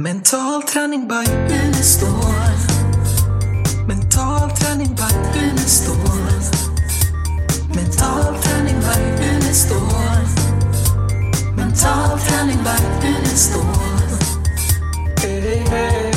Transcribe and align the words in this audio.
Mental 0.00 0.62
träning 0.62 1.08
by 1.08 1.32
Unestål. 1.54 2.08
Mental 3.88 4.50
träning 4.50 4.94
by 4.94 5.38
Unestål. 5.40 5.96
Mental 7.74 8.42
träning 8.42 8.80
by 8.80 9.24
Unestål. 9.24 10.26
Mental 11.56 12.18
träning 12.18 12.58
by 12.64 13.08
Unestål. 13.08 13.64
Hey, 15.20 15.40
hey, 15.40 15.58
hey, 15.58 16.12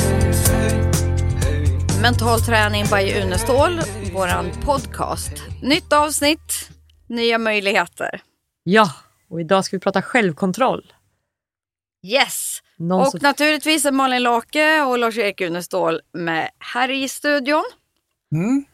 hey. 1.42 2.00
Mental 2.02 2.40
träning 2.40 2.84
by 2.90 3.22
Unestål, 3.22 3.80
våran 4.12 4.50
podcast. 4.64 5.32
Nytt 5.62 5.92
avsnitt, 5.92 6.70
nya 7.06 7.38
möjligheter. 7.38 8.22
Ja, 8.62 8.90
och 9.28 9.40
idag 9.40 9.64
ska 9.64 9.76
vi 9.76 9.80
prata 9.80 10.02
självkontroll. 10.02 10.92
Yes! 12.02 12.62
Någon 12.88 13.00
och 13.06 13.10
som- 13.10 13.20
naturligtvis 13.22 13.84
är 13.84 13.92
Malin 13.92 14.22
Lake 14.22 14.82
och 14.82 14.98
Lars-Erik 14.98 15.40
Unestål 15.40 16.00
med 16.12 16.50
här 16.58 16.90
i 16.90 17.08
studion. 17.08 17.64
Mm. 18.34 18.64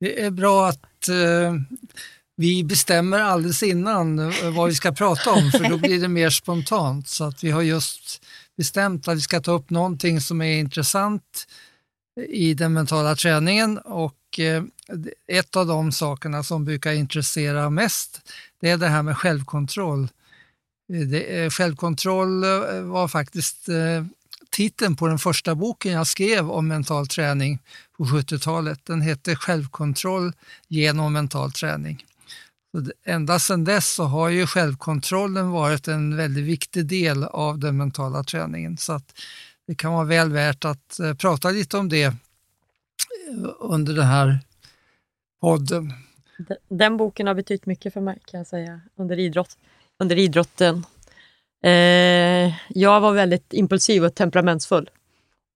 Det 0.00 0.22
är 0.22 0.30
bra 0.30 0.68
att 0.68 1.08
eh, 1.08 1.54
vi 2.36 2.64
bestämmer 2.64 3.18
alldeles 3.18 3.62
innan 3.62 4.18
eh, 4.18 4.50
vad 4.56 4.68
vi 4.68 4.74
ska 4.74 4.92
prata 4.92 5.30
om, 5.30 5.50
för 5.52 5.68
då 5.68 5.78
blir 5.78 6.00
det 6.00 6.08
mer 6.20 6.30
spontant. 6.30 7.08
Så 7.08 7.24
att 7.24 7.44
vi 7.44 7.50
har 7.50 7.62
just 7.62 8.24
bestämt 8.56 9.08
att 9.08 9.16
vi 9.16 9.20
ska 9.20 9.40
ta 9.40 9.52
upp 9.52 9.70
någonting 9.70 10.20
som 10.20 10.42
är 10.42 10.58
intressant 10.58 11.46
i 12.28 12.54
den 12.54 12.72
mentala 12.72 13.16
träningen 13.16 13.78
och 13.78 14.38
eh, 14.38 14.62
ett 15.26 15.56
av 15.56 15.66
de 15.66 15.92
sakerna 15.92 16.42
som 16.42 16.64
brukar 16.64 16.92
intressera 16.92 17.70
mest, 17.70 18.20
det 18.60 18.70
är 18.70 18.76
det 18.76 18.88
här 18.88 19.02
med 19.02 19.16
självkontroll. 19.16 20.08
Det, 20.92 21.42
eh, 21.42 21.50
självkontroll 21.50 22.44
eh, 22.44 22.82
var 22.82 23.08
faktiskt 23.08 23.68
eh, 23.68 24.04
titeln 24.50 24.96
på 24.96 25.06
den 25.06 25.18
första 25.18 25.54
boken 25.54 25.92
jag 25.92 26.06
skrev 26.06 26.50
om 26.50 26.68
mental 26.68 27.06
träning 27.06 27.58
på 27.96 28.04
70-talet. 28.04 28.84
Den 28.84 29.00
hette 29.00 29.36
Självkontroll 29.36 30.32
genom 30.68 31.12
mental 31.12 31.52
träning. 31.52 32.04
Så 32.72 32.92
ända 33.04 33.38
sedan 33.38 33.64
dess 33.64 33.88
så 33.94 34.04
har 34.04 34.28
ju 34.28 34.46
självkontrollen 34.46 35.50
varit 35.50 35.88
en 35.88 36.16
väldigt 36.16 36.44
viktig 36.44 36.86
del 36.86 37.24
av 37.24 37.58
den 37.58 37.76
mentala 37.76 38.24
träningen. 38.24 38.76
Så 38.76 38.92
att 38.92 39.14
det 39.66 39.74
kan 39.74 39.92
vara 39.92 40.04
väl 40.04 40.32
värt 40.32 40.64
att 40.64 41.00
prata 41.18 41.50
lite 41.50 41.76
om 41.76 41.88
det 41.88 42.14
under 43.58 43.94
den 43.94 44.06
här 44.06 44.38
podden. 45.40 45.92
Den 46.68 46.96
boken 46.96 47.26
har 47.26 47.34
betytt 47.34 47.66
mycket 47.66 47.92
för 47.92 48.00
mig 48.00 48.18
kan 48.24 48.38
jag 48.38 48.46
säga 48.46 48.80
under, 48.96 49.18
idrott, 49.18 49.56
under 50.00 50.18
idrotten. 50.18 50.86
Eh, 51.64 52.54
jag 52.68 53.00
var 53.00 53.12
väldigt 53.12 53.52
impulsiv 53.52 54.04
och 54.04 54.14
temperamentsfull. 54.14 54.90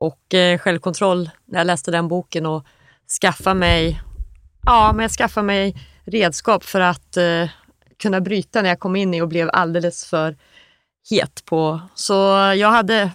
Och 0.00 0.34
eh, 0.34 0.59
självkontroll 0.59 1.31
när 1.45 1.59
jag 1.61 1.67
läste 1.67 1.91
den 1.91 2.09
boken 2.09 2.47
och 2.47 2.65
skaffa 3.20 3.55
mig, 3.55 4.03
ja, 4.67 4.92
men 4.95 5.03
jag 5.03 5.11
skaffade 5.11 5.47
mig 5.47 5.77
redskap 6.05 6.65
för 6.65 6.81
att 6.81 7.17
eh, 7.17 7.48
kunna 7.98 8.20
bryta 8.20 8.62
när 8.62 8.69
jag 8.69 8.78
kom 8.78 8.97
in 8.97 9.15
i 9.15 9.20
och 9.20 9.28
blev 9.28 9.50
alldeles 9.53 10.05
för 10.05 10.37
het 11.11 11.45
på. 11.45 11.81
Så 11.95 12.15
jag 12.56 12.70
hade 12.70 13.11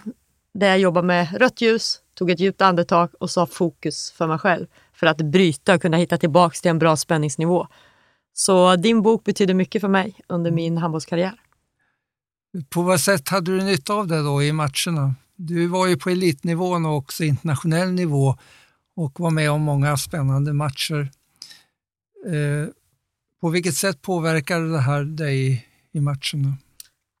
det 0.54 0.66
jag 0.66 0.78
jobbade 0.78 1.06
med 1.06 1.40
rött 1.40 1.60
ljus, 1.60 2.00
tog 2.14 2.30
ett 2.30 2.40
djupt 2.40 2.62
andetag 2.62 3.10
och 3.20 3.30
sa 3.30 3.46
fokus 3.46 4.10
för 4.10 4.26
mig 4.26 4.38
själv 4.38 4.66
för 4.94 5.06
att 5.06 5.16
bryta 5.16 5.74
och 5.74 5.82
kunna 5.82 5.96
hitta 5.96 6.18
tillbaks 6.18 6.60
till 6.60 6.70
en 6.70 6.78
bra 6.78 6.96
spänningsnivå. 6.96 7.66
Så 8.40 8.76
din 8.76 9.02
bok 9.02 9.24
betyder 9.24 9.54
mycket 9.54 9.80
för 9.80 9.88
mig 9.88 10.14
under 10.26 10.50
min 10.50 10.78
handbollskarriär. 10.78 11.40
På 12.68 12.82
vad 12.82 13.00
sätt 13.00 13.28
hade 13.28 13.56
du 13.56 13.64
nytta 13.64 13.94
av 13.94 14.06
det 14.06 14.22
då 14.22 14.42
i 14.42 14.52
matcherna? 14.52 15.14
Du 15.36 15.66
var 15.66 15.86
ju 15.86 15.96
på 15.96 16.10
elitnivån 16.10 16.86
och 16.86 16.96
också 16.96 17.24
internationell 17.24 17.92
nivå 17.92 18.36
och 18.96 19.20
var 19.20 19.30
med 19.30 19.50
om 19.50 19.62
många 19.62 19.96
spännande 19.96 20.52
matcher. 20.52 21.10
Eh, 22.26 22.68
på 23.40 23.48
vilket 23.48 23.74
sätt 23.74 24.02
påverkade 24.02 24.72
det 24.72 24.80
här 24.80 25.04
dig 25.04 25.66
i 25.92 26.00
matcherna? 26.00 26.54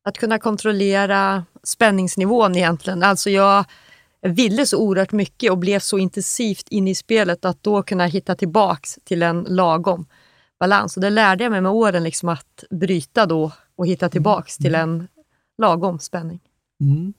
Att 0.04 0.18
kunna 0.18 0.38
kontrollera 0.38 1.44
spänningsnivån 1.62 2.56
egentligen. 2.56 3.02
Alltså 3.02 3.30
jag 3.30 3.64
ville 4.22 4.66
så 4.66 4.78
oerhört 4.78 5.12
mycket 5.12 5.50
och 5.50 5.58
blev 5.58 5.78
så 5.78 5.98
intensivt 5.98 6.68
inne 6.68 6.90
i 6.90 6.94
spelet 6.94 7.44
att 7.44 7.62
då 7.62 7.82
kunna 7.82 8.06
hitta 8.06 8.34
tillbaks 8.34 8.98
till 9.04 9.22
en 9.22 9.46
lagom 9.48 10.06
balans. 10.60 10.96
Och 10.96 11.00
det 11.00 11.10
lärde 11.10 11.44
jag 11.44 11.50
mig 11.50 11.60
med 11.60 11.72
åren, 11.72 12.04
liksom 12.04 12.28
att 12.28 12.64
bryta 12.70 13.26
då 13.26 13.52
och 13.76 13.86
hitta 13.86 14.08
tillbaks 14.08 14.56
till 14.56 14.74
en 14.74 15.08
lagom 15.58 15.98
spänning. 15.98 16.40
Mm. 16.80 17.12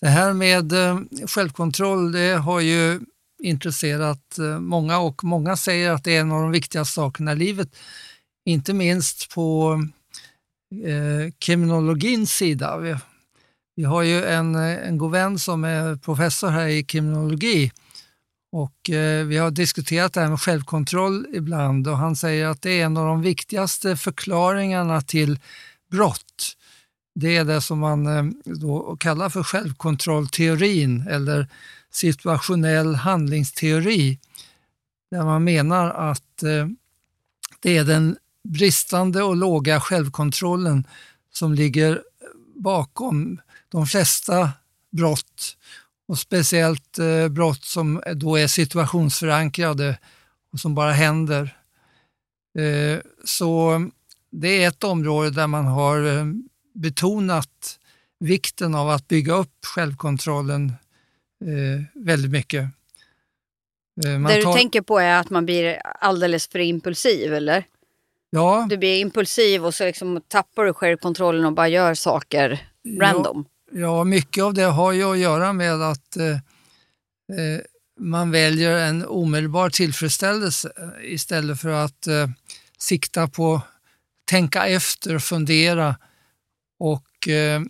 Det 0.00 0.08
här 0.08 0.32
med 0.32 0.72
eh, 0.72 1.00
självkontroll 1.26 2.12
det 2.12 2.34
har 2.34 2.60
ju 2.60 3.00
intresserat 3.42 4.38
eh, 4.38 4.60
många 4.60 4.98
och 4.98 5.24
många 5.24 5.56
säger 5.56 5.90
att 5.90 6.04
det 6.04 6.16
är 6.16 6.20
en 6.20 6.32
av 6.32 6.42
de 6.42 6.50
viktigaste 6.50 6.94
sakerna 6.94 7.32
i 7.32 7.36
livet. 7.36 7.76
Inte 8.44 8.74
minst 8.74 9.34
på 9.34 9.78
eh, 10.84 11.32
kriminologins 11.38 12.32
sida. 12.32 12.76
Vi, 12.76 12.96
vi 13.76 13.84
har 13.84 14.02
ju 14.02 14.24
en, 14.24 14.54
eh, 14.54 14.88
en 14.88 14.98
god 14.98 15.10
vän 15.10 15.38
som 15.38 15.64
är 15.64 15.96
professor 15.96 16.48
här 16.48 16.66
i 16.66 16.84
kriminologi 16.84 17.72
och 18.52 18.90
eh, 18.90 19.26
vi 19.26 19.36
har 19.36 19.50
diskuterat 19.50 20.12
det 20.12 20.20
här 20.20 20.28
med 20.28 20.40
självkontroll 20.40 21.26
ibland 21.32 21.88
och 21.88 21.98
han 21.98 22.16
säger 22.16 22.46
att 22.46 22.62
det 22.62 22.80
är 22.80 22.84
en 22.84 22.96
av 22.96 23.06
de 23.06 23.22
viktigaste 23.22 23.96
förklaringarna 23.96 25.00
till 25.00 25.38
brott. 25.90 26.56
Det 27.14 27.36
är 27.36 27.44
det 27.44 27.60
som 27.60 27.78
man 27.78 28.06
eh, 28.06 28.24
då 28.44 28.96
kallar 28.96 29.28
för 29.28 29.42
självkontrollteorin 29.42 31.06
eller 31.08 31.48
situationell 31.90 32.94
handlingsteori. 32.94 34.18
Där 35.10 35.24
man 35.24 35.44
menar 35.44 35.90
att 35.90 36.42
eh, 36.42 36.66
det 37.60 37.76
är 37.76 37.84
den 37.84 38.16
bristande 38.48 39.22
och 39.22 39.36
låga 39.36 39.80
självkontrollen 39.80 40.86
som 41.32 41.54
ligger 41.54 42.02
bakom 42.54 43.40
de 43.68 43.86
flesta 43.86 44.50
brott 44.90 45.56
och 46.08 46.18
speciellt 46.18 46.98
eh, 46.98 47.28
brott 47.28 47.64
som 47.64 48.02
då 48.14 48.36
är 48.36 48.46
situationsförankrade 48.46 49.98
och 50.52 50.60
som 50.60 50.74
bara 50.74 50.92
händer. 50.92 51.56
Eh, 52.58 52.98
Så 53.24 53.80
det 54.30 54.62
är 54.64 54.68
ett 54.68 54.84
område 54.84 55.30
där 55.30 55.46
man 55.46 55.64
har 55.64 56.18
eh, 56.18 56.24
betonat 56.74 57.78
vikten 58.20 58.74
av 58.74 58.88
att 58.90 59.08
bygga 59.08 59.34
upp 59.34 59.64
självkontrollen 59.74 60.72
eh, 61.44 61.82
väldigt 62.04 62.30
mycket. 62.30 62.64
Eh, 64.04 64.10
man 64.18 64.22
det 64.32 64.36
du 64.36 64.42
tar- 64.42 64.54
tänker 64.56 64.80
på 64.82 64.98
är 64.98 65.20
att 65.20 65.30
man 65.30 65.44
blir 65.46 65.76
alldeles 65.84 66.48
för 66.48 66.58
impulsiv, 66.58 67.34
eller? 67.34 67.64
ja, 68.30 68.66
Du 68.70 68.76
blir 68.76 69.00
impulsiv 69.00 69.66
och 69.66 69.74
så 69.74 69.84
liksom 69.84 70.20
tappar 70.28 70.64
du 70.64 70.72
självkontrollen 70.72 71.44
och 71.44 71.52
bara 71.52 71.68
gör 71.68 71.94
saker 71.94 72.68
random. 73.00 73.44
Ja, 73.48 73.57
mycket 74.06 74.44
av 74.44 74.54
det 74.54 74.62
har 74.64 74.92
ju 74.92 75.12
att 75.12 75.18
göra 75.18 75.52
med 75.52 75.82
att 75.82 76.16
eh, 76.16 76.30
eh 77.38 77.60
man 78.00 78.30
väljer 78.30 78.76
en 78.76 79.06
omedelbar 79.06 79.70
tillfredsställelse 79.70 80.72
eh, 80.76 81.12
istället 81.12 81.60
för 81.60 81.68
att 81.68 82.06
eh, 82.06 82.28
sikta 82.78 83.28
på 83.28 83.60
tänka 84.24 84.66
efter, 84.66 85.18
fundera 85.18 85.96
och 86.78 87.28
eh, 87.28 87.62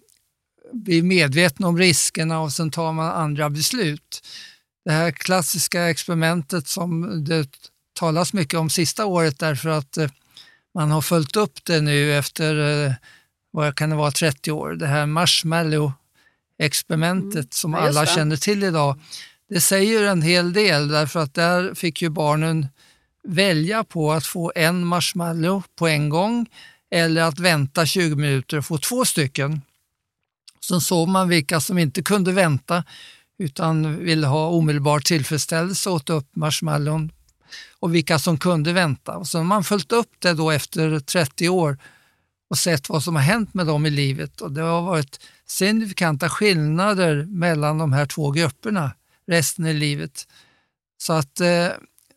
bli 0.73 1.03
medveten 1.03 1.65
om 1.65 1.79
riskerna 1.79 2.41
och 2.41 2.53
sen 2.53 2.71
tar 2.71 2.93
man 2.93 3.13
andra 3.13 3.51
beslut. 3.51 4.27
Det 4.85 4.93
här 4.93 5.11
klassiska 5.11 5.91
experimentet 5.91 6.69
som 6.69 7.25
det 7.25 7.49
talas 7.93 8.33
mycket 8.33 8.61
om 8.61 8.71
sista 8.71 9.07
året 9.07 9.39
därför 9.39 9.69
att 9.69 9.97
eh, 9.97 10.11
man 10.75 10.91
har 10.91 11.03
följt 11.03 11.37
upp 11.37 11.65
det 11.65 11.81
nu 11.81 12.19
efter 12.19 12.85
eh, 12.87 12.93
vad 13.59 13.75
kan 13.75 13.91
det 13.91 13.97
vara, 13.97 14.11
30 14.11 14.53
år. 14.53 14.71
Det 14.71 14.87
här 14.87 15.07
marshmallow-experimentet 15.07 17.55
som 17.55 17.73
Ja, 17.73 17.79
alla 17.79 18.07
känner 18.07 18.37
till 18.37 18.65
idag. 18.65 19.01
Det 19.49 19.61
säger 19.61 20.03
en 20.03 20.23
hel 20.23 20.53
del 20.53 20.89
därför 20.89 21.21
att 21.21 21.35
där 21.35 21.75
fick 21.75 22.03
ju 22.03 22.09
barnen 22.09 22.67
välja 23.23 23.85
på 23.85 24.13
att 24.13 24.27
få 24.27 24.53
en 24.55 24.85
marshmallow 24.85 25.63
på 25.77 25.89
en 25.89 26.09
gång 26.09 26.47
eller 26.91 27.23
att 27.23 27.39
vänta 27.39 27.87
20 27.87 28.17
minuter 28.17 28.59
och 28.59 28.65
få 28.65 28.79
två 28.79 29.05
stycken. 29.05 29.61
Sen 30.69 30.81
såg 30.81 31.09
man 31.09 31.29
vilka 31.29 31.61
som 31.61 31.79
inte 31.79 32.03
kunde 32.03 32.33
vänta 32.33 32.85
utan 33.39 34.05
ville 34.05 34.27
ha 34.27 34.49
omedelbar 34.49 35.01
tillfredsställelse 35.01 35.91
och 35.91 35.97
åt 35.97 36.11
upp 36.11 36.37
marshmallon 36.37 37.13
och 37.81 37.95
vilka 37.95 38.19
som 38.19 38.39
kunde 38.39 38.73
vänta. 38.73 39.17
Och 39.17 39.27
så 39.27 39.39
har 39.39 39.45
man 39.45 39.65
följt 39.65 39.93
upp 39.93 40.11
det 40.19 40.33
då 40.33 40.51
efter 40.51 41.01
30 41.01 41.49
år 41.49 41.79
och 42.49 42.59
sett 42.59 42.89
vad 42.89 43.03
som 43.03 43.15
har 43.15 43.23
hänt 43.23 43.55
med 43.55 43.67
dem 43.67 43.87
i 43.87 43.91
livet 43.91 44.41
och 44.41 44.53
det 44.53 44.63
har 44.63 44.83
varit 44.83 45.21
signifikanta 45.47 46.29
skillnader 46.29 47.25
mellan 47.25 47.79
de 47.79 47.93
här 47.93 48.07
två 48.07 48.31
grupperna 48.31 48.93
resten 49.27 49.67
i 49.67 49.73
livet. 49.73 50.29
Så 50.99 51.13
att 51.13 51.41
eh, 51.41 51.69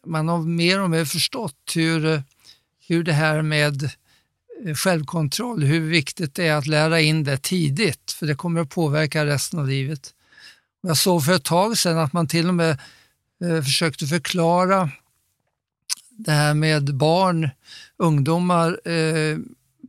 man 0.06 0.28
har 0.28 0.40
mer 0.40 0.82
och 0.82 0.90
mer 0.90 1.06
förstått 1.06 1.72
hur, 1.76 2.06
eh, 2.06 2.22
hur 2.88 3.04
det 3.04 3.14
här 3.14 3.42
med 3.42 3.84
eh, 4.66 4.76
självkontroll, 4.76 5.64
hur 5.64 5.90
viktigt 5.90 6.36
det 6.36 6.48
är 6.48 6.56
att 6.56 6.68
lära 6.68 7.02
in 7.02 7.24
det 7.24 7.38
tidigt, 7.38 8.12
för 8.12 8.28
det 8.28 8.36
kommer 8.36 8.62
att 8.62 8.70
påverka 8.70 9.26
resten 9.26 9.60
av 9.60 9.68
livet. 9.68 10.14
Jag 10.82 10.98
såg 10.98 11.26
för 11.26 11.34
ett 11.34 11.44
tag 11.44 11.78
sedan 11.78 11.98
att 11.98 12.14
man 12.14 12.28
till 12.28 12.48
och 12.48 12.54
med 12.54 12.80
eh, 13.44 13.64
försökte 13.64 14.06
förklara 14.06 14.90
det 16.10 16.32
här 16.32 16.54
med 16.54 16.96
barn, 16.96 17.50
ungdomar, 17.98 18.90
eh, 18.90 19.38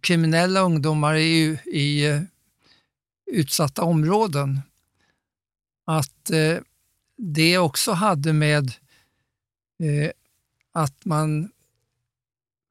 kriminella 0.02 0.60
ungdomar 0.60 1.14
i, 1.14 1.58
i 1.64 2.06
eh, 2.06 2.20
utsatta 3.26 3.82
områden. 3.82 4.60
Att 5.87 6.31
eh, 6.31 6.58
det 7.16 7.58
också 7.58 7.93
hade 7.93 8.32
med 8.32 8.72
eh, 9.82 10.10
att 10.72 11.04
man 11.04 11.50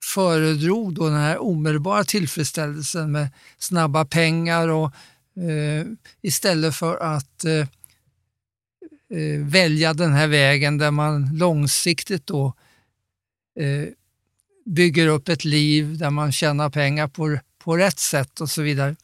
föredrog 0.05 0.93
då 0.93 1.05
den 1.05 1.17
här 1.19 1.41
omedelbara 1.41 2.03
tillfredsställelsen 2.03 3.11
med 3.11 3.29
snabba 3.57 4.05
pengar 4.05 4.67
och 4.67 4.93
eh, 5.43 5.85
istället 6.21 6.75
för 6.75 6.97
att 6.97 7.45
eh, 7.45 7.67
eh 9.19 9.39
välja 9.39 9.93
den 9.93 10.13
här 10.13 10.27
vägen 10.27 10.77
där 10.77 10.91
man 10.91 11.37
långsiktigt 11.37 12.27
då 12.27 12.53
eh, 13.59 13.87
bygger 14.65 15.07
upp 15.07 15.29
ett 15.29 15.45
liv 15.45 15.97
där 15.97 16.09
man 16.09 16.31
tjänar 16.31 16.69
pengar 16.69 17.07
på, 17.07 17.37
på 17.57 17.77
rätt 17.77 17.99
sätt 17.99 18.41
och 18.41 18.49
så 18.49 18.61
vidare. 18.61 18.95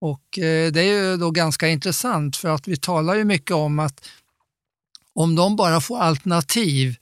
Och 0.00 0.38
eh, 0.38 0.72
Det 0.72 0.80
är 0.80 1.10
ju 1.10 1.16
då 1.16 1.30
ganska 1.30 1.68
intressant 1.68 2.36
för 2.36 2.48
att 2.48 2.68
vi 2.68 2.76
talar 2.76 3.14
ju 3.14 3.24
mycket 3.24 3.50
om 3.50 3.78
att 3.78 4.08
om 5.14 5.34
de 5.34 5.56
bara 5.56 5.80
får 5.80 5.98
alternativ 5.98 6.96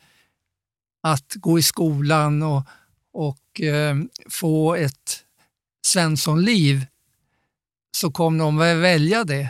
att 1.02 1.34
gå 1.34 1.58
i 1.58 1.62
skolan 1.62 2.42
och, 2.42 2.62
och 3.12 3.60
eh, 3.60 3.96
få 4.30 4.74
ett 4.74 5.24
Svenssonliv 5.86 6.86
så 7.96 8.10
kommer 8.10 8.44
de 8.44 8.60
att 8.60 8.76
välja 8.76 9.24
det. 9.24 9.48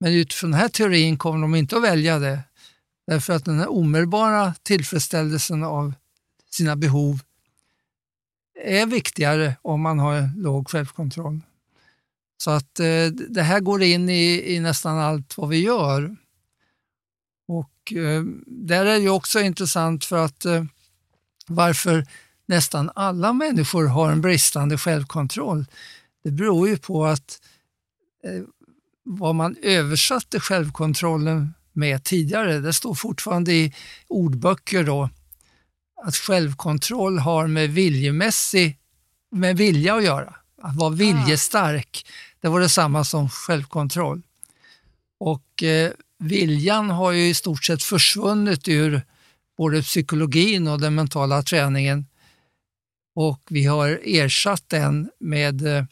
Men 0.00 0.12
utifrån 0.12 0.50
den 0.50 0.60
här 0.60 0.68
teorin 0.68 1.18
kommer 1.18 1.40
de 1.40 1.54
inte 1.54 1.76
att 1.76 1.82
välja 1.82 2.18
det. 2.18 2.40
Därför 3.06 3.32
att 3.32 3.44
den 3.44 3.58
här 3.58 3.70
omedelbara 3.70 4.54
tillfredsställelsen 4.62 5.64
av 5.64 5.94
sina 6.50 6.76
behov 6.76 7.20
är 8.64 8.86
viktigare 8.86 9.56
om 9.62 9.80
man 9.80 9.98
har 9.98 10.30
låg 10.36 10.68
självkontroll. 10.68 11.40
Så 12.38 12.50
att 12.50 12.80
eh, 12.80 13.06
det 13.28 13.42
här 13.42 13.60
går 13.60 13.82
in 13.82 14.08
i, 14.08 14.54
i, 14.54 14.60
nästan 14.60 14.98
allt 14.98 15.36
vad 15.36 15.48
vi 15.48 15.62
gör. 15.62 16.16
Och 17.48 17.92
eh, 17.92 18.22
där 18.46 18.86
är 18.86 19.00
det 19.00 19.08
också 19.08 19.40
intressant 19.40 20.04
för 20.04 20.24
att 20.24 20.44
eh, 20.44 20.64
varför 21.46 22.06
nästan 22.46 22.90
alla 22.94 23.32
människor 23.32 23.86
har 23.86 24.12
en 24.12 24.20
bristande 24.20 24.78
självkontroll. 24.78 25.66
Det 26.24 26.30
beror 26.30 26.68
ju 26.68 26.78
på 26.78 27.06
att 27.06 27.40
eh, 28.24 28.42
vad 29.02 29.34
man 29.34 29.56
översatte 29.62 30.40
självkontrollen 30.40 31.54
med 31.72 32.04
tidigare, 32.04 32.58
det 32.58 32.72
står 32.72 32.94
fortfarande 32.94 33.52
i 33.52 33.74
ordböcker 34.08 34.84
då, 34.84 35.10
att 36.04 36.16
självkontroll 36.16 37.18
har 37.18 37.46
med 37.46 37.70
viljemässig, 37.70 38.78
med 39.30 39.56
vilja 39.56 39.94
att 39.94 40.04
göra. 40.04 40.34
Att 40.62 40.76
vara 40.76 40.90
viljestark, 40.90 42.06
det 42.40 42.48
var 42.48 42.60
detsamma 42.60 43.04
som 43.04 43.28
självkontroll. 43.28 44.22
Och 45.20 45.62
eh, 45.62 45.92
viljan 46.18 46.90
har 46.90 47.12
ju 47.12 47.28
i 47.28 47.34
stort 47.34 47.64
sett 47.64 47.82
försvunnit 47.82 48.68
ur 48.68 49.02
både 49.58 49.82
psykologin 49.82 50.68
och 50.68 50.80
den 50.80 50.94
mentala 50.94 51.42
träningen 51.42 52.06
och 53.16 53.40
vi 53.50 53.64
har 53.64 54.00
ersatt 54.04 54.68
den 54.68 55.10
med 55.18 55.66
eh, 55.66 55.84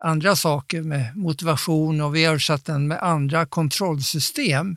andra 0.00 0.36
saker, 0.36 0.82
med 0.82 1.16
motivation 1.16 2.00
och 2.00 2.14
vi 2.14 2.24
har 2.24 2.34
ersatt 2.34 2.64
den 2.64 2.88
med 2.88 3.02
andra 3.02 3.46
kontrollsystem 3.46 4.76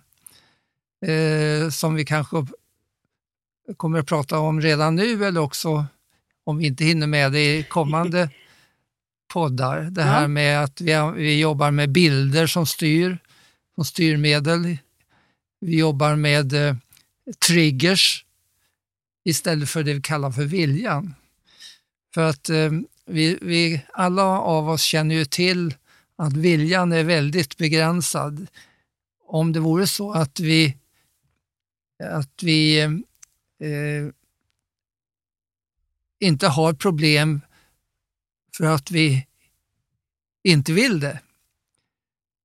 eh, 1.06 1.70
som 1.70 1.96
vi 1.96 2.06
kanske 2.06 2.46
kommer 3.78 4.00
att 4.00 4.08
prata 4.08 4.40
om 4.40 4.62
redan 4.62 4.96
nu 4.96 5.26
eller 5.26 5.42
också 5.42 5.86
om 6.44 6.58
vi 6.58 6.66
inte 6.68 6.86
hinner 6.86 7.08
med 7.08 7.32
det 7.32 7.58
i 7.58 7.64
kommande 7.64 8.30
poddar. 9.34 9.82
Det 9.82 10.04
här 10.04 10.22
ja. 10.22 10.28
med 10.28 10.64
att 10.64 10.82
vi, 10.82 11.12
vi 11.16 11.40
jobbar 11.40 11.72
med 11.72 11.90
bilder 11.90 12.48
som 12.48 12.66
styr, 12.66 13.18
som 13.76 13.86
styrmedel. 13.86 14.78
Vi 15.60 15.78
jobbar 15.78 16.16
med 16.16 16.54
eh, 16.54 16.76
triggers 17.48 18.26
istället 19.26 19.70
för 19.70 19.84
det 19.84 19.94
vi 19.94 20.02
kallar 20.02 20.32
för 20.32 20.46
viljan. 20.46 21.16
För 22.14 22.30
att 22.30 22.50
eh, 22.50 22.72
vi, 23.06 23.38
vi, 23.42 23.82
alla 23.94 24.24
av 24.24 24.70
oss 24.70 24.82
känner 24.82 25.16
ju 25.16 25.26
till 25.26 25.74
att 26.18 26.34
viljan 26.34 26.92
är 26.92 27.04
väldigt 27.04 27.58
begränsad. 27.58 28.48
Om 29.28 29.54
det 29.54 29.60
vore 29.60 29.88
så 29.88 30.12
att 30.12 30.40
vi, 30.40 30.78
att 32.04 32.44
vi 32.44 32.88
eh, 33.60 34.14
inte 36.20 36.48
har 36.48 36.74
problem 36.74 37.42
för 38.58 38.66
att 38.66 38.92
vi 38.92 39.28
inte 40.44 40.74
vill 40.74 41.00
det, 41.00 41.20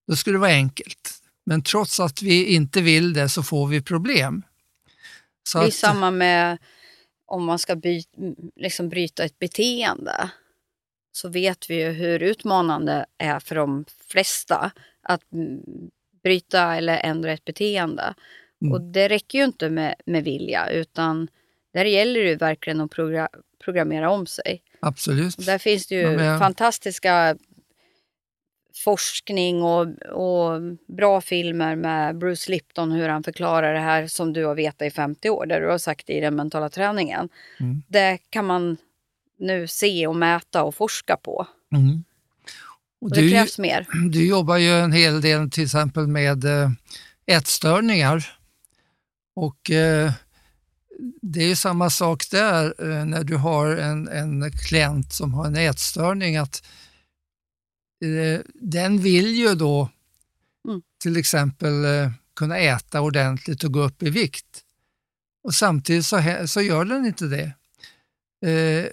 då 0.07 0.17
skulle 0.17 0.37
det 0.37 0.41
vara 0.41 0.51
enkelt. 0.51 1.23
Men 1.45 1.63
trots 1.63 2.01
att 2.01 2.23
vi 2.23 2.55
inte 2.55 2.81
vill 2.81 3.13
det 3.13 3.29
så 3.29 3.43
får 3.43 3.67
vi 3.67 3.83
problem. 3.83 4.43
Så 5.49 5.59
det 5.59 5.65
är 5.65 5.69
att, 5.69 5.75
samma 5.75 6.11
med 6.11 6.59
om 7.27 7.45
man 7.45 7.59
ska 7.59 7.77
by, 7.77 8.03
liksom 8.57 8.89
bryta 8.89 9.25
ett 9.25 9.39
beteende. 9.39 10.31
Så 11.13 11.29
vet 11.29 11.71
vi 11.71 11.75
ju 11.75 11.91
hur 11.91 12.23
utmanande 12.23 13.07
det 13.17 13.25
är 13.25 13.41
för 13.41 13.55
de 13.55 13.85
flesta 14.09 14.73
att 15.03 15.23
bryta 16.23 16.77
eller 16.77 16.99
ändra 16.99 17.33
ett 17.33 17.45
beteende. 17.45 18.15
Mm. 18.63 18.73
Och 18.73 18.81
det 18.81 19.09
räcker 19.09 19.39
ju 19.39 19.45
inte 19.45 19.71
med, 19.71 19.95
med 20.07 20.25
vilja 20.25 20.71
utan 20.71 21.29
där 21.73 21.85
gäller 21.85 22.25
det 22.25 22.37
verkligen 22.37 22.81
att 22.81 22.91
programmera 23.65 24.11
om 24.11 24.27
sig. 24.27 24.63
Absolut. 24.81 25.39
Och 25.39 25.45
där 25.45 25.59
finns 25.59 25.87
det 25.87 25.95
ju 25.95 26.13
ja, 26.13 26.39
fantastiska 26.39 27.37
forskning 28.85 29.63
och, 29.63 29.87
och 30.03 30.61
bra 30.89 31.21
filmer 31.21 31.77
med 31.77 32.19
Bruce 32.19 32.51
Lipton, 32.51 32.93
hur 32.93 33.09
han 33.09 33.23
förklarar 33.23 33.75
det 33.75 33.81
här 33.81 34.07
som 34.07 34.33
du 34.33 34.45
har 34.45 34.55
vetat 34.55 34.87
i 34.87 34.91
50 34.91 35.31
år, 35.31 35.47
där 35.47 35.61
du 35.61 35.69
har 35.69 35.79
sagt 35.79 36.11
i 36.11 36.21
den 36.21 36.37
mentala 36.37 36.69
träningen. 36.69 37.29
Mm. 37.61 37.83
Det 37.89 38.19
kan 38.31 38.47
man 38.47 38.77
nu 39.39 39.67
se 39.67 40.07
och 40.07 40.17
mäta 40.17 40.63
och 40.63 40.75
forska 40.75 41.17
på. 41.17 41.47
Mm. 41.73 42.05
Och, 43.01 43.07
och 43.07 43.15
det 43.15 43.31
krävs 43.31 43.59
mer. 43.59 43.87
Du 44.11 44.27
jobbar 44.27 44.57
ju 44.57 44.71
en 44.71 44.93
hel 44.93 45.21
del 45.21 45.51
till 45.51 45.65
exempel 45.65 46.07
med 46.07 46.45
eh, 46.45 46.71
ätstörningar. 47.27 48.42
Och 49.35 49.71
eh, 49.71 50.13
det 51.23 51.51
är 51.51 51.55
samma 51.55 51.91
sak 51.91 52.31
där 52.31 52.75
eh, 52.79 53.05
när 53.05 53.25
du 53.25 53.37
har 53.37 53.77
en, 53.77 54.09
en 54.09 54.53
klient 54.53 55.13
som 55.13 55.35
har 55.35 55.47
en 55.47 55.57
ätstörning. 55.57 56.37
att 56.37 56.63
Eh, 58.03 58.41
den 58.55 58.99
vill 58.99 59.35
ju 59.35 59.55
då 59.55 59.89
mm. 60.69 60.83
till 61.03 61.17
exempel 61.17 61.85
eh, 61.85 62.11
kunna 62.37 62.59
äta 62.59 63.01
ordentligt 63.01 63.65
och 63.65 63.73
gå 63.73 63.81
upp 63.81 64.03
i 64.03 64.11
vikt. 64.11 64.63
Och 65.45 65.55
samtidigt 65.55 66.07
så, 66.07 66.23
så 66.47 66.61
gör 66.61 66.85
den 66.85 67.07
inte 67.07 67.25
det. 67.25 67.53
Eh, 68.51 68.87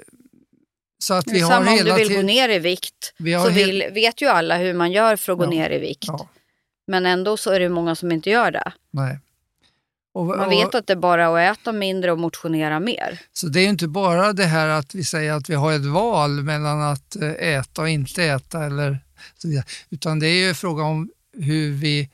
så 1.04 1.14
att 1.14 1.28
vi 1.28 1.40
Samma 1.40 1.54
har 1.54 1.78
hela 1.78 1.94
om 1.94 2.00
du 2.00 2.08
vill 2.08 2.18
gå 2.18 2.22
ner 2.22 2.50
i 2.50 2.60
vikt 2.60 3.14
så 3.18 3.50
vill, 3.50 3.86
vet 3.94 4.22
ju 4.22 4.28
alla 4.28 4.58
hur 4.58 4.74
man 4.74 4.92
gör 4.92 5.16
för 5.16 5.32
att 5.32 5.38
gå 5.38 5.46
ja, 5.46 5.50
ner 5.50 5.70
i 5.70 5.80
vikt. 5.80 6.08
Ja. 6.08 6.30
Men 6.88 7.06
ändå 7.06 7.38
så 7.38 7.52
är 7.52 7.60
det 7.60 7.70
många 7.70 7.96
som 7.96 8.12
inte 8.12 8.30
gör 8.30 8.52
det. 8.52 8.72
Nej. 8.92 9.20
Och, 10.20 10.26
Man 10.26 10.50
vet 10.50 10.76
att 10.76 10.88
det 10.88 10.94
är 10.94 10.98
bara 10.98 11.42
är 11.42 11.52
att 11.52 11.58
äta 11.60 11.72
mindre 11.72 12.12
och 12.12 12.20
motionera 12.20 12.80
mer. 12.80 13.22
Så 13.34 13.48
det 13.48 13.60
är 13.60 13.68
inte 13.68 13.88
bara 13.88 14.34
det 14.34 14.46
här 14.46 14.68
att 14.68 14.96
vi 14.96 15.04
säger 15.04 15.34
att 15.34 15.50
vi 15.50 15.56
har 15.56 15.74
ett 15.74 15.86
val 15.86 16.44
mellan 16.44 16.82
att 16.82 17.16
eh, 17.16 17.30
äta 17.30 17.82
och 17.82 17.90
inte 17.90 18.24
äta, 18.24 18.66
eller 18.66 19.00
utan 19.90 20.20
det 20.20 20.28
är 20.28 20.48
ju 20.48 20.54
fråga 20.54 20.84
om 20.84 21.10
hur 21.38 21.72
vi, 21.72 22.10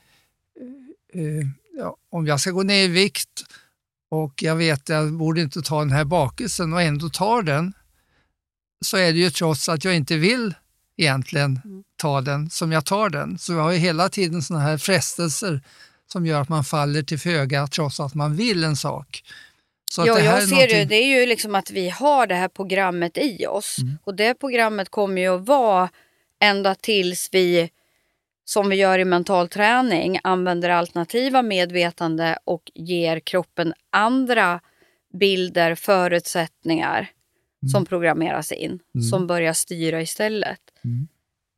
eh, 1.14 1.22
eh, 1.22 1.46
ja, 1.78 1.96
om 2.10 2.26
jag 2.26 2.40
ska 2.40 2.50
gå 2.50 2.62
ner 2.62 2.84
i 2.84 2.88
vikt 2.88 3.44
och 4.10 4.42
jag 4.42 4.56
vet 4.56 4.80
att 4.80 4.88
jag 4.88 5.12
borde 5.12 5.40
inte 5.40 5.62
ta 5.62 5.78
den 5.78 5.92
här 5.92 6.04
bakelsen 6.04 6.72
och 6.72 6.82
ändå 6.82 7.08
tar 7.08 7.42
den, 7.42 7.72
så 8.84 8.96
är 8.96 9.12
det 9.12 9.18
ju 9.18 9.30
trots 9.30 9.68
att 9.68 9.84
jag 9.84 9.96
inte 9.96 10.16
vill 10.16 10.54
egentligen 10.96 11.60
mm. 11.64 11.84
ta 11.96 12.20
den 12.20 12.50
som 12.50 12.72
jag 12.72 12.84
tar 12.84 13.10
den. 13.10 13.38
Så 13.38 13.52
jag 13.52 13.62
har 13.62 13.72
ju 13.72 13.78
hela 13.78 14.08
tiden 14.08 14.42
sådana 14.42 14.64
här 14.64 14.78
frestelser 14.78 15.60
som 16.12 16.26
gör 16.26 16.40
att 16.40 16.48
man 16.48 16.64
faller 16.64 17.02
till 17.02 17.18
föga 17.18 17.66
trots 17.66 18.00
att 18.00 18.14
man 18.14 18.36
vill 18.36 18.64
en 18.64 18.76
sak. 18.76 19.22
Så 19.90 20.06
ja, 20.06 20.20
jag 20.20 20.42
ser 20.42 20.50
någonting... 20.50 20.78
det. 20.78 20.84
Det 20.84 20.96
är 20.96 21.20
ju 21.20 21.26
liksom 21.26 21.54
att 21.54 21.70
vi 21.70 21.88
har 21.88 22.26
det 22.26 22.34
här 22.34 22.48
programmet 22.48 23.18
i 23.18 23.46
oss 23.46 23.78
mm. 23.78 23.98
och 24.04 24.14
det 24.14 24.34
programmet 24.34 24.88
kommer 24.88 25.22
ju 25.22 25.28
att 25.28 25.46
vara 25.46 25.90
ända 26.40 26.74
tills 26.74 27.28
vi, 27.32 27.70
som 28.44 28.68
vi 28.68 28.76
gör 28.76 28.98
i 28.98 29.04
mental 29.04 29.48
träning, 29.48 30.18
använder 30.22 30.70
alternativa 30.70 31.42
medvetande 31.42 32.38
och 32.44 32.70
ger 32.74 33.20
kroppen 33.20 33.74
andra 33.90 34.60
bilder, 35.18 35.74
förutsättningar 35.74 36.98
mm. 36.98 37.70
som 37.70 37.86
programmeras 37.86 38.52
in, 38.52 38.78
mm. 38.94 39.02
som 39.02 39.26
börjar 39.26 39.52
styra 39.52 40.02
istället. 40.02 40.60
Mm. 40.84 41.08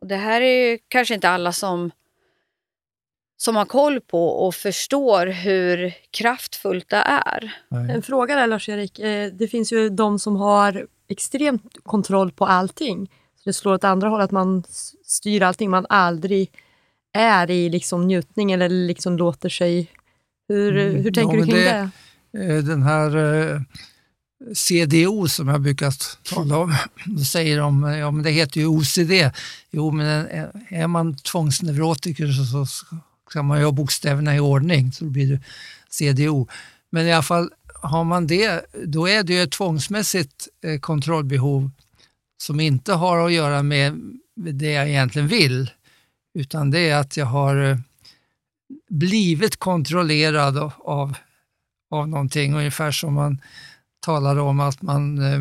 Och 0.00 0.06
det 0.06 0.16
här 0.16 0.40
är 0.40 0.70
ju 0.70 0.78
kanske 0.88 1.14
inte 1.14 1.28
alla 1.28 1.52
som, 1.52 1.90
som 3.40 3.56
har 3.56 3.64
koll 3.64 4.00
på 4.00 4.28
och 4.28 4.54
förstår 4.54 5.26
hur 5.26 5.94
kraftfullt 6.10 6.88
det 6.88 6.96
är. 6.96 7.56
Nej. 7.68 7.90
En 7.90 8.02
fråga 8.02 8.36
där 8.36 8.46
Lars-Erik. 8.46 8.98
Eh, 8.98 9.32
det 9.32 9.48
finns 9.48 9.72
ju 9.72 9.88
de 9.88 10.18
som 10.18 10.36
har 10.36 10.86
extremt 11.08 11.76
kontroll 11.82 12.32
på 12.32 12.46
allting. 12.46 13.10
Så 13.36 13.42
det 13.44 13.52
slår 13.52 13.74
åt 13.74 13.84
andra 13.84 14.08
hållet, 14.08 14.24
att 14.24 14.30
man 14.30 14.64
styr 15.04 15.42
allting. 15.42 15.70
Man 15.70 15.86
aldrig 15.88 16.50
är 17.12 17.50
i 17.50 17.68
liksom 17.68 18.06
njutning 18.06 18.52
eller 18.52 18.68
liksom 18.68 19.16
låter 19.16 19.48
sig... 19.48 19.90
Hur, 20.48 20.76
mm. 20.76 21.02
hur 21.02 21.12
tänker 21.12 21.36
ja, 21.36 21.44
du 21.44 21.50
kring 21.50 21.64
det, 21.64 21.90
det? 22.32 22.56
Eh, 22.56 22.64
den 22.64 22.82
här 22.82 23.16
eh, 23.16 23.60
CDO 24.54 25.28
som 25.28 25.48
jag 25.48 25.60
brukar 25.60 25.94
tala 26.34 26.58
om, 26.58 26.74
då 27.04 27.24
säger 27.24 27.58
de, 27.58 27.82
ja 27.82 28.10
men 28.10 28.22
det 28.22 28.30
heter 28.30 28.60
ju 28.60 28.66
OCD. 28.66 29.12
Jo 29.70 29.90
men 29.90 30.26
är 30.68 30.86
man 30.86 31.16
tvångsneurotiker 31.16 32.26
så 32.26 32.66
ska 33.30 33.42
man 33.42 33.58
ju 33.58 33.64
ha 33.64 33.72
bokstäverna 33.72 34.36
i 34.36 34.40
ordning 34.40 34.92
så 34.92 35.04
blir 35.04 35.26
det 35.26 35.40
CDO. 35.90 36.48
Men 36.90 37.06
i 37.06 37.12
alla 37.12 37.22
fall 37.22 37.50
har 37.74 38.04
man 38.04 38.26
det, 38.26 38.66
då 38.84 39.08
är 39.08 39.22
det 39.22 39.32
ju 39.32 39.42
ett 39.42 39.52
tvångsmässigt 39.52 40.48
eh, 40.64 40.80
kontrollbehov 40.80 41.70
som 42.42 42.60
inte 42.60 42.92
har 42.92 43.26
att 43.26 43.32
göra 43.32 43.62
med 43.62 44.00
det 44.36 44.70
jag 44.70 44.88
egentligen 44.88 45.28
vill, 45.28 45.70
utan 46.34 46.70
det 46.70 46.88
är 46.88 46.96
att 46.96 47.16
jag 47.16 47.26
har 47.26 47.56
eh, 47.56 47.78
blivit 48.88 49.56
kontrollerad 49.56 50.58
av, 50.58 51.14
av 51.90 52.08
någonting, 52.08 52.54
ungefär 52.54 52.90
som 52.90 53.14
man 53.14 53.40
talade 54.00 54.40
om 54.40 54.60
att 54.60 54.82
man, 54.82 55.18
eh, 55.18 55.40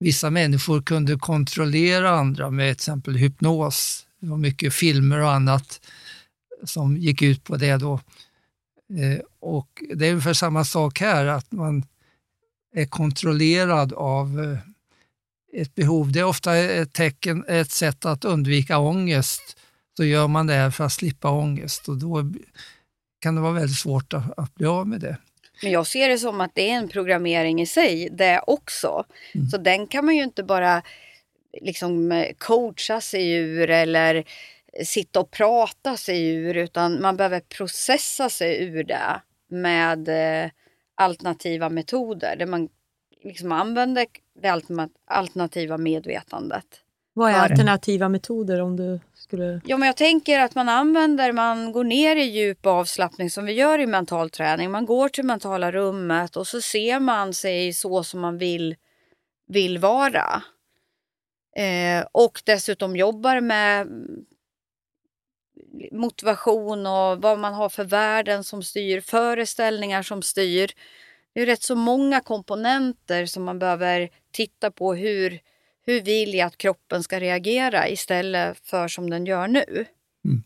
vissa 0.00 0.30
människor 0.30 0.82
kunde 0.82 1.18
kontrollera 1.18 2.10
andra 2.10 2.50
med 2.50 2.66
till 2.66 2.72
exempel 2.72 3.16
hypnos. 3.16 4.06
Det 4.20 4.26
var 4.26 4.36
mycket 4.36 4.74
filmer 4.74 5.20
och 5.20 5.32
annat 5.32 5.80
som 6.64 6.96
gick 6.96 7.22
ut 7.22 7.44
på 7.44 7.56
det 7.56 7.76
då. 7.76 7.94
Eh, 8.98 9.20
och 9.40 9.82
det 9.94 10.06
är 10.06 10.10
ungefär 10.10 10.32
samma 10.32 10.64
sak 10.64 11.00
här, 11.00 11.26
att 11.26 11.52
man 11.52 11.84
är 12.74 12.86
kontrollerad 12.86 13.92
av 13.92 14.40
eh, 14.40 14.58
ett 15.62 15.74
behov. 15.74 16.12
Det 16.12 16.20
är 16.20 16.24
ofta 16.24 16.56
ett 16.56 16.92
tecken, 16.92 17.44
ett 17.48 17.70
sätt 17.70 18.04
att 18.04 18.24
undvika 18.24 18.78
ångest. 18.78 19.56
Så 19.96 20.04
gör 20.04 20.28
man 20.28 20.46
det 20.46 20.72
för 20.72 20.84
att 20.84 20.92
slippa 20.92 21.30
ångest 21.30 21.88
och 21.88 21.96
då 21.96 22.32
kan 23.20 23.34
det 23.34 23.40
vara 23.40 23.52
väldigt 23.52 23.78
svårt 23.78 24.12
att, 24.12 24.38
att 24.38 24.54
bli 24.54 24.66
av 24.66 24.88
med 24.88 25.00
det. 25.00 25.16
Men 25.62 25.72
jag 25.72 25.86
ser 25.86 26.08
det 26.08 26.18
som 26.18 26.40
att 26.40 26.50
det 26.54 26.70
är 26.70 26.74
en 26.74 26.88
programmering 26.88 27.60
i 27.60 27.66
sig, 27.66 28.08
det 28.12 28.40
också. 28.46 29.04
Mm. 29.34 29.48
Så 29.48 29.58
den 29.58 29.86
kan 29.86 30.04
man 30.04 30.16
ju 30.16 30.22
inte 30.22 30.42
bara 30.42 30.82
liksom 31.60 32.24
coacha 32.38 33.00
sig 33.00 33.32
ur 33.32 33.70
eller 33.70 34.24
sitta 34.84 35.20
och 35.20 35.30
prata 35.30 35.96
sig 35.96 36.28
ur 36.28 36.56
utan 36.56 37.02
man 37.02 37.16
behöver 37.16 37.40
processa 37.40 38.28
sig 38.28 38.64
ur 38.64 38.84
det 38.84 39.22
med 39.48 40.08
eh, 40.08 40.50
alternativa 40.94 41.68
metoder 41.68 42.36
där 42.36 42.46
man 42.46 42.68
liksom 43.22 43.52
använder 43.52 44.06
det 44.42 44.62
alternativa 45.06 45.78
medvetandet. 45.78 46.66
Vad 47.12 47.30
är 47.30 47.34
alternativa 47.34 48.08
metoder 48.08 48.60
om 48.60 48.76
du 48.76 49.00
skulle... 49.14 49.60
Ja, 49.64 49.76
men 49.76 49.86
jag 49.86 49.96
tänker 49.96 50.40
att 50.40 50.54
man 50.54 50.68
använder, 50.68 51.32
man 51.32 51.72
går 51.72 51.84
ner 51.84 52.16
i 52.16 52.22
djup 52.22 52.66
avslappning 52.66 53.30
som 53.30 53.44
vi 53.44 53.52
gör 53.52 53.78
i 53.78 53.86
mental 53.86 54.30
träning. 54.30 54.70
Man 54.70 54.86
går 54.86 55.08
till 55.08 55.24
mentala 55.24 55.72
rummet 55.72 56.36
och 56.36 56.46
så 56.46 56.60
ser 56.60 57.00
man 57.00 57.34
sig 57.34 57.72
så 57.72 58.04
som 58.04 58.20
man 58.20 58.38
vill, 58.38 58.76
vill 59.48 59.78
vara. 59.78 60.42
Eh, 61.56 62.06
och 62.12 62.42
dessutom 62.44 62.96
jobbar 62.96 63.40
med 63.40 63.88
motivation 65.92 66.86
och 66.86 67.22
vad 67.22 67.38
man 67.38 67.54
har 67.54 67.68
för 67.68 67.84
värden 67.84 68.44
som 68.44 68.62
styr, 68.62 69.00
föreställningar 69.00 70.02
som 70.02 70.22
styr. 70.22 70.72
Det 71.34 71.40
är 71.40 71.46
rätt 71.46 71.62
så 71.62 71.74
många 71.74 72.20
komponenter 72.20 73.26
som 73.26 73.44
man 73.44 73.58
behöver 73.58 74.10
titta 74.32 74.70
på 74.70 74.94
hur, 74.94 75.40
hur 75.86 76.00
vill 76.00 76.34
jag 76.34 76.46
att 76.46 76.58
kroppen 76.58 77.02
ska 77.02 77.20
reagera 77.20 77.88
istället 77.88 78.58
för 78.68 78.88
som 78.88 79.10
den 79.10 79.26
gör 79.26 79.48
nu. 79.48 79.86
Mm. 80.24 80.42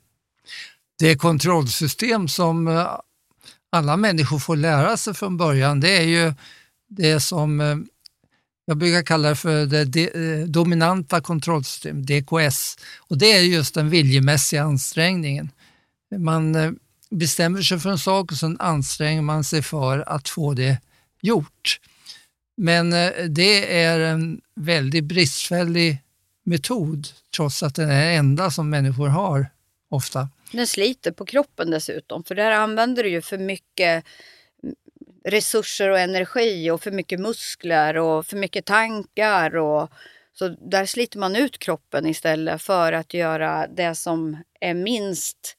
Det 0.98 1.16
kontrollsystem 1.16 2.28
som 2.28 2.68
eh, 2.68 2.86
alla 3.70 3.96
människor 3.96 4.38
får 4.38 4.56
lära 4.56 4.96
sig 4.96 5.14
från 5.14 5.36
början, 5.36 5.80
det 5.80 5.96
är 5.96 6.02
ju 6.02 6.32
det 6.88 7.20
som 7.20 7.60
eh, 7.60 7.76
jag 8.70 8.76
brukar 8.76 9.02
kalla 9.02 9.28
det 9.28 9.36
för 9.36 9.66
det 9.66 10.14
eh, 10.14 10.46
dominanta 10.46 11.20
kontrollsystemet, 11.20 12.06
DKS. 12.06 12.76
Och 12.98 13.18
det 13.18 13.32
är 13.32 13.40
just 13.40 13.74
den 13.74 13.90
viljemässiga 13.90 14.62
ansträngningen. 14.62 15.50
Man 16.16 16.54
eh, 16.54 16.70
bestämmer 17.10 17.62
sig 17.62 17.78
för 17.78 17.90
en 17.90 17.98
sak 17.98 18.32
och 18.32 18.38
sen 18.38 18.56
anstränger 18.60 19.22
man 19.22 19.44
sig 19.44 19.62
för 19.62 20.08
att 20.08 20.28
få 20.28 20.54
det 20.54 20.78
gjort. 21.20 21.80
Men 22.56 22.92
eh, 22.92 23.10
det 23.28 23.80
är 23.80 24.00
en 24.00 24.40
väldigt 24.54 25.04
bristfällig 25.04 25.98
metod 26.44 27.08
trots 27.36 27.62
att 27.62 27.74
den 27.74 27.90
är 27.90 28.06
den 28.06 28.18
enda 28.18 28.50
som 28.50 28.70
människor 28.70 29.08
har 29.08 29.46
ofta. 29.88 30.28
Den 30.52 30.66
sliter 30.66 31.12
på 31.12 31.24
kroppen 31.24 31.70
dessutom 31.70 32.24
för 32.24 32.34
där 32.34 32.50
använder 32.50 33.02
du 33.02 33.08
ju 33.08 33.22
för 33.22 33.38
mycket 33.38 34.04
resurser 35.24 35.90
och 35.90 35.98
energi 35.98 36.70
och 36.70 36.82
för 36.82 36.90
mycket 36.90 37.20
muskler 37.20 37.96
och 37.96 38.26
för 38.26 38.36
mycket 38.36 38.64
tankar. 38.64 39.56
Och, 39.56 39.90
så 40.32 40.48
där 40.48 40.86
sliter 40.86 41.18
man 41.18 41.36
ut 41.36 41.58
kroppen 41.58 42.06
istället 42.06 42.62
för 42.62 42.92
att 42.92 43.14
göra 43.14 43.66
det 43.66 43.94
som 43.94 44.36
är 44.60 44.74
minst 44.74 45.56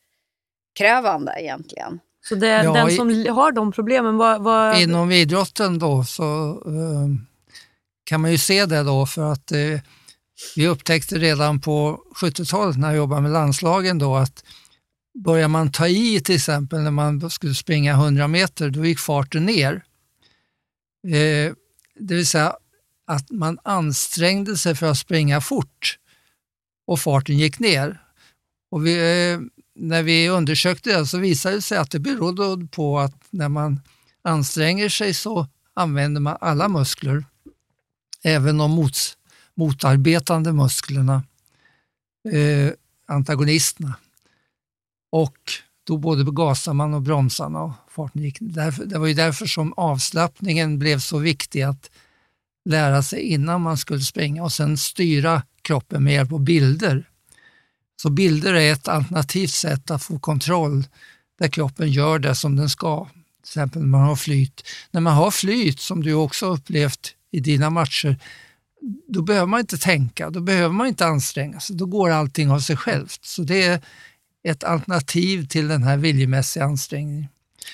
krävande 0.75 1.35
egentligen. 1.37 1.99
Så 2.23 2.35
det, 2.35 2.47
ja, 2.47 2.73
den 2.73 2.91
som 2.91 3.09
i, 3.09 3.27
har 3.27 3.51
de 3.51 3.71
problemen, 3.71 4.17
vad, 4.17 4.43
vad... 4.43 4.81
Inom 4.81 5.11
idrotten 5.11 5.79
då 5.79 6.03
så 6.03 6.23
uh, 6.67 7.07
kan 8.03 8.21
man 8.21 8.31
ju 8.31 8.37
se 8.37 8.65
det 8.65 8.83
då 8.83 9.05
för 9.05 9.31
att 9.31 9.51
uh, 9.51 9.79
vi 10.55 10.67
upptäckte 10.67 11.15
redan 11.15 11.61
på 11.61 11.99
70-talet 12.21 12.77
när 12.77 12.87
jag 12.87 12.97
jobbade 12.97 13.21
med 13.21 13.31
landslagen 13.31 13.99
då 13.99 14.15
att 14.15 14.43
börjar 15.13 15.47
man 15.47 15.71
ta 15.71 15.87
i 15.87 16.21
till 16.21 16.35
exempel 16.35 16.81
när 16.81 16.91
man 16.91 17.29
skulle 17.29 17.53
springa 17.55 17.93
100 17.93 18.27
meter, 18.27 18.69
då 18.69 18.85
gick 18.85 18.99
farten 18.99 19.45
ner. 19.45 19.83
Eh, 21.07 21.53
det 21.95 22.15
vill 22.15 22.27
säga 22.27 22.55
att 23.05 23.31
man 23.31 23.59
ansträngde 23.63 24.57
sig 24.57 24.75
för 24.75 24.91
att 24.91 24.97
springa 24.97 25.41
fort 25.41 25.97
och 26.87 26.99
farten 26.99 27.37
gick 27.37 27.59
ner. 27.59 28.01
Och 28.71 28.85
vi, 28.85 28.93
eh, 28.93 29.39
när 29.75 30.03
vi 30.03 30.29
undersökte 30.29 30.97
det 30.97 31.05
så 31.05 31.17
visade 31.17 31.55
det 31.55 31.61
sig 31.61 31.77
att 31.77 31.91
det 31.91 31.99
berodde 31.99 32.67
på 32.67 32.99
att 32.99 33.15
när 33.29 33.49
man 33.49 33.81
anstränger 34.21 34.89
sig 34.89 35.13
så 35.13 35.47
använder 35.73 36.21
man 36.21 36.37
alla 36.41 36.67
muskler, 36.67 37.25
även 38.23 38.57
de 38.57 38.71
mot, 38.71 38.97
motarbetande 39.55 40.53
musklerna, 40.53 41.23
eh, 42.33 42.71
antagonisterna. 43.07 43.95
Och 45.11 45.37
då 45.83 45.97
både 45.97 46.31
gasade 46.31 46.75
man 46.75 46.93
och 46.93 47.01
bromsade 47.01 47.57
och 47.57 47.71
farten 47.89 48.21
gick. 48.21 48.37
Därför, 48.39 48.85
det 48.85 48.99
var 48.99 49.07
ju 49.07 49.13
därför 49.13 49.45
som 49.45 49.73
avslappningen 49.77 50.79
blev 50.79 50.99
så 50.99 51.17
viktig 51.17 51.61
att 51.61 51.89
lära 52.65 53.03
sig 53.03 53.21
innan 53.21 53.61
man 53.61 53.77
skulle 53.77 54.01
springa 54.01 54.43
och 54.43 54.51
sen 54.51 54.77
styra 54.77 55.43
kroppen 55.61 56.03
med 56.03 56.13
hjälp 56.13 56.31
av 56.31 56.39
bilder. 56.39 57.07
Så 58.01 58.09
bilder 58.09 58.53
är 58.53 58.73
ett 58.73 58.87
alternativt 58.87 59.51
sätt 59.51 59.91
att 59.91 60.03
få 60.03 60.19
kontroll 60.19 60.83
där 61.39 61.47
kroppen 61.47 61.91
gör 61.91 62.19
det 62.19 62.35
som 62.35 62.55
den 62.55 62.69
ska. 62.69 63.05
Till 63.05 63.43
exempel 63.43 63.81
när 63.81 63.87
man 63.87 64.01
har 64.01 64.15
flyt. 64.15 64.63
När 64.91 65.01
man 65.01 65.13
har 65.13 65.31
flyt, 65.31 65.79
som 65.79 66.03
du 66.03 66.13
också 66.13 66.45
upplevt 66.45 67.15
i 67.31 67.39
dina 67.39 67.69
matcher, 67.69 68.17
då 69.07 69.21
behöver 69.21 69.47
man 69.47 69.59
inte 69.59 69.77
tänka, 69.77 70.29
då 70.29 70.41
behöver 70.41 70.73
man 70.73 70.87
inte 70.87 71.05
anstränga 71.05 71.59
sig, 71.59 71.75
då 71.75 71.85
går 71.85 72.09
allting 72.09 72.51
av 72.51 72.59
sig 72.59 72.77
självt. 72.77 73.19
Så 73.25 73.43
det 73.43 73.63
är 73.63 73.81
ett 74.43 74.63
alternativ 74.63 75.47
till 75.47 75.67
den 75.67 75.83
här 75.83 75.97
viljemässiga 75.97 76.63
ansträngningen. 76.63 77.27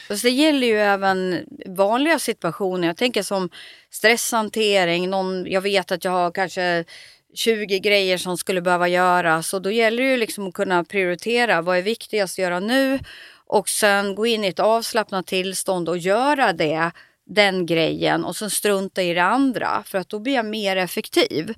Fast 0.07 0.23
det 0.23 0.29
gäller 0.29 0.67
ju 0.67 0.79
även 0.79 1.45
vanliga 1.65 2.19
situationer. 2.19 2.87
Jag 2.87 2.97
tänker 2.97 3.23
som 3.23 3.49
stresshantering. 3.89 5.09
Någon, 5.09 5.45
jag 5.51 5.61
vet 5.61 5.91
att 5.91 6.03
jag 6.03 6.11
har 6.11 6.31
kanske 6.31 6.85
20 7.33 7.79
grejer 7.79 8.17
som 8.17 8.37
skulle 8.37 8.61
behöva 8.61 8.87
göras 8.87 9.53
och 9.53 9.61
då 9.61 9.71
gäller 9.71 10.03
det 10.03 10.09
ju 10.09 10.17
liksom 10.17 10.47
att 10.47 10.53
kunna 10.53 10.83
prioritera 10.83 11.61
vad 11.61 11.77
är 11.77 11.81
viktigast 11.81 12.33
att 12.33 12.43
göra 12.43 12.59
nu 12.59 12.99
och 13.47 13.69
sen 13.69 14.15
gå 14.15 14.25
in 14.25 14.43
i 14.43 14.47
ett 14.47 14.59
avslappnat 14.59 15.27
tillstånd 15.27 15.89
och 15.89 15.97
göra 15.97 16.53
det, 16.53 16.91
den 17.25 17.65
grejen 17.65 18.25
och 18.25 18.35
sen 18.35 18.49
strunta 18.49 19.03
i 19.03 19.13
det 19.13 19.23
andra 19.23 19.83
för 19.85 19.97
att 19.97 20.09
då 20.09 20.19
blir 20.19 20.33
jag 20.33 20.45
mer 20.45 20.75
effektiv. 20.75 21.53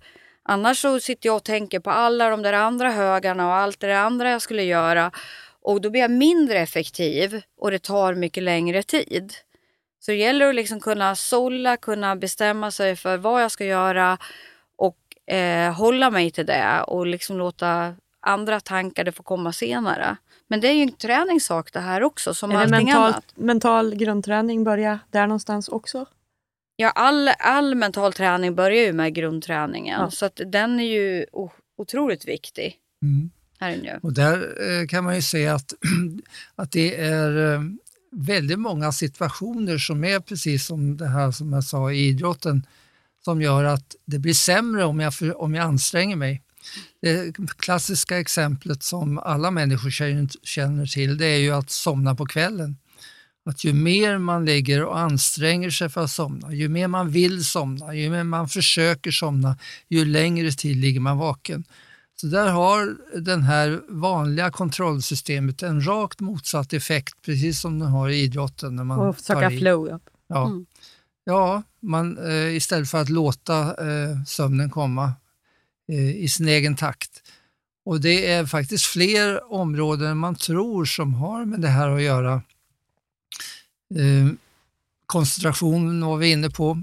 Annars 0.50 0.82
så 0.82 1.00
sitter 1.00 1.29
jag 1.29 1.36
och 1.36 1.44
tänker 1.44 1.79
på 1.79 1.89
alla 1.89 2.29
de 2.29 2.41
där 2.41 2.53
andra 2.53 2.91
högarna 2.91 3.48
och 3.48 3.53
allt 3.53 3.79
det 3.79 4.00
andra 4.00 4.32
jag 4.32 4.41
skulle 4.41 4.63
göra 4.63 5.12
och 5.62 5.82
då 5.82 5.89
blir 5.89 6.01
jag 6.01 6.12
mindre 6.12 6.60
effektiv 6.60 7.41
och 7.62 7.72
det 7.72 7.79
tar 7.79 8.13
mycket 8.13 8.44
längre 8.44 8.84
tid. 8.84 9.34
Så 10.00 10.12
det 10.12 10.18
gäller 10.18 10.50
att 10.50 10.56
liksom 10.56 10.79
kunna 10.79 11.15
sålla, 11.15 11.77
kunna 11.77 12.15
bestämma 12.15 12.72
sig 12.72 12.96
för 12.96 13.18
vad 13.18 13.44
jag 13.44 13.51
ska 13.51 13.65
göra 13.65 14.18
och 14.77 15.34
eh, 15.34 15.74
hålla 15.74 16.10
mig 16.10 16.32
till 16.32 16.46
det 16.46 16.84
och 16.88 17.08
liksom 17.08 17.38
låta 17.38 17.96
andra 18.20 18.60
tankar 18.60 19.03
det 19.03 19.12
får 19.12 19.24
komma 19.24 19.53
senare. 19.53 20.18
Men 20.48 20.62
det 20.62 20.68
är 20.68 20.74
ju 20.74 20.82
en 20.84 20.91
träningssak 20.91 21.74
det 21.74 21.79
här 21.79 22.03
också 22.03 22.34
som 22.34 22.51
är 22.51 22.56
allting 22.56 22.72
mental, 22.72 23.03
annat. 23.03 23.34
mental 23.36 23.96
grundträning 23.96 24.63
börja 24.63 25.00
där 25.12 25.27
någonstans 25.27 25.70
också? 25.70 26.06
Ja, 26.81 26.89
all, 26.89 27.27
all 27.39 27.75
mental 27.75 28.13
träning 28.13 28.55
börjar 28.55 28.83
ju 28.86 28.93
med 28.93 29.15
grundträningen 29.15 30.01
Ja. 30.01 30.12
så 30.12 30.25
att 30.25 30.41
den 30.48 30.79
är 30.79 30.83
ju 30.83 31.25
otroligt 31.77 32.27
viktig. 32.27 32.75
Mm. 33.01 33.29
Här 33.59 33.77
nu. 33.77 34.00
Och 34.01 34.13
där 34.13 34.38
eh, 34.81 34.88
kan 34.88 35.03
man 35.03 35.15
ju 35.15 35.21
se 35.21 35.48
att, 35.48 35.74
att 36.55 36.71
det 36.71 37.01
är 37.01 37.53
eh, 37.53 37.62
väldigt 38.12 38.59
många 38.59 38.91
situationer 38.91 39.77
som 39.77 40.03
är 40.03 40.19
precis 40.19 40.65
som 40.65 40.98
det 40.98 41.07
här 41.07 41.31
som 41.31 41.53
jag 41.53 41.63
sa 41.63 41.91
i 41.91 42.07
idrotten 42.07 42.65
som 43.25 43.41
gör 43.41 43.63
att 43.63 43.95
det 44.05 44.19
blir 44.19 44.33
sämre 44.33 44.86
om 44.86 45.00
jag, 45.00 45.13
om 45.36 45.55
jag 45.55 45.65
anstränger 45.65 46.15
mig. 46.15 46.41
Det 47.01 47.38
klassiska 47.57 48.19
exemplet 48.19 48.83
som 48.83 49.17
alla 49.17 49.51
människor 49.51 49.89
känner, 49.89 50.27
känner 50.43 50.86
till 50.86 51.17
det 51.17 51.25
är 51.25 51.39
ju 51.39 51.51
att 51.51 51.69
somna 51.69 52.15
på 52.15 52.25
kvällen. 52.25 52.77
Att 53.50 53.63
ju 53.63 53.74
mer 53.74 54.18
man 54.18 54.46
ligger 54.46 54.84
och 54.86 55.00
anstränger 55.00 55.70
sig 55.70 55.89
för 55.89 56.01
att 56.03 56.12
somna, 56.12 56.53
ju 56.53 56.70
mer 56.70 56.88
man 56.88 57.10
vill 57.10 57.46
somna, 57.46 57.96
ju 57.96 58.10
mer 58.10 58.24
man 58.24 58.50
försöker 58.50 59.12
somna, 59.12 59.58
ju 59.89 60.06
längre 60.06 60.51
tid 60.51 60.77
ligger 60.77 61.00
man 61.00 61.18
vaken. 61.18 61.63
Så 62.22 62.27
där 62.27 62.48
har 62.51 62.98
den 63.20 63.44
här 63.44 63.82
vanliga 63.89 64.51
kontrollsystemet 64.51 65.63
en 65.63 65.88
rakt 65.88 66.20
motsatt 66.20 66.74
effekt, 66.74 67.13
precis 67.25 67.60
som 67.62 67.79
den 67.79 67.88
har 67.89 68.10
i 68.10 68.22
idrotten. 68.22 68.75
När 68.75 68.84
man 68.84 69.00
Och 69.00 69.20
söka 69.20 69.39
tar 69.41 69.51
i. 69.51 69.60
flow. 69.60 69.88
Ja. 69.89 70.00
Ja, 70.27 70.46
Mm. 70.48 70.65
ja 71.24 71.63
man, 71.82 72.18
eh, 72.18 72.56
istället 72.56 72.89
för 72.89 73.01
att 73.01 73.10
låta 73.10 73.60
eh, 73.62 74.24
sömnen 74.27 74.70
komma 74.70 75.13
eh, 75.91 76.15
i 76.24 76.27
sin 76.27 76.48
egen 76.48 76.75
takt. 76.75 77.10
Och 77.86 78.01
det 78.01 78.32
är 78.32 78.46
faktiskt 78.46 78.86
fler 78.86 79.53
områden 79.53 80.08
än 80.12 80.18
man 80.18 80.36
tror 80.36 80.86
som 80.86 81.13
har 81.13 81.46
med 81.46 81.62
det 81.62 81.68
här 81.68 81.89
att 81.89 82.01
göra. 82.01 82.41
Eh, 83.96 84.27
koncentration 85.05 86.05
var 86.05 86.17
vi 86.17 86.31
inne 86.31 86.50
på. 86.50 86.81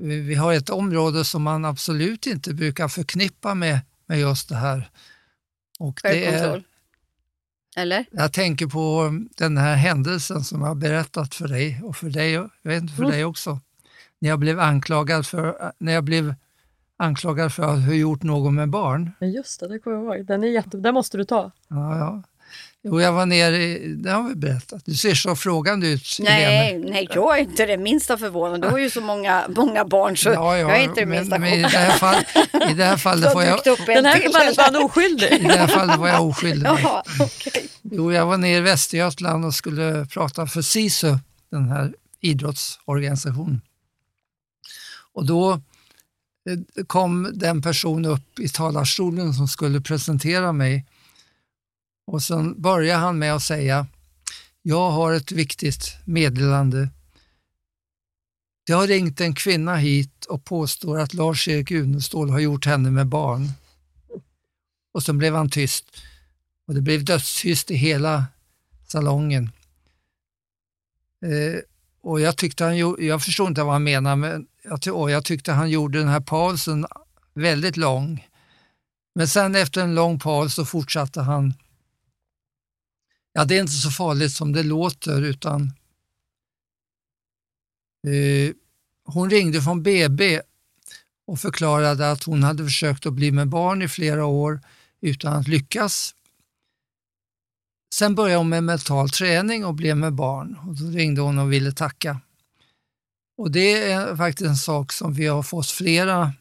Vi 0.00 0.34
har 0.34 0.52
ett 0.52 0.70
område 0.70 1.24
som 1.24 1.42
man 1.42 1.64
absolut 1.64 2.26
inte 2.26 2.54
brukar 2.54 2.88
förknippa 2.88 3.54
med, 3.54 3.80
med 4.06 4.20
just 4.20 4.48
det 4.48 4.56
här. 4.56 4.90
Och 5.78 6.00
det 6.02 6.26
är. 6.26 6.62
Eller? 7.76 8.06
jag 8.10 8.32
tänker 8.32 8.66
på 8.66 9.12
den 9.36 9.56
här 9.58 9.74
händelsen 9.74 10.44
som 10.44 10.60
jag 10.60 10.68
har 10.68 10.74
berättat 10.74 11.34
för 11.34 11.48
dig 11.48 11.80
och 11.84 11.96
för 11.96 12.10
dig, 12.10 12.32
jag 12.32 12.50
vet 12.62 12.82
inte 12.82 12.94
för 12.94 13.02
Mm. 13.02 13.12
dig 13.12 13.24
också. 13.24 13.60
När 14.18 14.28
jag 14.28 14.38
blev 14.38 14.60
anklagad 14.60 15.26
för, 15.26 15.72
när 15.78 15.92
jag 15.92 16.04
blev 16.04 16.34
anklagad 16.96 17.52
för 17.52 17.62
att 17.62 17.84
ha 17.86 17.92
gjort 17.92 18.22
något 18.22 18.52
med 18.54 18.70
barn. 18.70 19.10
Men 19.20 19.30
just 19.32 19.60
det, 19.60 19.68
det 19.68 19.78
kommer 19.78 19.96
jag 19.96 20.16
ihåg. 20.18 20.26
Den, 20.26 20.44
är 20.44 20.48
jätte, 20.48 20.76
den 20.76 20.94
måste 20.94 21.16
du 21.16 21.24
ta. 21.24 21.50
Ja, 21.68 21.98
ja. 21.98 22.22
Jo, 22.88 23.00
jag 23.00 23.12
var 23.12 23.26
nere 23.26 23.56
i, 23.62 23.94
det 23.94 24.10
har 24.10 24.28
vi 24.28 24.34
berättat. 24.34 24.82
Du 24.84 24.94
ser 24.94 25.14
så 25.14 25.36
frågande 25.36 25.88
ut, 25.88 26.18
Helene. 26.18 26.48
Nej, 26.48 26.78
nej, 26.90 27.08
jag 27.14 27.38
är 27.38 27.42
inte 27.42 27.66
det 27.66 27.76
minsta 27.78 28.18
förvånad. 28.18 28.62
Du 28.62 28.68
har 28.68 28.78
ju 28.78 28.90
så 28.90 29.00
många, 29.00 29.44
många 29.56 29.84
barn 29.84 30.16
så 30.16 30.28
Ja, 30.28 30.56
ja, 30.56 30.58
jag 30.58 30.76
är 30.80 30.84
inte 30.84 31.00
det 31.00 31.06
men, 31.06 31.18
minsta 31.18 31.38
men 31.38 31.52
i 31.52 31.62
det 31.62 31.68
här, 31.68 31.90
fall, 31.98 32.16
i 32.70 32.74
det 32.74 32.84
här 32.84 32.96
fallet 32.96 33.34
var 33.34 33.42
jag, 33.42 33.60
Den 33.86 34.04
här 34.04 34.32
fallet 34.32 34.56
var 34.56 34.64
han 34.64 34.74
i 34.76 34.78
oskyldig. 34.84 35.48
det 35.48 35.56
här 35.56 35.66
fallet 35.66 35.98
var 35.98 36.08
jag 36.08 36.26
oskyldig. 36.26 36.68
Ja, 36.82 37.02
okej. 37.20 37.68
Jo, 37.82 38.12
jag 38.12 38.26
var 38.26 38.36
nere 38.36 38.56
i 38.56 38.60
Västergötland 38.60 39.44
och 39.44 39.54
skulle 39.54 40.06
prata 40.06 40.46
för 40.46 40.62
SISU, 40.62 41.18
den 41.50 41.68
här 41.68 41.92
idrottsorganisationen. 42.20 43.60
Och 45.12 45.26
då 45.26 45.52
eh, 45.52 46.84
kom 46.86 47.30
den 47.34 47.62
person 47.62 48.04
upp 48.04 48.38
i 48.38 48.48
talarstolen 48.48 49.34
som 49.34 49.48
skulle 49.48 49.80
presentera 49.80 50.52
mig 50.52 50.86
och 52.06 52.22
sen 52.22 52.62
började 52.62 53.00
han 53.00 53.18
med 53.18 53.34
att 53.34 53.42
säga 53.42 53.86
jag 54.62 54.90
har 54.90 55.12
ett 55.12 55.32
viktigt 55.32 55.96
meddelande. 56.04 56.88
Det 58.66 58.72
har 58.72 58.86
ringt 58.86 59.20
en 59.20 59.34
kvinna 59.34 59.76
hit 59.76 60.24
och 60.24 60.44
påstår 60.44 60.98
att 60.98 61.14
Lars-Erik 61.14 61.70
Unestål 61.70 62.30
har 62.30 62.38
gjort 62.38 62.66
henne 62.66 62.90
med 62.90 63.06
barn. 63.06 63.48
Och 64.92 65.02
sen 65.02 65.18
blev 65.18 65.34
han 65.34 65.50
tyst 65.50 65.96
och 66.66 66.74
det 66.74 66.80
blev 66.80 67.04
dödstyst 67.04 67.70
i 67.70 67.74
hela 67.74 68.26
salongen. 68.86 69.50
Eh, 71.24 71.60
och 72.02 72.20
jag, 72.20 72.36
tyckte 72.36 72.64
han, 72.64 72.78
jag 72.98 73.22
förstod 73.22 73.48
inte 73.48 73.62
vad 73.62 73.72
han 73.72 73.84
menade, 73.84 74.16
men 74.16 74.46
jag, 74.62 74.82
ty- 74.82 74.90
och 74.90 75.10
jag 75.10 75.24
tyckte 75.24 75.52
han 75.52 75.70
gjorde 75.70 75.98
den 75.98 76.08
här 76.08 76.20
pausen 76.20 76.86
väldigt 77.34 77.76
lång. 77.76 78.26
Men 79.14 79.28
sen 79.28 79.54
efter 79.54 79.80
en 79.80 79.94
lång 79.94 80.18
paus 80.18 80.54
så 80.54 80.64
fortsatte 80.64 81.20
han. 81.20 81.54
Ja, 83.36 83.44
det 83.44 83.56
är 83.56 83.60
inte 83.60 83.72
så 83.72 83.90
farligt 83.90 84.32
som 84.32 84.52
det 84.52 84.62
låter, 84.62 85.22
utan 85.22 85.62
eh, 88.06 88.54
hon 89.04 89.30
ringde 89.30 89.62
från 89.62 89.82
BB 89.82 90.40
och 91.26 91.40
förklarade 91.40 92.10
att 92.10 92.22
hon 92.22 92.42
hade 92.42 92.64
försökt 92.64 93.06
att 93.06 93.12
bli 93.12 93.32
med 93.32 93.48
barn 93.48 93.82
i 93.82 93.88
flera 93.88 94.24
år 94.24 94.60
utan 95.00 95.32
att 95.32 95.48
lyckas. 95.48 96.14
Sen 97.94 98.14
började 98.14 98.38
hon 98.38 98.48
med 98.48 98.64
mental 98.64 99.10
träning 99.10 99.64
och 99.64 99.74
blev 99.74 99.96
med 99.96 100.12
barn 100.12 100.58
och 100.68 100.74
då 100.74 100.86
ringde 100.86 101.20
hon 101.20 101.38
och 101.38 101.52
ville 101.52 101.72
tacka. 101.72 102.20
Och 103.38 103.50
det 103.50 103.82
är 103.82 104.16
faktiskt 104.16 104.48
en 104.48 104.56
sak 104.56 104.92
som 104.92 105.14
vi 105.14 105.26
har 105.26 105.42
fått 105.42 105.70
flera 105.70 106.32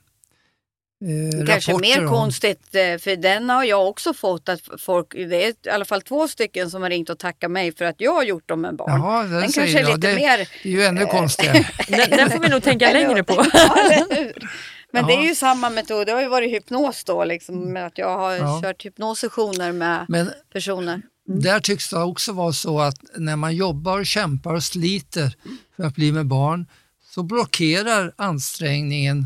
eh, 1.02 1.46
Kanske 1.48 1.78
mer 1.78 2.06
om. 2.06 2.10
konstigt, 2.14 2.76
eh, 2.76 2.98
för 2.98 3.16
den 3.16 3.50
har 3.50 3.64
jag 3.64 3.88
också 3.88 4.14
fått 4.14 4.50
att 4.50 4.62
folk, 4.80 5.08
det 5.14 5.44
är 5.46 5.50
i 5.50 5.70
alla 5.70 5.86
fall 5.86 6.02
två 6.02 6.28
stycken 6.28 6.70
som 6.72 6.82
har 6.82 6.90
ringt 6.90 7.10
och 7.10 7.20
tackat 7.20 7.52
mig 7.52 7.76
för 7.76 7.86
att 7.86 7.96
jag 7.98 8.14
har 8.14 8.24
gjort 8.24 8.50
dem 8.50 8.62
med 8.62 8.76
barn. 8.76 8.90
Jaha, 9.02 9.24
den 9.24 9.32
den 9.32 9.52
säger 9.52 9.74
kanske 9.74 9.92
är 9.92 9.96
lite 9.96 10.08
det, 10.08 10.16
mer... 10.16 10.38
det 10.64 10.70
är 10.70 10.74
ju 10.74 10.84
ännu 10.84 11.06
konstigare. 11.06 11.66
Den, 11.88 12.10
den 12.10 12.30
får 12.32 12.40
vi 12.40 12.50
nog 12.50 12.64
tänka 12.64 12.94
längre 12.94 13.24
på. 13.24 13.34
Men 14.92 15.06
det 15.08 15.14
Ja. 15.14 15.20
är 15.22 15.26
ju 15.28 15.36
samma 15.36 15.70
metod, 15.70 16.08
det 16.08 16.12
har 16.12 16.22
ju 16.22 16.28
varit 16.28 16.52
hypnos 16.52 17.04
då, 17.04 17.24
liksom, 17.24 17.74
med 17.74 17.86
att 17.86 17.98
jag 17.98 18.18
har 18.18 18.34
Ja. 18.36 18.62
kört 18.64 18.86
hypnossessioner 18.86 19.72
med 19.72 20.06
Men 20.08 20.32
personer. 20.54 21.02
Där 21.28 21.60
tycks 21.60 21.90
det 21.90 22.00
också 22.04 22.32
vara 22.34 22.54
så 22.54 22.80
att 22.80 22.96
när 23.18 23.36
man 23.36 23.56
jobbar, 23.56 24.00
och 24.00 24.06
kämpar 24.06 24.54
och 24.54 24.64
sliter 24.64 25.34
för 25.76 25.84
att 25.84 25.96
bli 25.96 26.12
med 26.12 26.26
barn 26.26 26.66
så 27.14 27.24
blockerar 27.24 28.14
ansträngningen 28.16 29.20
eh, 29.20 29.26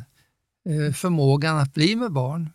förmågan 0.96 1.58
att 1.58 1.74
bli 1.74 1.96
med 1.96 2.12
barn. 2.12 2.50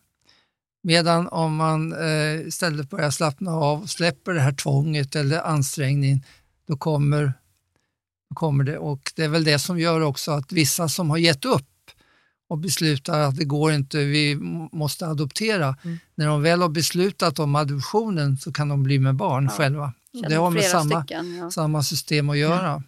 Medan 0.82 1.28
om 1.28 1.56
man 1.56 1.92
eh, 1.92 2.46
istället 2.46 2.90
börjar 2.90 3.10
slappna 3.10 3.52
av 3.52 3.82
och 3.82 3.90
släpper 3.90 4.34
det 4.34 4.40
här 4.40 4.52
tvånget 4.52 5.16
eller 5.16 5.40
ansträngningen, 5.40 6.22
då 6.66 6.76
kommer, 6.76 7.32
då 8.30 8.34
kommer 8.34 8.64
det. 8.64 8.78
Och 8.78 9.12
det 9.16 9.24
är 9.24 9.28
väl 9.28 9.44
det 9.44 9.58
som 9.58 9.78
gör 9.78 10.00
också 10.00 10.32
att 10.32 10.52
vissa 10.52 10.88
som 10.88 11.10
har 11.10 11.18
gett 11.18 11.44
upp 11.44 11.68
och 12.48 12.58
beslutar 12.58 13.20
att 13.20 13.36
det 13.36 13.44
går 13.44 13.72
inte, 13.72 13.98
vi 13.98 14.36
måste 14.72 15.06
adoptera. 15.06 15.76
Mm. 15.84 15.98
När 16.14 16.26
de 16.26 16.42
väl 16.42 16.62
har 16.62 16.68
beslutat 16.68 17.38
om 17.38 17.54
adoptionen 17.54 18.38
så 18.38 18.52
kan 18.52 18.68
de 18.68 18.82
bli 18.82 18.98
med 18.98 19.14
barn 19.14 19.48
själva. 19.48 19.92
Känner 20.12 20.28
Det 20.28 20.34
har 20.34 20.50
med 20.50 20.64
samma, 20.64 21.02
stycken. 21.02 21.36
Ja. 21.36 21.50
samma 21.50 21.82
system 21.82 22.30
att 22.30 22.38
göra. 22.38 22.82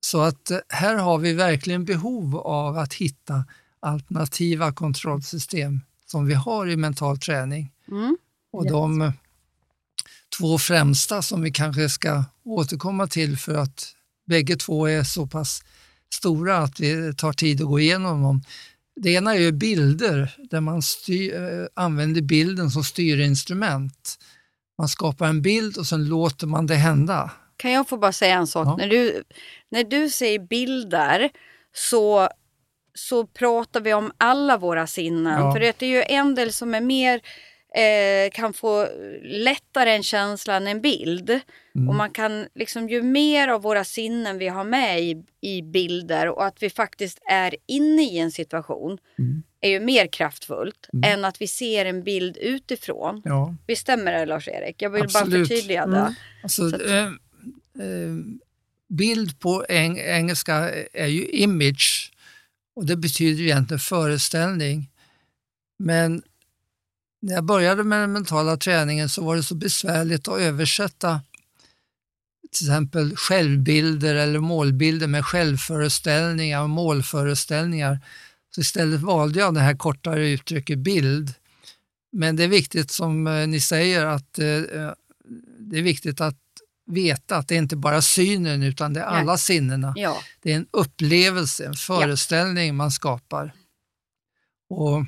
Så 0.00 0.20
att 0.20 0.50
eh, 0.50 0.58
här 0.68 0.94
har 0.94 1.18
vi 1.18 1.32
verkligen 1.32 1.84
behov 1.84 2.36
av 2.36 2.78
att 2.78 2.94
hitta 2.94 3.44
alternativa 3.80 4.72
kontrollsystem 4.72 5.80
som 6.06 6.26
vi 6.26 6.34
har 6.34 6.66
i 6.66 6.76
mental 6.76 7.18
träning. 7.18 7.72
Mm. 7.88 8.16
Och 8.52 8.66
de 8.66 9.02
eh, 9.02 9.12
två 10.38 10.58
främsta 10.58 11.22
som 11.22 11.42
vi 11.42 11.50
kanske 11.50 11.88
ska 11.88 12.24
återkomma 12.44 13.06
till 13.06 13.38
för 13.38 13.54
att 13.54 13.94
bägge 14.26 14.56
två 14.56 14.86
är 14.86 15.02
så 15.02 15.26
pass 15.26 15.62
stora 16.14 16.58
att 16.58 16.80
vi 16.80 17.14
tar 17.14 17.32
tid 17.32 17.60
att 17.60 17.66
gå 17.66 17.80
igenom 17.80 18.22
dem. 18.22 18.42
Det 18.96 19.10
ena 19.10 19.34
är 19.34 19.52
bilder 19.52 20.36
där 20.50 20.60
man 20.60 20.82
styr, 20.82 21.34
eh, 21.34 21.66
använder 21.74 22.22
bilden 22.22 22.70
som 22.70 22.84
styrinstrument. 22.84 24.18
Man 24.78 24.88
skapar 24.88 25.26
en 25.26 25.42
bild 25.42 25.76
och 25.76 25.86
sen 25.86 26.04
låter 26.04 26.46
man 26.46 26.66
det 26.66 26.74
hända. 26.74 27.30
Kan 27.56 27.72
jag 27.72 27.88
få 27.88 27.96
bara 27.96 28.12
säga 28.12 28.36
en 28.36 28.46
sak? 28.46 28.66
Ja. 28.66 28.76
När, 28.76 28.88
du, 28.88 29.22
när 29.70 29.84
du 29.84 30.10
säger 30.10 30.38
bilder 30.38 31.30
så, 31.74 32.28
så 32.98 33.26
pratar 33.26 33.80
vi 33.80 33.94
om 33.94 34.12
alla 34.18 34.56
våra 34.58 34.86
sinnen. 34.86 35.40
Ja. 35.40 35.52
För 35.52 35.60
det 35.60 35.82
är 35.82 35.86
ju 35.86 36.02
en 36.02 36.34
del 36.34 36.52
som 36.52 36.74
är 36.74 36.80
mer 36.80 37.20
eh, 37.74 38.30
kan 38.32 38.52
få 38.52 38.88
lättare 39.22 39.90
en 39.90 40.02
känsla 40.02 40.54
än 40.54 40.66
en 40.66 40.80
bild. 40.80 41.30
Mm. 41.30 41.88
Och 41.88 41.94
man 41.94 42.10
kan 42.10 42.46
liksom 42.54 42.88
ju 42.88 43.02
mer 43.02 43.48
av 43.48 43.62
våra 43.62 43.84
sinnen 43.84 44.38
vi 44.38 44.48
har 44.48 44.64
med 44.64 45.00
i, 45.02 45.24
i 45.40 45.62
bilder 45.62 46.28
och 46.28 46.44
att 46.46 46.62
vi 46.62 46.70
faktiskt 46.70 47.18
är 47.30 47.54
inne 47.66 48.02
i 48.02 48.18
en 48.18 48.30
situation 48.32 48.98
Mm. 49.18 49.42
är 49.60 49.70
ju 49.70 49.80
mer 49.80 50.06
kraftfullt 50.06 50.88
Mm. 50.92 51.12
än 51.12 51.24
att 51.24 51.40
vi 51.40 51.46
ser 51.46 51.84
en 51.84 52.02
bild 52.02 52.36
utifrån. 52.36 53.22
Ja, 53.24 53.54
stämmer 53.76 54.12
det 54.12 54.26
Lars-Erik? 54.26 54.82
Jag 54.82 54.90
vill 54.90 55.00
bara 55.14 55.22
Absolut. 55.22 55.48
förtydliga 55.48 55.86
det. 55.86 55.96
Mm. 55.98 56.14
alltså, 56.42 56.70
Så 56.70 56.76
att- 56.76 56.82
eh, 56.82 57.04
eh, 57.86 58.14
bild 58.88 59.40
på 59.40 59.64
eng 59.68 59.98
engelska 59.98 60.70
är 60.92 61.06
ju 61.06 61.26
image 61.28 62.12
och 62.78 62.86
det 62.86 62.96
betyder 62.96 63.42
egentligen 63.42 63.80
föreställning. 63.80 64.90
Men 65.78 66.22
när 67.22 67.34
jag 67.34 67.44
började 67.44 67.84
med 67.84 68.00
den 68.00 68.12
mentala 68.12 68.56
träningen 68.56 69.08
så 69.08 69.24
var 69.24 69.36
det 69.36 69.42
så 69.42 69.54
besvärligt 69.54 70.28
att 70.28 70.40
översätta 70.40 71.20
till 72.52 72.66
exempel 72.66 73.16
självbilder 73.16 74.14
eller 74.14 74.38
målbilder 74.38 75.06
med 75.06 75.26
självföreställningar 75.26 76.62
och 76.62 76.70
målföreställningar. 76.70 78.00
Så 78.54 78.60
istället 78.60 79.00
valde 79.00 79.38
jag 79.38 79.54
det 79.54 79.60
här 79.60 79.76
kortare 79.76 80.28
uttrycket 80.28 80.78
bild. 80.78 81.34
Men 82.12 82.36
det 82.36 82.44
är 82.44 82.48
viktigt 82.48 82.90
som 82.90 83.26
eh, 83.26 83.46
ni 83.46 83.60
säger 83.60 84.06
att 84.06 84.38
eh, 84.38 84.46
eh, 84.46 84.92
det 85.58 85.78
är 85.78 85.82
viktigt 85.82 86.20
att 86.20 86.38
veta 86.88 87.36
att 87.36 87.48
det 87.48 87.54
inte 87.54 87.76
bara 87.76 88.02
synen 88.02 88.62
utan 88.62 88.92
det 88.92 89.00
är 89.00 89.04
alla 89.04 89.32
Nej. 89.32 89.38
sinnena. 89.38 89.92
Ja. 89.96 90.16
Det 90.42 90.52
är 90.52 90.56
en 90.56 90.66
upplevelse, 90.70 91.66
en 91.66 91.74
föreställning 91.74 92.66
ja. 92.66 92.72
man 92.72 92.90
skapar. 92.90 93.54
Och 94.70 95.04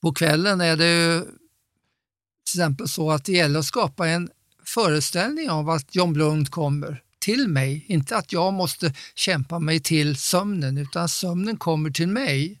På 0.00 0.12
kvällen 0.12 0.60
är 0.60 0.76
det 0.76 0.90
ju 0.90 1.20
till 1.20 2.60
exempel 2.60 2.88
så 2.88 3.10
att 3.10 3.24
det 3.24 3.32
gäller 3.32 3.58
att 3.58 3.66
skapa 3.66 4.08
en 4.08 4.30
föreställning 4.64 5.50
av 5.50 5.70
att 5.70 5.94
John 5.94 6.12
Blund 6.12 6.50
kommer 6.50 7.02
till 7.18 7.48
mig. 7.48 7.84
Inte 7.88 8.16
att 8.16 8.32
jag 8.32 8.52
måste 8.52 8.94
kämpa 9.14 9.58
mig 9.58 9.80
till 9.80 10.16
sömnen 10.16 10.78
utan 10.78 11.08
sömnen 11.08 11.56
kommer 11.56 11.90
till 11.90 12.08
mig. 12.08 12.58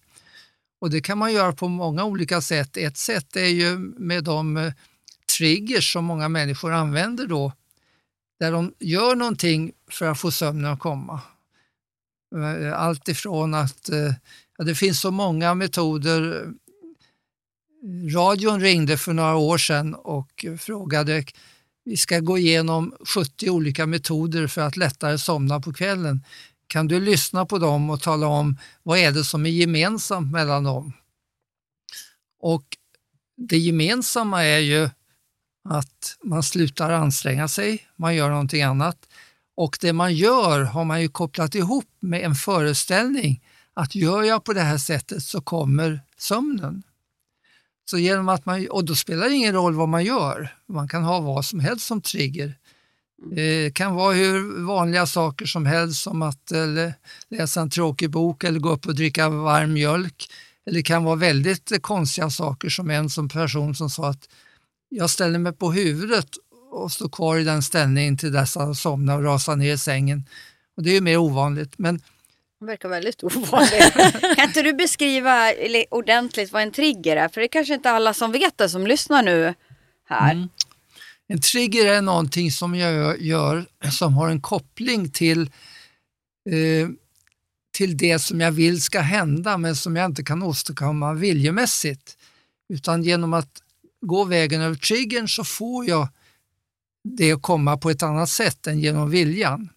Och 0.80 0.90
Det 0.90 1.00
kan 1.00 1.18
man 1.18 1.32
göra 1.32 1.52
på 1.52 1.68
många 1.68 2.04
olika 2.04 2.40
sätt. 2.40 2.76
Ett 2.76 2.96
sätt 2.96 3.36
är 3.36 3.46
ju 3.46 3.78
med 3.78 4.24
de 4.24 4.56
eh, 4.56 4.72
triggers 5.38 5.92
som 5.92 6.04
många 6.04 6.28
människor 6.28 6.72
använder 6.72 7.26
då, 7.26 7.52
där 8.40 8.52
de 8.52 8.74
gör 8.78 9.16
någonting 9.16 9.72
för 9.90 10.06
att 10.06 10.18
få 10.18 10.30
sömnen 10.30 10.72
att 10.72 10.78
komma. 10.78 11.20
Eh, 12.34 12.80
allt 12.80 13.08
ifrån 13.08 13.54
att 13.54 13.88
eh, 13.88 14.12
ja, 14.58 14.64
det 14.64 14.74
finns 14.74 15.00
så 15.00 15.10
många 15.10 15.54
metoder. 15.54 16.48
Radion 18.14 18.60
ringde 18.60 18.98
för 18.98 19.12
några 19.12 19.36
år 19.36 19.58
sedan 19.58 19.94
och 19.94 20.44
frågade 20.58 21.24
vi 21.84 21.96
ska 21.96 22.20
gå 22.20 22.38
igenom 22.38 22.94
70 23.14 23.50
olika 23.50 23.86
metoder 23.86 24.46
för 24.46 24.60
att 24.60 24.76
lättare 24.76 25.18
somna 25.18 25.60
på 25.60 25.72
kvällen. 25.72 26.24
Kan 26.66 26.88
du 26.88 27.00
lyssna 27.00 27.46
på 27.46 27.58
dem 27.58 27.90
och 27.90 28.02
tala 28.02 28.26
om 28.26 28.58
vad 28.82 28.98
är 28.98 29.12
det 29.12 29.24
som 29.24 29.46
är 29.46 29.50
gemensamt 29.50 30.32
mellan 30.32 30.64
dem? 30.64 30.92
Och 32.40 32.64
Det 33.36 33.58
gemensamma 33.58 34.44
är 34.44 34.58
ju 34.58 34.90
att 35.64 36.16
man 36.24 36.42
slutar 36.42 36.90
anstränga 36.90 37.48
sig, 37.48 37.86
man 37.96 38.14
gör 38.14 38.30
någonting 38.30 38.62
annat. 38.62 38.96
Och 39.56 39.78
det 39.80 39.92
man 39.92 40.14
gör 40.14 40.62
har 40.62 40.84
man 40.84 41.02
ju 41.02 41.08
kopplat 41.08 41.54
ihop 41.54 41.88
med 42.00 42.22
en 42.22 42.34
föreställning 42.34 43.40
att 43.74 43.94
gör 43.94 44.22
jag 44.22 44.44
på 44.44 44.52
det 44.52 44.60
här 44.60 44.78
sättet 44.78 45.22
så 45.22 45.40
kommer 45.40 46.00
sömnen. 46.18 46.82
Så 47.84 47.98
genom 47.98 48.28
att 48.28 48.46
man, 48.46 48.68
och 48.70 48.84
då 48.84 48.94
spelar 48.94 49.28
det 49.28 49.34
ingen 49.34 49.54
roll 49.54 49.74
vad 49.74 49.88
man 49.88 50.04
gör. 50.04 50.54
Man 50.68 50.88
kan 50.88 51.02
ha 51.02 51.20
vad 51.20 51.44
som 51.44 51.60
helst 51.60 51.86
som 51.86 52.00
trigger. 52.00 52.58
Det 53.30 53.74
kan 53.74 53.94
vara 53.94 54.14
hur 54.14 54.64
vanliga 54.66 55.06
saker 55.06 55.46
som 55.46 55.66
helst 55.66 56.02
som 56.02 56.22
att 56.22 56.52
eller, 56.52 56.94
läsa 57.28 57.60
en 57.60 57.70
tråkig 57.70 58.10
bok 58.10 58.44
eller 58.44 58.58
gå 58.58 58.70
upp 58.70 58.86
och 58.86 58.94
dricka 58.94 59.28
varm 59.28 59.72
mjölk. 59.72 60.28
Eller 60.66 60.78
det 60.78 60.82
kan 60.82 61.04
vara 61.04 61.16
väldigt 61.16 61.82
konstiga 61.82 62.30
saker 62.30 62.68
som 62.68 62.90
en 62.90 63.10
som 63.10 63.28
person 63.28 63.74
som 63.74 63.90
sa 63.90 64.08
att 64.08 64.28
jag 64.94 65.10
ställer 65.10 65.38
mig 65.38 65.52
på 65.52 65.72
huvudet 65.72 66.28
och 66.70 66.92
står 66.92 67.08
kvar 67.08 67.38
i 67.38 67.44
den 67.44 67.62
ställningen 67.62 68.16
till 68.16 68.32
dess 68.32 68.56
jag 68.56 68.76
somnar 68.76 69.18
och 69.18 69.24
rasar 69.24 69.56
ner 69.56 69.74
i 69.74 69.78
sängen. 69.78 70.24
Och 70.76 70.82
det 70.82 70.90
är 70.90 70.94
ju 70.94 71.00
mer 71.00 71.16
ovanligt. 71.16 71.78
Men 71.78 72.02
det 72.60 72.66
verkar 72.66 72.88
väldigt 72.88 73.24
ovanligt. 73.24 73.92
kan 74.36 74.44
inte 74.44 74.62
du 74.62 74.72
beskriva 74.72 75.52
ordentligt 75.90 76.52
vad 76.52 76.62
en 76.62 76.72
trigger 76.72 77.16
är? 77.16 77.28
För 77.28 77.40
det 77.40 77.46
är 77.46 77.48
kanske 77.48 77.74
inte 77.74 77.90
alla 77.90 78.14
som 78.14 78.32
vet 78.32 78.58
det 78.58 78.68
som 78.68 78.86
lyssnar 78.86 79.22
nu 79.22 79.54
här. 80.08 80.32
Mm. 80.32 80.48
En 81.28 81.40
trigger 81.40 81.86
är 81.86 82.02
någonting 82.02 82.50
som 82.50 82.74
jag 82.74 83.22
gör 83.22 83.66
som 83.90 84.14
har 84.14 84.28
en 84.28 84.40
koppling 84.40 85.10
till, 85.10 85.40
eh, 86.50 86.88
till 87.74 87.96
det 87.96 88.18
som 88.18 88.40
jag 88.40 88.52
vill 88.52 88.82
ska 88.82 89.00
hända 89.00 89.58
men 89.58 89.76
som 89.76 89.96
jag 89.96 90.06
inte 90.06 90.24
kan 90.24 90.42
åstadkomma 90.42 91.14
viljemässigt. 91.14 92.16
Utan 92.68 93.02
genom 93.02 93.32
att 93.32 93.62
gå 94.02 94.24
vägen 94.24 94.60
över 94.60 94.76
triggern 94.76 95.28
så 95.28 95.44
får 95.44 95.88
jag 95.88 96.08
det 97.04 97.32
att 97.32 97.42
komma 97.42 97.76
på 97.76 97.90
ett 97.90 98.02
annat 98.02 98.28
sätt 98.28 98.66
än 98.66 98.80
genom 98.80 99.10
viljan. 99.10 99.68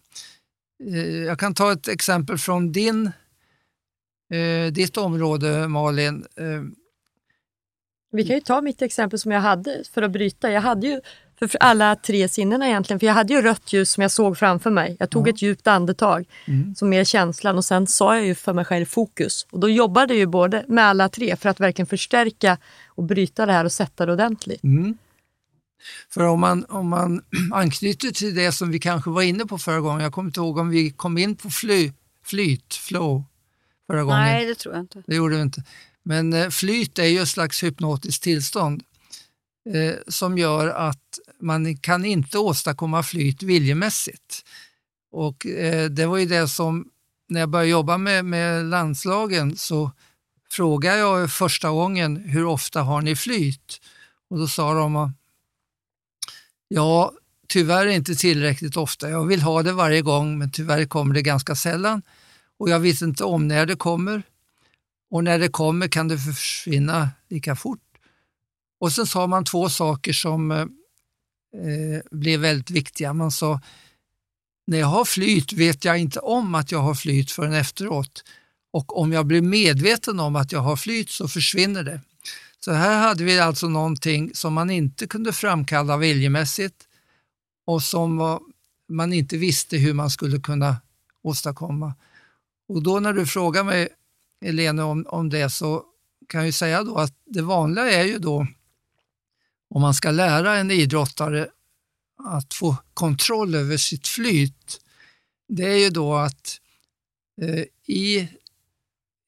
Eh, 0.84 1.06
jag 1.06 1.38
kan 1.38 1.54
ta 1.54 1.72
ett 1.72 1.88
exempel 1.88 2.38
från 2.38 2.72
din, 2.72 3.06
eh, 4.32 4.72
ditt 4.72 4.96
område 4.96 5.68
Malin. 5.68 6.26
Eh, 6.36 6.62
Vi 8.12 8.26
kan 8.26 8.34
ju 8.34 8.40
ta 8.40 8.60
mitt 8.60 8.82
exempel 8.82 9.18
som 9.18 9.32
jag 9.32 9.40
hade 9.40 9.84
för 9.92 10.02
att 10.02 10.10
bryta. 10.10 10.50
Jag 10.50 10.60
hade 10.60 10.86
ju 10.86 11.00
för 11.38 11.56
alla 11.60 11.96
tre 11.96 12.28
sinnena 12.28 12.68
egentligen, 12.68 13.00
för 13.00 13.06
jag 13.06 13.14
hade 13.14 13.32
ju 13.32 13.42
rött 13.42 13.72
ljus 13.72 13.90
som 13.90 14.02
jag 14.02 14.10
såg 14.10 14.38
framför 14.38 14.70
mig. 14.70 14.96
Jag 14.98 15.10
tog 15.10 15.28
ja. 15.28 15.32
ett 15.32 15.42
djupt 15.42 15.66
andetag, 15.66 16.24
mm. 16.44 16.74
som 16.74 16.88
mer 16.88 17.04
känslan 17.04 17.56
och 17.56 17.64
sen 17.64 17.86
sa 17.86 18.16
jag 18.16 18.26
ju 18.26 18.34
för 18.34 18.52
mig 18.52 18.64
själv 18.64 18.84
fokus. 18.84 19.46
Och 19.50 19.60
då 19.60 19.68
jobbade 19.68 20.14
jag 20.14 20.18
ju 20.18 20.26
både 20.26 20.64
med 20.68 20.84
alla 20.84 21.08
tre 21.08 21.36
för 21.36 21.48
att 21.48 21.60
verkligen 21.60 21.86
förstärka 21.86 22.58
och 22.86 23.02
bryta 23.02 23.46
det 23.46 23.52
här 23.52 23.64
och 23.64 23.72
sätta 23.72 24.06
det 24.06 24.12
ordentligt. 24.12 24.64
Mm. 24.64 24.98
För 26.10 26.20
om 26.20 26.40
man, 26.40 26.64
om 26.68 26.88
man 26.88 27.22
anknyter 27.52 28.10
till 28.10 28.34
det 28.34 28.52
som 28.52 28.70
vi 28.70 28.78
kanske 28.78 29.10
var 29.10 29.22
inne 29.22 29.46
på 29.46 29.58
förra 29.58 29.80
gången, 29.80 30.02
jag 30.02 30.12
kommer 30.12 30.28
inte 30.28 30.40
ihåg 30.40 30.58
om 30.58 30.68
vi 30.68 30.90
kom 30.90 31.18
in 31.18 31.36
på 31.36 31.50
fly, 31.50 31.92
flyt, 32.24 32.74
flow, 32.74 33.24
förra 33.86 34.02
gången. 34.02 34.20
Nej, 34.20 34.46
det 34.46 34.54
tror 34.54 34.74
jag 34.74 34.82
inte. 34.82 35.02
Det 35.06 35.14
gjorde 35.14 35.36
vi 35.36 35.42
inte. 35.42 35.62
Men 36.02 36.32
eh, 36.32 36.48
flyt 36.48 36.98
är 36.98 37.04
ju 37.04 37.22
ett 37.22 37.28
slags 37.28 37.62
hypnotiskt 37.62 38.22
tillstånd 38.22 38.82
eh, 39.74 39.94
som 40.08 40.38
gör 40.38 40.68
att 40.68 41.18
man 41.40 41.76
kan 41.76 42.04
inte 42.04 42.38
åstadkomma 42.38 43.02
flyt 43.02 43.42
viljemässigt. 43.42 44.44
Och 45.12 45.46
eh, 45.46 45.90
det 45.90 46.06
var 46.06 46.16
ju 46.16 46.26
det 46.26 46.48
som, 46.48 46.88
när 47.28 47.40
jag 47.40 47.48
började 47.48 47.70
jobba 47.70 47.98
med, 47.98 48.24
med 48.24 48.64
landslagen 48.64 49.56
så 49.56 49.90
frågade 50.50 50.98
jag 50.98 51.30
första 51.30 51.70
gången, 51.70 52.16
hur 52.16 52.44
ofta 52.44 52.82
har 52.82 53.02
ni 53.02 53.16
flyt? 53.16 53.80
Och 54.30 54.38
då 54.38 54.48
sa 54.48 54.74
de, 54.74 55.12
Ja, 56.68 57.12
tyvärr 57.48 57.86
inte 57.86 58.14
tillräckligt 58.14 58.76
ofta. 58.76 59.10
Jag 59.10 59.26
vill 59.26 59.42
ha 59.42 59.62
det 59.62 59.72
varje 59.72 60.02
gång, 60.02 60.38
men 60.38 60.50
tyvärr 60.50 60.86
kommer 60.86 61.14
det 61.14 61.22
ganska 61.22 61.54
sällan. 61.54 62.02
Och 62.58 62.70
jag 62.70 62.80
vet 62.80 63.02
inte 63.02 63.24
om 63.24 63.48
när 63.48 63.66
det 63.66 63.76
kommer. 63.76 64.22
Och 65.10 65.24
när 65.24 65.38
det 65.38 65.48
kommer 65.48 65.88
kan 65.88 66.08
det 66.08 66.18
försvinna 66.18 67.10
lika 67.28 67.56
fort. 67.56 67.85
Och 68.80 68.92
sen 68.92 69.06
sa 69.06 69.26
man 69.26 69.44
två 69.44 69.68
saker 69.68 70.12
som 70.12 70.50
eh, 70.50 70.60
eh, 70.60 72.00
blev 72.10 72.40
väldigt 72.40 72.70
viktiga. 72.70 73.12
Man 73.12 73.30
sa, 73.30 73.60
när 74.66 74.78
jag 74.78 74.86
har 74.86 75.04
flyt 75.04 75.52
vet 75.52 75.84
jag 75.84 75.98
inte 75.98 76.20
om 76.20 76.54
att 76.54 76.72
jag 76.72 76.78
har 76.78 76.94
flyt 76.94 77.30
förrän 77.30 77.52
efteråt. 77.52 78.24
Och 78.72 79.00
om 79.00 79.12
jag 79.12 79.26
blir 79.26 79.42
medveten 79.42 80.20
om 80.20 80.36
att 80.36 80.52
jag 80.52 80.60
har 80.60 80.76
flyt 80.76 81.10
så 81.10 81.28
försvinner 81.28 81.82
det. 81.82 82.00
Så 82.60 82.72
här 82.72 83.08
hade 83.08 83.24
vi 83.24 83.40
alltså 83.40 83.68
någonting 83.68 84.30
som 84.34 84.54
man 84.54 84.70
inte 84.70 85.06
kunde 85.06 85.32
framkalla 85.32 85.96
viljemässigt 85.96 86.88
och 87.66 87.82
som 87.82 88.16
var, 88.16 88.40
man 88.88 89.12
inte 89.12 89.36
visste 89.36 89.76
hur 89.76 89.94
man 89.94 90.10
skulle 90.10 90.38
kunna 90.38 90.76
åstadkomma. 91.22 91.94
Och 92.68 92.82
då 92.82 93.00
när 93.00 93.12
du 93.12 93.26
frågar 93.26 93.64
mig, 93.64 93.88
Helene, 94.40 94.82
om, 94.82 95.06
om 95.08 95.28
det 95.28 95.50
så 95.50 95.84
kan 96.28 96.44
jag 96.44 96.54
säga 96.54 96.82
då 96.82 96.96
att 96.96 97.12
det 97.26 97.42
vanliga 97.42 97.90
är 97.90 98.04
ju 98.04 98.18
då 98.18 98.46
om 99.70 99.82
man 99.82 99.94
ska 99.94 100.10
lära 100.10 100.56
en 100.56 100.70
idrottare 100.70 101.48
att 102.24 102.54
få 102.54 102.76
kontroll 102.94 103.54
över 103.54 103.76
sitt 103.76 104.08
flyt, 104.08 104.80
det 105.48 105.64
är 105.64 105.76
ju 105.76 105.90
då 105.90 106.14
att 106.14 106.60
eh, 107.42 107.64
i 107.86 108.28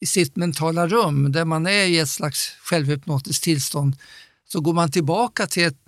i 0.01 0.07
sitt 0.07 0.37
mentala 0.37 0.87
rum 0.87 1.33
där 1.33 1.45
man 1.45 1.67
är 1.67 1.85
i 1.85 1.99
ett 1.99 2.09
slags 2.09 2.49
självhypnotiskt 2.49 3.45
tillstånd 3.45 3.97
så 4.49 4.61
går 4.61 4.73
man 4.73 4.91
tillbaka 4.91 5.47
till 5.47 5.65
ett 5.65 5.79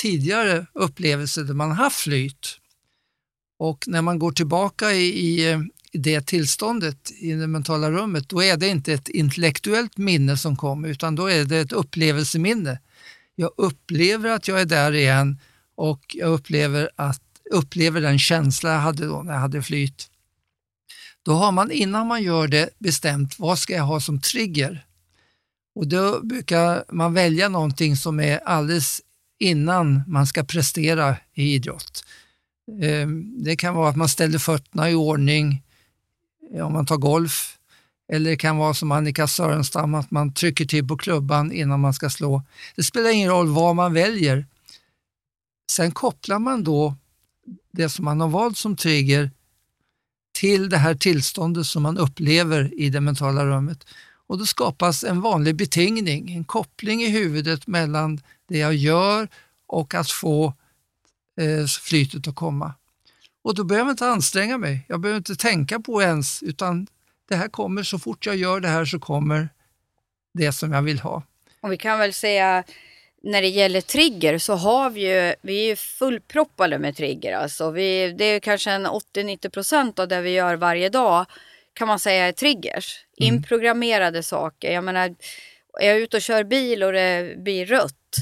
tidigare 0.00 0.66
upplevelse 0.72 1.42
där 1.42 1.54
man 1.54 1.70
haft 1.70 1.98
flyt. 2.00 2.58
Och 3.58 3.84
när 3.88 4.02
man 4.02 4.18
går 4.18 4.32
tillbaka 4.32 4.92
i, 4.92 5.06
i, 5.06 5.50
i, 5.92 5.98
det 5.98 6.20
tillståndet 6.20 7.12
i 7.18 7.32
det 7.32 7.46
mentala 7.46 7.90
rummet, 7.90 8.28
då 8.28 8.42
är 8.42 8.56
det 8.56 8.68
inte 8.68 8.92
ett 8.92 9.08
intellektuellt 9.08 9.96
minne 9.96 10.36
som 10.36 10.56
kommer 10.56 10.88
utan 10.88 11.14
då 11.14 11.30
är 11.30 11.44
det 11.44 11.58
ett 11.58 11.72
upplevelseminne. 11.72 12.78
Jag 13.40 13.50
upplever 13.56 14.30
att 14.30 14.48
jag 14.48 14.60
är 14.60 14.64
där 14.64 14.92
igen 14.92 15.40
och 15.74 16.00
jag 16.08 16.28
upplever, 16.30 16.90
att, 16.96 17.22
upplever 17.50 18.00
den 18.00 18.18
känsla 18.18 18.72
jag 18.72 18.78
hade 18.78 19.06
då 19.06 19.22
när 19.22 19.32
jag 19.32 19.40
hade 19.40 19.62
flyt. 19.62 20.10
Då 21.22 21.32
har 21.32 21.52
man 21.52 21.70
innan 21.70 22.06
man 22.06 22.22
gör 22.22 22.48
det 22.48 22.70
bestämt 22.78 23.38
vad 23.38 23.58
ska 23.58 23.74
jag 23.74 23.84
ha 23.84 24.00
som 24.00 24.20
trigger. 24.20 24.86
Och 25.74 25.86
Då 25.88 26.20
brukar 26.20 26.84
man 26.92 27.14
välja 27.14 27.48
någonting 27.48 27.96
som 27.96 28.20
är 28.20 28.38
alldeles 28.38 29.00
innan 29.38 30.02
man 30.06 30.26
ska 30.26 30.44
prestera 30.44 31.16
i 31.34 31.54
idrott. 31.54 32.04
Ehm, 32.82 33.44
det 33.44 33.56
kan 33.56 33.74
vara 33.74 33.88
att 33.90 33.96
man 33.96 34.08
ställer 34.08 34.38
fötterna 34.38 34.90
i 34.90 34.94
ordning 34.94 35.62
eh, 36.54 36.66
om 36.66 36.72
man 36.72 36.86
tar 36.86 36.96
golf. 36.96 37.57
Eller 38.08 38.30
det 38.30 38.36
kan 38.36 38.56
vara 38.56 38.74
som 38.74 38.92
Annika 38.92 39.26
Sörenstam, 39.26 39.94
att 39.94 40.10
man 40.10 40.34
trycker 40.34 40.64
till 40.64 40.88
på 40.88 40.96
klubban 40.96 41.52
innan 41.52 41.80
man 41.80 41.94
ska 41.94 42.10
slå. 42.10 42.42
Det 42.76 42.82
spelar 42.82 43.10
ingen 43.10 43.30
roll 43.30 43.48
vad 43.48 43.76
man 43.76 43.92
väljer. 43.92 44.46
Sen 45.70 45.92
kopplar 45.92 46.38
man 46.38 46.64
då 46.64 46.94
det 47.72 47.88
som 47.88 48.04
man 48.04 48.20
har 48.20 48.28
valt 48.28 48.58
som 48.58 48.76
trigger 48.76 49.30
till 50.32 50.68
det 50.68 50.76
här 50.76 50.94
tillståndet 50.94 51.66
som 51.66 51.82
man 51.82 51.98
upplever 51.98 52.80
i 52.80 52.90
det 52.90 53.00
mentala 53.00 53.46
rummet. 53.46 53.86
Och 54.26 54.38
då 54.38 54.46
skapas 54.46 55.04
en 55.04 55.20
vanlig 55.20 55.56
betingning, 55.56 56.32
en 56.32 56.44
koppling 56.44 57.02
i 57.02 57.08
huvudet 57.08 57.66
mellan 57.66 58.20
det 58.48 58.58
jag 58.58 58.74
gör 58.74 59.28
och 59.66 59.94
att 59.94 60.10
få 60.10 60.54
eh, 61.40 61.66
flytet 61.66 62.28
att 62.28 62.34
komma. 62.34 62.74
Och 63.42 63.54
då 63.54 63.64
behöver 63.64 63.88
jag 63.88 63.92
inte 63.92 64.08
anstränga 64.08 64.58
mig, 64.58 64.84
jag 64.88 65.00
behöver 65.00 65.18
inte 65.18 65.36
tänka 65.36 65.80
på 65.80 66.02
ens, 66.02 66.42
utan 66.42 66.86
det 67.28 67.36
här 67.36 67.48
kommer, 67.48 67.82
så 67.82 67.98
fort 67.98 68.26
jag 68.26 68.36
gör 68.36 68.60
det 68.60 68.68
här 68.68 68.84
så 68.84 68.98
kommer 68.98 69.48
det 70.34 70.52
som 70.52 70.72
jag 70.72 70.82
vill 70.82 71.00
ha. 71.00 71.22
Och 71.60 71.72
vi 71.72 71.76
kan 71.76 71.98
väl 71.98 72.12
säga 72.12 72.64
när 73.22 73.42
det 73.42 73.48
gäller 73.48 73.80
trigger 73.80 74.38
så 74.38 74.54
har 74.54 74.90
vi 74.90 75.00
ju, 75.00 75.34
vi 75.42 75.64
är 75.64 75.68
ju 75.68 75.76
fullproppade 75.76 76.78
med 76.78 76.96
trigger. 76.96 77.32
Alltså 77.32 77.70
vi, 77.70 78.12
det 78.18 78.24
är 78.24 78.40
kanske 78.40 78.70
en 78.70 78.86
80-90% 78.86 80.00
av 80.00 80.08
det 80.08 80.20
vi 80.20 80.30
gör 80.30 80.56
varje 80.56 80.88
dag 80.88 81.26
kan 81.72 81.88
man 81.88 81.98
säga 81.98 82.28
är 82.28 82.32
triggers. 82.32 83.04
Mm. 83.20 83.34
Inprogrammerade 83.34 84.22
saker. 84.22 84.72
Jag 84.72 84.84
menar, 84.84 85.14
är 85.80 85.88
jag 85.88 86.00
ute 86.00 86.16
och 86.16 86.22
kör 86.22 86.44
bil 86.44 86.82
och 86.82 86.92
det 86.92 87.34
blir 87.38 87.66
rött, 87.66 88.16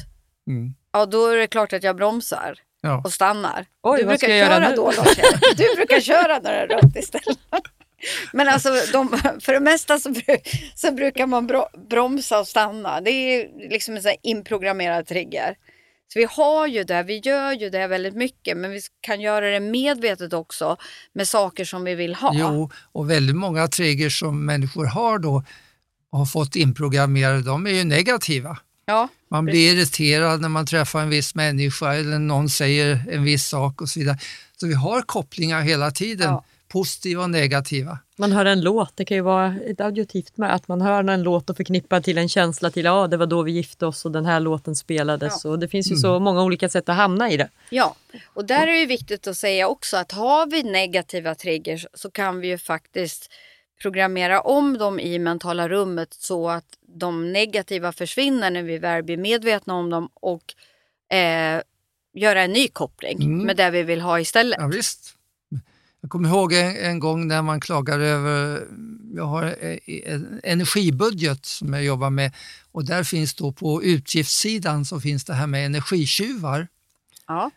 mm. 0.47 0.73
ja 0.91 1.05
då 1.05 1.27
är 1.27 1.37
det 1.37 1.47
klart 1.47 1.73
att 1.73 1.83
jag 1.83 1.95
bromsar 1.95 2.59
ja. 2.81 3.01
och 3.05 3.13
stannar. 3.13 3.65
Oj, 3.83 3.99
du 3.99 4.05
brukar 4.05 4.27
köra 4.27 4.75
då 4.75 4.91
Lars. 4.91 5.17
Du 5.57 5.75
brukar 5.75 5.99
köra 5.99 6.39
när 6.39 6.51
det 6.51 6.57
är 6.57 6.67
rött 6.67 6.95
istället. 6.95 7.37
Men 8.33 8.47
alltså 8.47 8.69
de, 8.91 9.09
för 9.41 9.53
det 9.53 9.59
mesta 9.59 9.99
så, 9.99 10.13
så 10.75 10.91
brukar 10.91 11.27
man 11.27 11.47
bro, 11.47 11.65
bromsa 11.89 12.39
och 12.39 12.47
stanna. 12.47 13.01
Det 13.01 13.11
är 13.11 13.69
liksom 13.69 13.95
en 13.95 14.01
sån 14.01 14.15
inprogrammerad 14.23 15.07
trigger. 15.07 15.55
Så 16.13 16.19
vi 16.19 16.27
har 16.29 16.67
ju 16.67 16.83
det, 16.83 17.03
vi 17.03 17.17
gör 17.17 17.51
ju 17.51 17.69
det 17.69 17.87
väldigt 17.87 18.15
mycket 18.15 18.57
men 18.57 18.71
vi 18.71 18.81
kan 19.01 19.21
göra 19.21 19.49
det 19.49 19.59
medvetet 19.59 20.33
också 20.33 20.77
med 21.13 21.27
saker 21.27 21.65
som 21.65 21.83
vi 21.83 21.95
vill 21.95 22.15
ha. 22.15 22.31
Jo, 22.35 22.71
och 22.91 23.09
väldigt 23.09 23.35
många 23.35 23.67
triggers 23.67 24.19
som 24.19 24.45
människor 24.45 24.85
har 24.85 25.19
då 25.19 25.43
har 26.11 26.25
fått 26.25 26.55
inprogrammerade, 26.55 27.41
de 27.41 27.67
är 27.67 27.71
ju 27.71 27.83
negativa. 27.83 28.57
Ja, 28.85 29.07
man 29.29 29.45
precis. 29.45 29.53
blir 29.53 29.73
irriterad 29.73 30.41
när 30.41 30.49
man 30.49 30.65
träffar 30.65 31.01
en 31.01 31.09
viss 31.09 31.35
människa 31.35 31.93
eller 31.93 32.19
någon 32.19 32.49
säger 32.49 33.05
en 33.11 33.23
viss 33.23 33.47
sak 33.47 33.81
och 33.81 33.89
så 33.89 33.99
vidare. 33.99 34.17
Så 34.59 34.67
vi 34.67 34.73
har 34.73 35.01
kopplingar 35.01 35.61
hela 35.61 35.91
tiden. 35.91 36.29
Ja 36.29 36.43
positiva 36.67 37.23
och 37.23 37.29
negativa. 37.29 37.99
Man 38.17 38.31
hör 38.31 38.45
en 38.45 38.61
låt, 38.61 38.97
det 38.97 39.05
kan 39.05 39.17
ju 39.17 39.21
vara 39.21 39.55
ett 39.65 39.81
adjutivt 39.81 40.37
med 40.37 40.53
att 40.53 40.67
man 40.67 40.81
hör 40.81 41.03
en 41.03 41.23
låt 41.23 41.49
och 41.49 41.57
förknippar 41.57 42.01
till 42.01 42.17
en 42.17 42.29
känsla 42.29 42.71
till 42.71 42.85
ja, 42.85 43.07
det 43.07 43.17
var 43.17 43.25
då 43.25 43.41
vi 43.41 43.51
gifte 43.51 43.85
oss 43.85 44.05
och 44.05 44.11
den 44.11 44.25
här 44.25 44.39
låten 44.39 44.75
spelades 44.75 45.41
ja. 45.43 45.49
och 45.49 45.59
det 45.59 45.67
finns 45.67 45.87
ju 45.87 45.93
mm. 45.93 46.01
så 46.01 46.19
många 46.19 46.43
olika 46.43 46.69
sätt 46.69 46.89
att 46.89 46.95
hamna 46.95 47.31
i 47.31 47.37
det. 47.37 47.49
Ja, 47.69 47.95
och 48.33 48.45
där 48.45 48.67
är 48.67 48.79
det 48.79 48.85
viktigt 48.85 49.27
att 49.27 49.37
säga 49.37 49.67
också 49.67 49.97
att 49.97 50.11
har 50.11 50.47
vi 50.47 50.63
negativa 50.63 51.35
triggers 51.35 51.85
så 51.93 52.11
kan 52.11 52.39
vi 52.39 52.47
ju 52.47 52.57
faktiskt 52.57 53.31
programmera 53.81 54.41
om 54.41 54.77
dem 54.77 54.99
i 54.99 55.19
mentala 55.19 55.69
rummet 55.69 56.13
så 56.13 56.49
att 56.49 56.77
de 56.87 57.33
negativa 57.33 57.91
försvinner 57.91 58.51
när 58.51 58.63
vi 58.63 58.77
väl 58.77 59.03
blir 59.03 59.17
medvetna 59.17 59.73
om 59.73 59.89
dem 59.89 60.09
och 60.13 60.43
eh, 61.17 61.61
göra 62.13 62.41
en 62.41 62.51
ny 62.51 62.67
koppling 62.67 63.21
mm. 63.21 63.45
med 63.45 63.57
det 63.57 63.69
vi 63.69 63.83
vill 63.83 64.01
ha 64.01 64.19
istället. 64.19 64.59
Ja, 64.59 64.67
visst. 64.67 65.16
Jag 66.07 66.11
kommer 66.11 66.29
ihåg 66.29 66.53
en, 66.53 66.99
gång 66.99 67.27
när 67.27 67.41
man 67.41 67.59
klagade 67.59 68.05
över, 68.05 68.67
jag 69.15 69.25
har 69.25 69.43
en 70.07 70.39
energibudget 70.43 71.45
som 71.45 71.73
jag 71.73 71.83
jobbar 71.83 72.09
med 72.09 72.33
och 72.71 72.85
där 72.85 73.03
finns 73.03 73.33
då 73.35 73.51
på 73.51 73.83
utgiftssidan 73.83 74.85
så 74.85 74.99
finns 74.99 75.25
det 75.25 75.33
här 75.33 75.47
med 75.47 75.65
energitjuvar. 75.65 76.67
Ja. 77.27 77.51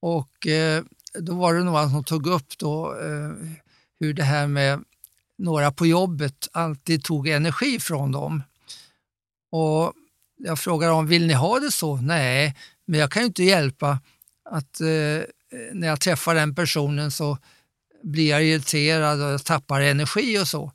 Och 0.00 0.46
eh, 0.46 0.84
då 1.18 1.34
var 1.34 1.54
det 1.54 1.64
några 1.64 1.90
som 1.90 2.04
tog 2.04 2.26
upp 2.26 2.58
då 2.58 2.94
eh, 3.00 3.56
hur 4.00 4.14
det 4.14 4.24
här 4.24 4.46
med 4.46 4.84
några 5.38 5.72
på 5.72 5.86
jobbet 5.86 6.48
alltid 6.52 7.04
tog 7.04 7.28
energi 7.28 7.80
från 7.80 8.12
dem. 8.12 8.42
Och 9.50 9.92
jag 10.36 10.58
frågade 10.58 10.92
dem, 10.92 11.06
vill 11.06 11.26
ni 11.26 11.34
ha 11.34 11.58
det 11.58 11.70
så? 11.70 11.96
Nej, 11.96 12.56
men 12.86 13.00
jag 13.00 13.10
kan 13.10 13.22
ju 13.22 13.26
inte 13.26 13.44
hjälpa 13.44 13.98
att 14.50 14.80
eh, 14.80 15.22
när 15.72 15.86
jag 15.86 16.00
träffar 16.00 16.34
den 16.34 16.54
personen 16.54 17.10
så 17.10 17.38
blir 18.06 18.30
jag 18.30 18.44
irriterad 18.44 19.34
och 19.34 19.44
tappar 19.44 19.80
energi 19.80 20.38
och 20.38 20.48
så. 20.48 20.72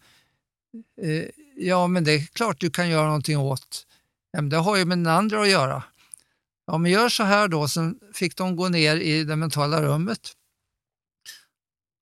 Eh, 1.01 1.25
ja, 1.55 1.87
men 1.87 2.03
det 2.03 2.11
är 2.11 2.25
klart 2.25 2.59
du 2.59 2.69
kan 2.69 2.89
göra 2.89 3.05
någonting 3.05 3.37
åt. 3.37 3.87
Ja, 4.31 4.41
men 4.41 4.49
det 4.49 4.57
har 4.57 4.77
ju 4.77 4.85
med 4.85 4.97
den 4.97 5.07
andra 5.07 5.41
att 5.41 5.49
göra. 5.49 5.83
Ja, 6.67 6.77
men 6.77 6.91
gör 6.91 7.09
så 7.09 7.23
här 7.23 7.47
då. 7.47 7.67
Sen 7.67 7.99
fick 8.13 8.37
de 8.37 8.55
gå 8.55 8.69
ner 8.69 8.95
i 8.95 9.23
det 9.23 9.35
mentala 9.35 9.81
rummet. 9.81 10.31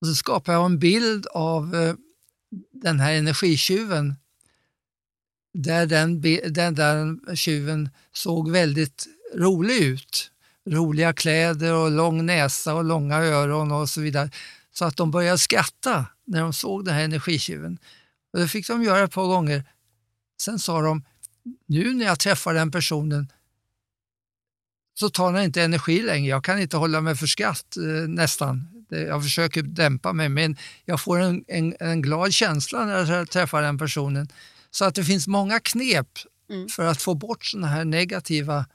Och 0.02 0.08
så 0.08 0.16
skapade 0.16 0.58
jag 0.58 0.66
en 0.66 0.80
bild 0.80 1.28
av 1.28 1.76
eh, 1.76 1.96
den 2.72 3.00
här 3.00 3.14
energitjuven 3.14 4.16
där 5.54 5.86
den, 5.86 6.22
den 6.54 6.76
där 6.76 7.36
tjuven 7.36 7.90
såg 8.14 8.52
väldigt 8.52 9.08
rolig 9.36 9.84
ut. 9.84 10.32
Roliga 10.70 11.14
kläder 11.14 11.74
och 11.74 11.92
lång 11.92 12.26
näsa 12.26 12.76
och 12.76 12.84
långa 12.84 13.18
öron 13.18 13.72
och 13.72 13.90
så 13.90 14.02
vidare. 14.02 14.30
Så 14.80 14.86
att 14.86 14.98
de 14.98 15.12
började 15.12 15.38
skratta 15.38 16.06
när 16.26 16.42
de 16.42 16.54
såg 16.54 16.86
den 16.86 16.94
här 16.94 17.04
energitjuven. 17.04 17.78
Och 18.34 18.40
det 18.40 18.48
fick 18.48 18.68
de 18.68 18.84
göra 18.84 19.04
ett 19.04 19.12
par 19.12 19.28
gånger. 19.28 19.64
Sen 20.42 20.60
sa 20.60 20.82
de, 20.82 21.04
nu 21.66 21.94
när 21.94 22.06
jag 22.06 22.20
träffar 22.20 22.54
den 22.54 22.72
personen 22.72 23.32
så 25.00 25.10
tar 25.10 25.34
den 25.34 25.44
inte 25.44 25.64
energi 25.64 26.02
längre. 26.02 26.30
Jag 26.30 26.44
kan 26.44 26.60
inte 26.60 26.78
hålla 26.78 27.02
mig 27.02 27.16
för 27.16 27.28
skratt 27.28 27.78
eh, 27.78 28.08
nästan. 28.08 28.86
Jag 28.90 29.24
försöker 29.24 29.62
dämpa 29.62 30.14
mig 30.14 30.30
men 30.30 30.58
jag 30.86 31.02
får 31.02 31.20
en, 31.20 31.44
en, 31.48 31.76
en, 31.80 32.02
glad 32.02 32.34
känsla 32.34 32.86
när 32.86 33.14
jag 33.14 33.30
träffar 33.30 33.62
den 33.62 33.78
personen. 33.78 34.28
Så 34.72 34.86
att 34.86 34.96
det 34.96 35.04
finns 35.04 35.28
många 35.28 35.60
knep 35.60 36.10
mm. 36.50 36.68
för 36.70 36.86
att 36.86 37.02
få 37.02 37.14
bort 37.14 37.46
sådana 37.46 37.68
här 37.68 37.86
negativa 37.86 38.66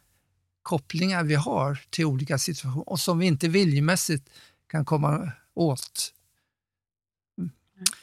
kopplingar 0.62 1.24
vi 1.24 1.34
har 1.34 1.78
till 1.90 2.04
olika 2.04 2.38
situationer 2.38 2.88
och 2.88 3.00
som 3.00 3.18
vi 3.18 3.26
inte 3.26 3.48
viljemässigt 3.48 4.28
kan 4.70 4.84
komma 4.84 5.32
åt. 5.54 6.12
Mm. 7.38 7.50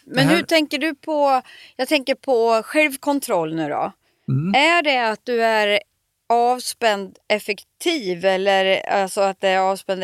Men 0.05 0.27
hur 0.27 0.43
tänker 0.43 0.77
du 0.77 0.95
på, 0.95 1.41
jag 1.75 1.87
tänker 1.87 2.15
på 2.15 2.61
självkontroll 2.65 3.55
nu 3.55 3.69
då. 3.69 3.91
Mm. 4.27 4.55
Är 4.55 4.83
det 4.83 5.09
att 5.09 5.25
du 5.25 5.43
är 5.43 5.79
avspänd 6.29 7.17
effektiv 7.27 8.25
eller 8.25 8.89
alltså 8.89 9.21
att 9.21 9.41
det 9.41 9.47
är 9.47 9.59
avspänd 9.59 10.03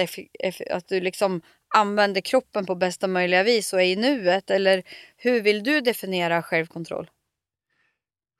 att 0.71 0.87
du 0.87 1.01
liksom 1.01 1.41
använder 1.75 2.21
kroppen 2.21 2.65
på 2.65 2.75
bästa 2.75 3.07
möjliga 3.07 3.43
vis 3.43 3.73
och 3.73 3.81
är 3.81 3.85
i 3.85 3.95
nuet 3.95 4.49
eller 4.49 4.83
hur 5.17 5.41
vill 5.41 5.63
du 5.63 5.81
definiera 5.81 6.43
självkontroll? 6.43 7.09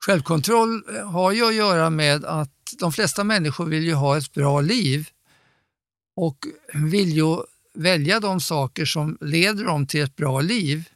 Självkontroll 0.06 0.82
har 1.12 1.32
ju 1.32 1.48
att 1.48 1.54
göra 1.54 1.90
med 1.90 2.24
att 2.24 2.50
de 2.78 2.92
flesta 2.92 3.24
människor 3.24 3.66
vill 3.66 3.84
ju 3.84 3.94
ha 3.94 4.18
ett 4.18 4.32
bra 4.32 4.60
liv 4.60 5.08
och 6.16 6.38
vill 6.90 7.08
ju 7.08 7.36
välja 7.78 8.20
de 8.20 8.40
saker 8.40 8.84
som 8.84 9.18
leder 9.20 9.64
dem 9.64 9.86
till 9.86 10.02
ett 10.02 10.16
bra 10.16 10.40
liv 10.40 10.88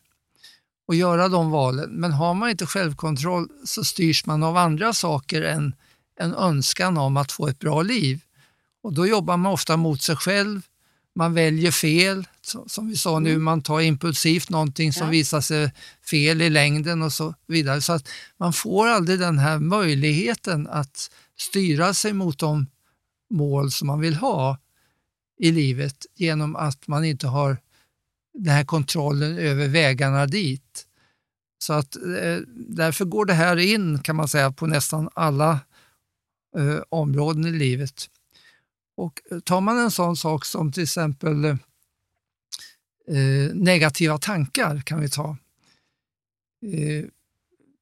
och 0.86 0.94
göra 0.94 1.28
de 1.28 1.50
valen. 1.50 1.90
Men 1.90 2.12
har 2.12 2.34
man 2.34 2.50
inte 2.50 2.66
självkontroll 2.66 3.48
så 3.64 3.84
styrs 3.84 4.26
man 4.26 4.42
av 4.42 4.56
andra 4.56 4.92
saker 4.92 5.42
än 5.42 5.74
en 6.16 6.34
önskan 6.34 6.98
om 6.98 7.16
att 7.16 7.32
få 7.32 7.48
ett 7.48 7.58
bra 7.58 7.82
liv. 7.82 8.20
Och 8.82 8.92
Då 8.92 9.06
jobbar 9.06 9.36
man 9.36 9.52
ofta 9.52 9.76
mot 9.76 10.02
sig 10.02 10.16
själv, 10.16 10.60
man 11.14 11.34
väljer 11.34 11.70
fel, 11.70 12.26
som 12.66 12.88
vi 12.88 12.96
sa 12.96 13.18
nu, 13.18 13.30
mm. 13.30 13.42
man 13.42 13.62
tar 13.62 13.80
impulsivt 13.80 14.50
någonting 14.50 14.92
som 14.92 15.06
ja. 15.06 15.10
visar 15.10 15.40
sig 15.40 15.72
fel 16.10 16.42
i 16.42 16.50
längden 16.50 17.02
och 17.02 17.12
så 17.12 17.34
vidare. 17.46 17.80
Så 17.80 17.92
att 17.92 18.08
man 18.36 18.52
får 18.52 18.88
aldrig 18.88 19.18
den 19.18 19.38
här 19.38 19.58
möjligheten 19.58 20.68
att 20.68 21.10
styra 21.38 21.94
sig 21.94 22.12
mot 22.12 22.38
de 22.38 22.66
mål 23.30 23.70
som 23.70 23.86
man 23.86 24.00
vill 24.00 24.14
ha 24.14 24.58
i 25.42 25.52
livet 25.52 26.06
genom 26.14 26.56
att 26.56 26.88
man 26.88 27.04
inte 27.04 27.26
har 27.26 27.56
den 28.34 28.52
här 28.52 28.64
kontrollen 28.64 29.38
över 29.38 29.68
vägarna 29.68 30.26
dit. 30.26 30.86
Så 31.58 31.72
att 31.72 31.96
eh, 31.96 32.38
därför 32.56 33.04
går 33.04 33.24
det 33.24 33.32
här 33.32 33.56
in 33.56 33.98
kan 33.98 34.16
man 34.16 34.28
säga 34.28 34.52
på 34.52 34.66
nästan 34.66 35.08
alla 35.14 35.60
eh, 36.56 36.80
områden 36.88 37.46
i 37.46 37.50
livet. 37.50 38.06
Och 38.96 39.20
eh, 39.30 39.40
tar 39.40 39.60
man 39.60 39.78
en 39.78 39.90
sån 39.90 40.16
sak 40.16 40.44
som 40.44 40.72
till 40.72 40.82
exempel 40.82 41.44
eh, 41.44 41.56
eh, 43.08 43.54
negativa 43.54 44.18
tankar 44.18 44.80
kan 44.80 45.00
vi 45.00 45.10
ta. 45.10 45.36
Eh, 46.66 47.04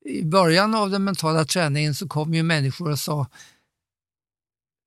I 0.05 0.25
början 0.25 0.75
av 0.75 0.90
den 0.90 1.05
mentala 1.05 1.44
träningen 1.44 1.94
så 1.94 2.09
kom 2.09 2.35
ju 2.35 2.42
människor 2.42 2.90
och 2.90 2.99
sa 2.99 3.27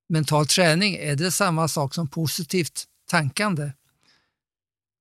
mental 0.10 0.48
träning, 0.48 0.96
är 0.96 1.16
det 1.16 1.32
samma 1.32 1.68
sak 1.68 1.94
som 1.94 2.08
positivt 2.08 2.84
tankande? 3.10 3.72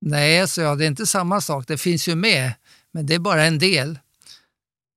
Nej, 0.01 0.49
så 0.49 0.61
jag, 0.61 0.79
det 0.79 0.85
är 0.85 0.89
inte 0.89 1.07
samma 1.07 1.41
sak. 1.41 1.65
Det 1.69 1.79
finns 1.79 2.09
ju 2.09 2.15
med, 2.15 2.53
men 2.93 3.07
det 3.07 3.15
är 3.15 3.19
bara 3.19 3.45
en 3.45 3.59
del. 3.59 3.99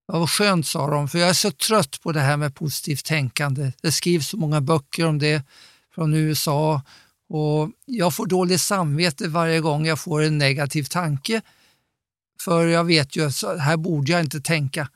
Ja, 0.07 0.19
vad 0.19 0.29
skönt 0.29 0.67
sa 0.67 0.89
de, 0.89 1.07
för 1.07 1.19
jag 1.19 1.29
är 1.29 1.33
så 1.33 1.51
trött 1.51 2.01
på 2.01 2.11
det 2.11 2.19
här 2.19 2.37
med 2.37 2.55
positivt 2.55 3.05
tänkande. 3.05 3.71
Det 3.81 3.91
skrivs 3.91 4.27
så 4.27 4.37
många 4.37 4.61
böcker 4.61 5.05
om 5.05 5.19
det 5.19 5.43
från 5.95 6.13
USA 6.13 6.81
och 7.29 7.71
jag 7.85 8.13
får 8.13 8.25
dåligt 8.25 8.61
samvete 8.61 9.27
varje 9.27 9.59
gång 9.59 9.85
jag 9.85 9.99
får 9.99 10.21
en 10.21 10.37
negativ 10.37 10.83
tanke. 10.83 11.41
För 12.41 12.67
jag 12.67 12.83
vet 12.83 13.15
ju 13.15 13.25
att 13.25 13.59
här 13.59 13.77
borde 13.77 14.11
jag 14.11 14.21
inte 14.21 14.41
tänka. 14.41 14.89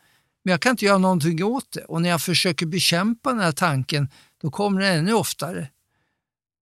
Men 0.43 0.51
jag 0.51 0.61
kan 0.61 0.69
inte 0.69 0.85
göra 0.85 0.97
någonting 0.97 1.43
åt 1.43 1.71
det 1.71 1.83
och 1.83 2.01
när 2.01 2.09
jag 2.09 2.21
försöker 2.21 2.65
bekämpa 2.65 3.29
den 3.29 3.39
här 3.39 3.51
tanken 3.51 4.07
då 4.41 4.51
kommer 4.51 4.81
den 4.81 4.99
ännu 4.99 5.13
oftare. 5.13 5.69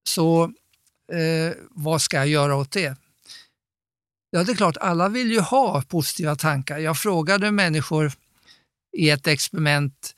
Så 0.10 0.44
eh, 1.14 1.56
vad 1.70 2.02
ska 2.02 2.18
jag 2.18 2.28
göra 2.28 2.56
åt 2.56 2.72
det? 2.72 2.98
Ja, 4.30 4.44
det 4.44 4.52
är 4.52 4.56
klart, 4.56 4.78
alla 4.78 5.10
vill 5.10 5.32
ju 5.32 5.40
ha 5.40 5.82
positiva 5.82 6.36
tankar. 6.36 6.78
Jag 6.78 6.98
frågade 6.98 7.52
människor 7.52 8.12
i 8.98 9.10
ett 9.10 9.28
experiment 9.28 10.16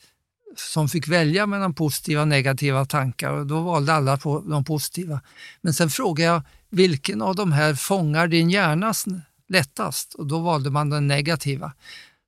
som 0.56 0.90
fick 0.90 1.08
välja 1.08 1.46
mellan 1.46 1.74
positiva 1.74 2.22
och 2.22 2.28
negativa 2.28 2.86
tankar 2.86 3.32
och 3.32 3.46
då 3.46 3.62
valde 3.62 3.94
alla 3.94 4.18
på 4.18 4.40
de 4.40 4.64
positiva. 4.64 5.22
Men 5.62 5.74
sen 5.74 5.90
frågade 5.90 6.30
jag 6.30 6.42
vilken 6.70 7.22
av 7.22 7.36
de 7.36 7.52
här 7.52 7.76
fångar 7.76 8.28
din 8.28 8.50
hjärna 8.50 8.94
lättast 9.48 10.14
och 10.14 10.28
då 10.28 10.40
valde 10.40 10.70
man 10.70 10.90
den 10.90 11.08
negativa. 11.08 11.74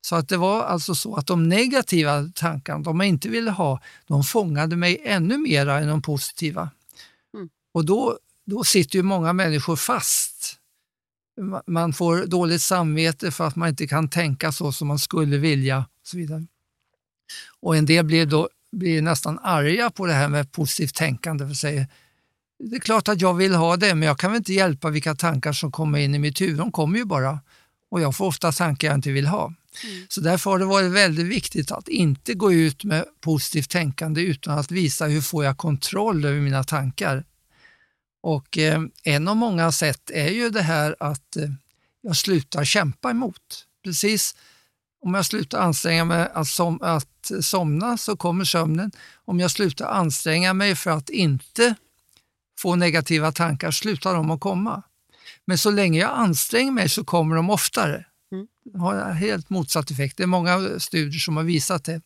Så 0.01 0.15
att 0.15 0.29
det 0.29 0.37
var 0.37 0.63
alltså 0.63 0.95
så 0.95 1.15
att 1.15 1.27
de 1.27 1.49
negativa 1.49 2.29
tankarna, 2.35 2.79
de 2.79 2.99
jag 2.99 3.09
inte 3.09 3.29
ville 3.29 3.51
ha, 3.51 3.81
de 4.07 4.23
fångade 4.23 4.75
mig 4.75 5.01
ännu 5.05 5.37
mer 5.37 5.67
än 5.67 5.87
de 5.87 6.01
positiva. 6.01 6.69
Mm. 7.33 7.49
Och 7.73 7.85
då, 7.85 8.17
då 8.45 8.63
sitter 8.63 8.95
ju 8.95 9.03
många 9.03 9.33
människor 9.33 9.75
fast. 9.75 10.57
Man 11.67 11.93
får 11.93 12.25
dåligt 12.25 12.61
samvete 12.61 13.31
för 13.31 13.47
att 13.47 13.55
man 13.55 13.69
inte 13.69 13.87
kan 13.87 14.09
tänka 14.09 14.51
så 14.51 14.71
som 14.71 14.87
man 14.87 14.99
skulle 14.99 15.37
vilja. 15.37 15.77
Och 15.77 16.07
så 16.07 16.17
vidare. 16.17 16.45
Och 17.59 17.75
en 17.75 17.85
del 17.85 18.05
blir, 18.05 18.25
då, 18.25 18.49
blir 18.71 19.01
nästan 19.01 19.39
arga 19.39 19.89
på 19.89 20.05
det 20.05 20.13
här 20.13 20.27
med 20.27 20.51
positivt 20.51 20.95
tänkande. 20.95 21.47
För 21.47 21.53
säger, 21.53 21.87
det 22.59 22.75
är 22.75 22.79
klart 22.79 23.07
att 23.07 23.21
jag 23.21 23.33
vill 23.33 23.53
ha 23.53 23.77
det, 23.77 23.95
men 23.95 24.07
jag 24.07 24.19
kan 24.19 24.31
väl 24.31 24.37
inte 24.37 24.53
hjälpa 24.53 24.89
vilka 24.89 25.15
tankar 25.15 25.53
som 25.53 25.71
kommer 25.71 25.99
in 25.99 26.15
i 26.15 26.19
mitt 26.19 26.41
huvud. 26.41 26.57
De 26.57 26.71
kommer 26.71 26.97
ju 26.97 27.05
bara. 27.05 27.39
Och 27.89 28.01
jag 28.01 28.15
får 28.15 28.25
ofta 28.25 28.51
tankar 28.51 28.87
jag 28.87 28.97
inte 28.97 29.11
vill 29.11 29.27
ha. 29.27 29.53
Mm. 29.83 30.07
Så 30.09 30.21
därför 30.21 30.51
har 30.51 30.59
det 30.59 30.65
varit 30.65 30.91
väldigt 30.91 31.27
viktigt 31.27 31.71
att 31.71 31.87
inte 31.87 32.33
gå 32.33 32.53
ut 32.53 32.83
med 32.83 33.05
positivt 33.21 33.69
tänkande 33.69 34.21
utan 34.21 34.59
att 34.59 34.71
visa 34.71 35.05
hur 35.05 35.21
får 35.21 35.45
jag 35.45 35.57
kontroll 35.57 36.25
över 36.25 36.39
mina 36.39 36.63
tankar. 36.63 37.25
Och 38.23 38.57
eh, 38.57 38.81
en 39.03 39.27
av 39.27 39.35
många 39.35 39.71
sätt 39.71 40.09
är 40.09 40.29
ju 40.29 40.49
det 40.49 40.61
här 40.61 40.95
att 40.99 41.35
eh, 41.35 41.49
jag 42.01 42.17
slutar 42.17 42.65
kämpa 42.65 43.11
emot. 43.11 43.65
Precis 43.83 44.35
om 45.01 45.13
jag 45.13 45.25
slutar 45.25 45.59
anstränga 45.59 46.05
mig 46.05 46.29
att, 46.33 46.47
som, 46.47 46.81
att 46.81 47.31
somna 47.41 47.97
så 47.97 48.17
kommer 48.17 48.45
sömnen. 48.45 48.91
Om 49.25 49.39
jag 49.39 49.51
slutar 49.51 49.85
anstränga 49.85 50.53
mig 50.53 50.75
för 50.75 50.91
att 50.91 51.09
inte 51.09 51.75
få 52.59 52.75
negativa 52.75 53.31
tankar 53.31 53.71
slutar 53.71 54.13
de 54.13 54.31
att 54.31 54.39
komma. 54.39 54.83
Men 55.45 55.57
så 55.57 55.71
länge 55.71 55.99
jag 55.99 56.11
anstränger 56.11 56.71
mig 56.71 56.89
så 56.89 57.03
kommer 57.03 57.35
de 57.35 57.49
oftare. 57.49 58.05
Mm. 58.31 58.47
Har 58.81 59.11
helt 59.11 59.49
motsatt 59.49 59.91
effekt. 59.91 60.17
Det 60.17 60.23
är 60.23 60.27
många 60.27 60.79
studier 60.79 61.19
som 61.19 61.37
har 61.37 61.43
visat 61.43 61.83
det. 61.83 62.01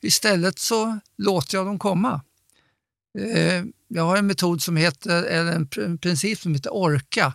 Istället 0.00 0.58
så 0.58 0.98
låter 1.18 1.58
jag 1.58 1.66
dem 1.66 1.78
komma. 1.78 2.20
Eh, 3.18 3.64
jag 3.88 4.02
har 4.02 4.16
en 4.16 4.26
metod 4.26 4.62
som 4.62 4.76
heter, 4.76 5.22
eller 5.24 5.52
en 5.52 5.98
princip 5.98 6.38
som 6.38 6.54
heter 6.54 6.70
ORKA. 6.70 7.34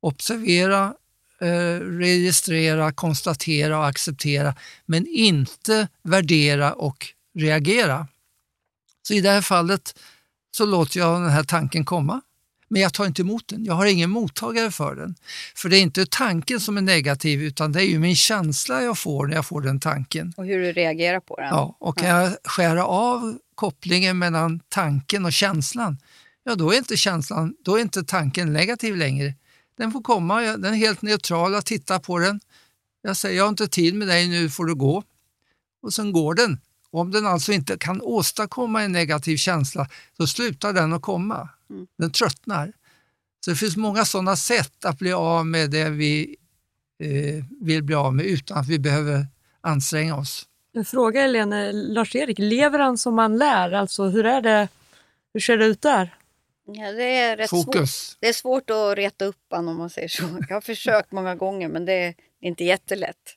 Observera, 0.00 0.94
eh, 1.40 1.80
registrera, 1.80 2.92
konstatera 2.92 3.78
och 3.78 3.86
acceptera, 3.86 4.54
men 4.86 5.06
inte 5.06 5.88
värdera 6.02 6.72
och 6.72 7.06
reagera. 7.34 8.08
Så 9.02 9.14
i 9.14 9.20
det 9.20 9.30
här 9.30 9.42
fallet 9.42 9.98
så 10.50 10.66
låter 10.66 11.00
jag 11.00 11.22
den 11.22 11.30
här 11.30 11.44
tanken 11.44 11.84
komma, 11.84 12.20
men 12.70 12.82
jag 12.82 12.92
tar 12.92 13.06
inte 13.06 13.22
emot 13.22 13.48
den. 13.48 13.64
Jag 13.64 13.74
har 13.74 13.86
ingen 13.86 14.10
mottagare 14.10 14.70
för 14.70 14.94
den. 14.94 15.14
För 15.54 15.68
det 15.68 15.76
är 15.76 15.80
inte 15.80 16.06
tanken 16.06 16.60
som 16.60 16.76
är 16.76 16.82
negativ, 16.82 17.42
utan 17.42 17.72
det 17.72 17.82
är 17.82 17.86
ju 17.86 17.98
min 17.98 18.16
känsla 18.16 18.82
jag 18.82 18.98
får 18.98 19.26
när 19.26 19.34
jag 19.34 19.46
får 19.46 19.60
den 19.60 19.80
tanken. 19.80 20.32
Och 20.36 20.46
hur 20.46 20.60
du 20.60 20.72
reagerar 20.72 21.20
på 21.20 21.36
den. 21.36 21.46
Ja, 21.46 21.76
och 21.78 21.98
kan 21.98 22.08
jag 22.08 22.36
skära 22.44 22.86
av 22.86 23.38
kopplingen 23.54 24.18
mellan 24.18 24.60
tanken 24.68 25.24
och 25.24 25.32
känslan, 25.32 25.98
ja 26.44 26.54
då 26.54 26.72
är 26.72 26.78
inte 26.78 26.96
känslan, 26.96 27.54
då 27.64 27.76
är 27.76 27.80
inte 27.80 28.04
tanken 28.04 28.52
negativ 28.52 28.96
längre. 28.96 29.34
Den 29.78 29.92
får 29.92 30.02
komma, 30.02 30.40
den 30.40 30.64
är 30.64 30.78
helt 30.78 31.02
neutral, 31.02 31.52
jag 31.52 31.64
tittar 31.64 31.98
på 31.98 32.18
den. 32.18 32.40
Jag 33.02 33.16
säger, 33.16 33.36
jag 33.36 33.44
har 33.44 33.48
inte 33.48 33.68
tid 33.68 33.94
med 33.94 34.08
dig, 34.08 34.28
nu 34.28 34.50
får 34.50 34.64
du 34.64 34.74
gå. 34.74 35.02
Och 35.82 35.94
sen 35.94 36.12
går 36.12 36.34
den. 36.34 36.60
Om 36.90 37.10
den 37.10 37.26
alltså 37.26 37.52
inte 37.52 37.78
kan 37.78 38.00
åstadkomma 38.00 38.82
en 38.82 38.92
negativ 38.92 39.36
känsla, 39.36 39.88
då 40.16 40.26
slutar 40.26 40.72
den 40.72 40.92
att 40.92 41.02
komma. 41.02 41.48
Mm. 41.70 41.86
Den 41.98 42.12
tröttnar. 42.12 42.72
Så 43.44 43.50
det 43.50 43.56
finns 43.56 43.76
många 43.76 44.04
sådana 44.04 44.36
sätt 44.36 44.84
att 44.84 44.98
bli 44.98 45.12
av 45.12 45.46
med 45.46 45.70
det 45.70 45.90
vi 45.90 46.36
eh, 47.02 47.44
vill 47.60 47.82
bli 47.82 47.94
av 47.94 48.14
med 48.14 48.26
utan 48.26 48.58
att 48.58 48.68
vi 48.68 48.78
behöver 48.78 49.26
anstränga 49.60 50.16
oss. 50.16 50.46
En 50.72 50.84
fråga 50.84 51.20
Helene, 51.20 51.72
Lars-Erik, 51.72 52.38
lever 52.38 52.78
han 52.78 52.98
som 52.98 53.14
man 53.14 53.38
lär? 53.38 53.72
Alltså 53.72 54.04
hur 54.04 54.26
är 54.26 54.40
det? 54.40 54.68
Hur 55.32 55.40
ser 55.40 55.56
det 55.56 55.66
ut 55.66 55.82
där? 55.82 56.16
Ja, 56.66 56.92
det 56.92 57.16
är 57.16 57.36
rätt 57.36 57.50
Fokus. 57.50 57.90
Svårt. 57.90 58.20
Det 58.20 58.28
är 58.28 58.32
svårt 58.32 58.70
att 58.70 58.96
reta 58.96 59.24
upp 59.24 59.36
honom 59.50 59.68
om 59.68 59.76
man 59.76 59.90
säger 59.90 60.08
så. 60.08 60.22
Jag 60.48 60.56
har 60.56 60.60
försökt 60.74 61.12
många 61.12 61.34
gånger 61.34 61.68
men 61.68 61.84
det 61.84 61.92
är 61.92 62.14
inte 62.40 62.64
jättelätt. 62.64 63.36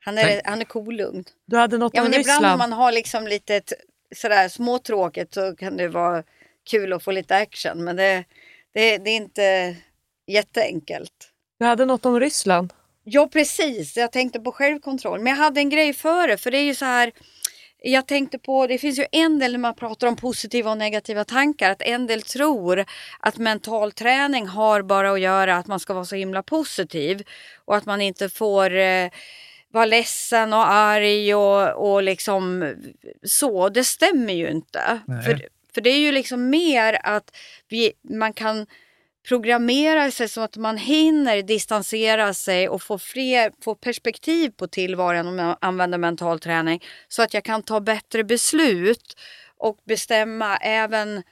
Han 0.00 0.18
är, 0.18 0.42
han 0.44 0.60
är 0.60 0.64
kolugn. 0.64 1.24
Du 1.46 1.56
hade 1.56 1.78
något 1.78 1.92
ja, 1.94 2.02
men. 2.02 2.14
Ibland 2.14 2.46
om 2.46 2.58
man 2.58 2.72
har 2.72 2.92
liksom 2.92 3.26
lite 3.26 3.60
sådär 4.14 4.48
småtråkigt 4.48 5.34
så 5.34 5.56
kan 5.56 5.76
det 5.76 5.88
vara 5.88 6.22
kul 6.66 6.92
att 6.92 7.02
få 7.02 7.10
lite 7.10 7.36
action 7.36 7.84
men 7.84 7.96
det, 7.96 8.24
det, 8.74 8.98
det 8.98 9.10
är 9.10 9.16
inte 9.16 9.76
jätteenkelt. 10.26 11.12
Du 11.58 11.66
hade 11.66 11.84
något 11.84 12.06
om 12.06 12.20
Ryssland. 12.20 12.72
Ja 13.04 13.28
precis, 13.32 13.96
jag 13.96 14.12
tänkte 14.12 14.40
på 14.40 14.52
självkontroll. 14.52 15.20
Men 15.20 15.30
jag 15.30 15.36
hade 15.36 15.60
en 15.60 15.70
grej 15.70 15.92
före 15.92 16.36
för 16.36 16.50
det 16.50 16.58
är 16.58 16.64
ju 16.64 16.74
så 16.74 16.84
här 16.84 17.12
jag 17.82 18.06
tänkte 18.06 18.38
på, 18.38 18.66
det 18.66 18.78
finns 18.78 18.98
ju 18.98 19.06
en 19.12 19.38
del 19.38 19.52
när 19.52 19.58
man 19.58 19.74
pratar 19.74 20.06
om 20.06 20.16
positiva 20.16 20.70
och 20.70 20.78
negativa 20.78 21.24
tankar, 21.24 21.70
att 21.70 21.82
en 21.82 22.06
del 22.06 22.22
tror 22.22 22.84
att 23.20 23.38
mental 23.38 23.92
träning 23.92 24.46
har 24.46 24.82
bara 24.82 25.12
att 25.12 25.20
göra 25.20 25.56
att 25.56 25.66
man 25.66 25.80
ska 25.80 25.94
vara 25.94 26.04
så 26.04 26.16
himla 26.16 26.42
positiv 26.42 27.22
och 27.64 27.76
att 27.76 27.86
man 27.86 28.00
inte 28.00 28.28
får 28.28 28.76
eh, 28.76 29.10
vara 29.72 29.84
ledsen 29.84 30.52
och 30.52 30.70
arg 30.70 31.34
och, 31.34 31.92
och 31.92 32.02
liksom 32.02 32.74
så. 33.22 33.68
Det 33.68 33.84
stämmer 33.84 34.32
ju 34.32 34.50
inte. 34.50 35.00
För, 35.24 35.48
för 35.76 35.80
det 35.80 35.90
är 35.90 35.98
ju 35.98 36.12
liksom 36.12 36.50
mer 36.50 36.98
att 37.02 37.36
vi, 37.68 37.92
man 38.02 38.32
kan 38.32 38.66
programmera 39.28 40.10
sig 40.10 40.28
så 40.28 40.40
att 40.40 40.56
man 40.56 40.76
hinner 40.76 41.42
distansera 41.42 42.34
sig 42.34 42.68
och 42.68 42.82
få, 42.82 42.98
fler, 42.98 43.52
få 43.64 43.74
perspektiv 43.74 44.50
på 44.50 44.66
tillvaron 44.66 45.28
om 45.28 45.38
jag 45.38 45.56
använder 45.60 45.98
mental 45.98 46.40
träning. 46.40 46.84
Så 47.08 47.22
att 47.22 47.34
jag 47.34 47.44
kan 47.44 47.62
ta 47.62 47.80
bättre 47.80 48.24
beslut 48.24 49.16
och 49.58 49.78
bestämma 49.84 50.56
även 50.56 51.22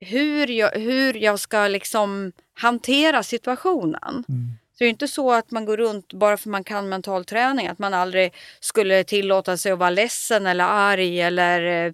hur 0.00 0.46
jag, 0.46 0.70
hur 0.70 1.14
jag 1.14 1.40
ska 1.40 1.68
liksom 1.68 2.32
hantera 2.54 3.22
situationen. 3.22 4.24
Mm. 4.28 4.50
Det 4.82 4.86
är 4.86 4.90
inte 4.90 5.08
så 5.08 5.32
att 5.32 5.50
man 5.50 5.64
går 5.64 5.76
runt 5.76 6.12
bara 6.12 6.36
för 6.36 6.50
man 6.50 6.64
kan 6.64 6.88
mental 6.88 7.24
träning, 7.24 7.66
att 7.66 7.78
man 7.78 7.94
aldrig 7.94 8.34
skulle 8.60 9.04
tillåta 9.04 9.56
sig 9.56 9.72
att 9.72 9.78
vara 9.78 9.90
ledsen 9.90 10.46
eller 10.46 10.64
arg 10.64 11.20
eller 11.20 11.86
eh, 11.86 11.92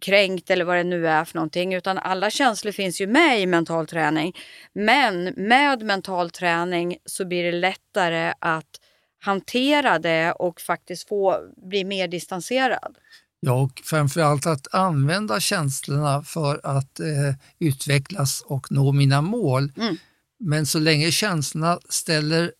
kränkt 0.00 0.50
eller 0.50 0.64
vad 0.64 0.76
det 0.76 0.84
nu 0.84 1.08
är 1.08 1.24
för 1.24 1.34
någonting. 1.34 1.74
Utan 1.74 1.98
alla 1.98 2.30
känslor 2.30 2.72
finns 2.72 3.00
ju 3.00 3.06
med 3.06 3.40
i 3.40 3.46
mental 3.46 3.86
träning. 3.86 4.36
Men 4.72 5.24
med 5.36 5.82
mental 5.82 6.30
träning 6.30 6.96
så 7.04 7.24
blir 7.24 7.44
det 7.44 7.52
lättare 7.52 8.34
att 8.38 8.80
hantera 9.20 9.98
det 9.98 10.32
och 10.32 10.60
faktiskt 10.60 11.08
få 11.08 11.38
bli 11.56 11.84
mer 11.84 12.08
distanserad. 12.08 12.96
Ja, 13.40 13.52
och 13.52 13.82
framförallt 13.84 14.46
att 14.46 14.74
använda 14.74 15.40
känslorna 15.40 16.22
för 16.22 16.60
att 16.62 17.00
eh, 17.00 17.34
utvecklas 17.58 18.42
och 18.46 18.72
nå 18.72 18.92
mina 18.92 19.20
mål. 19.20 19.72
Mm. 19.76 19.96
Men 20.44 20.66
så 20.66 20.78
länge 20.78 21.10
känslorna 21.10 21.78
ställer 21.88 22.52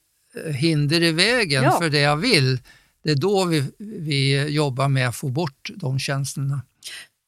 eh, 0.44 0.52
hinder 0.52 1.02
i 1.02 1.12
vägen 1.12 1.62
ja. 1.62 1.78
för 1.80 1.90
det 1.90 2.00
jag 2.00 2.16
vill, 2.16 2.58
det 3.04 3.10
är 3.10 3.16
då 3.16 3.44
vi, 3.44 3.64
vi 3.78 4.48
jobbar 4.48 4.88
med 4.88 5.08
att 5.08 5.16
få 5.16 5.28
bort 5.28 5.70
de 5.76 5.98
känslorna. 5.98 6.62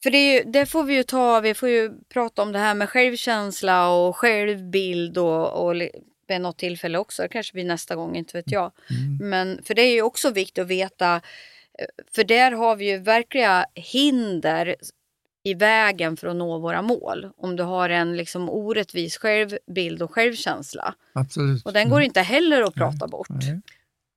För 0.03 0.11
det, 0.11 0.33
ju, 0.33 0.43
det, 0.45 0.67
får 0.67 0.85
vi 0.85 0.95
ju 0.95 1.03
ta, 1.03 1.41
vi 1.41 1.55
får 1.55 1.69
ju 1.69 1.91
prata 2.09 2.43
om 2.43 2.53
det 2.53 2.59
här 2.59 2.75
med 2.75 2.89
självkänsla 2.89 3.89
och 3.89 4.17
självbild 4.17 5.19
och, 5.19 5.67
och 5.67 5.75
vid 6.29 6.41
något 6.41 6.59
tillfälle 6.59 6.99
också. 6.99 7.23
Det 7.23 7.29
kanske 7.29 7.53
blir 7.53 7.65
nästa 7.65 7.97
gång, 7.97 8.17
inte 8.17 8.37
vet 8.37 8.51
jag. 8.51 8.73
Mm. 8.91 9.31
Men 9.31 9.63
för 9.65 9.75
det 9.75 9.83
är 9.83 9.95
ju 9.95 10.03
också 10.03 10.31
viktigt 10.31 10.63
att 10.63 10.69
veta, 10.69 11.15
eh, 11.79 11.87
för 12.15 12.25
där 12.25 12.53
har 12.53 12.77
vi 12.77 12.91
ju 12.91 12.99
verkliga 12.99 13.67
hinder 13.75 14.77
i 15.47 15.55
vägen 15.55 16.17
för 16.17 16.27
att 16.27 16.37
nå 16.37 16.59
våra 16.59 16.83
mål. 16.83 17.31
Om 17.37 17.57
du 17.57 17.63
har 17.63 17.89
en 17.89 18.17
liksom 18.17 18.51
orättvis 18.51 19.19
självbild 19.19 20.03
och 20.03 20.13
självkänsla. 20.13 20.95
Absolut. 21.13 21.65
Och 21.65 21.73
den 21.73 21.89
går 21.91 22.03
inte 22.03 22.21
heller 22.21 22.63
att 22.63 22.75
prata 22.75 23.09
bort. 23.09 23.29
Nej. 23.29 23.61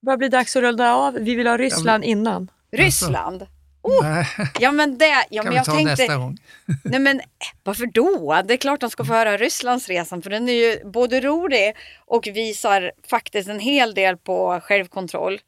Vad 0.00 0.18
blir 0.18 0.28
dags 0.28 0.56
att 0.56 0.62
rulla 0.62 0.96
av? 0.96 1.14
Vi 1.14 1.34
vill 1.34 1.46
ha 1.46 1.56
Ryssland 1.56 2.04
innan. 2.04 2.50
Ryssland. 2.72 3.46
Oh, 3.82 4.02
Nej, 4.02 4.26
ja 4.60 4.72
men 4.72 4.98
det, 4.98 5.26
ja, 5.30 5.42
kan 5.42 5.44
men 5.44 5.50
vi 5.50 5.56
jag 5.56 5.64
ta 5.64 5.72
tänkte, 5.72 5.90
nästa 5.90 6.16
gång. 6.16 6.36
nej 6.84 7.00
men 7.00 7.20
varför 7.64 7.86
då? 7.86 8.42
Det 8.44 8.54
är 8.54 8.58
klart 8.58 8.80
de 8.80 8.90
ska 8.90 9.04
få 9.04 9.12
höra 9.12 9.36
Rysslandsresan 9.36 10.22
för 10.22 10.30
den 10.30 10.48
är 10.48 10.52
ju 10.52 10.84
både 10.84 11.20
rolig 11.20 11.76
och 12.06 12.26
visar 12.26 12.92
faktiskt 13.10 13.48
en 13.48 13.60
hel 13.60 13.94
del 13.94 14.16
på 14.16 14.60
självkontroll. 14.62 15.40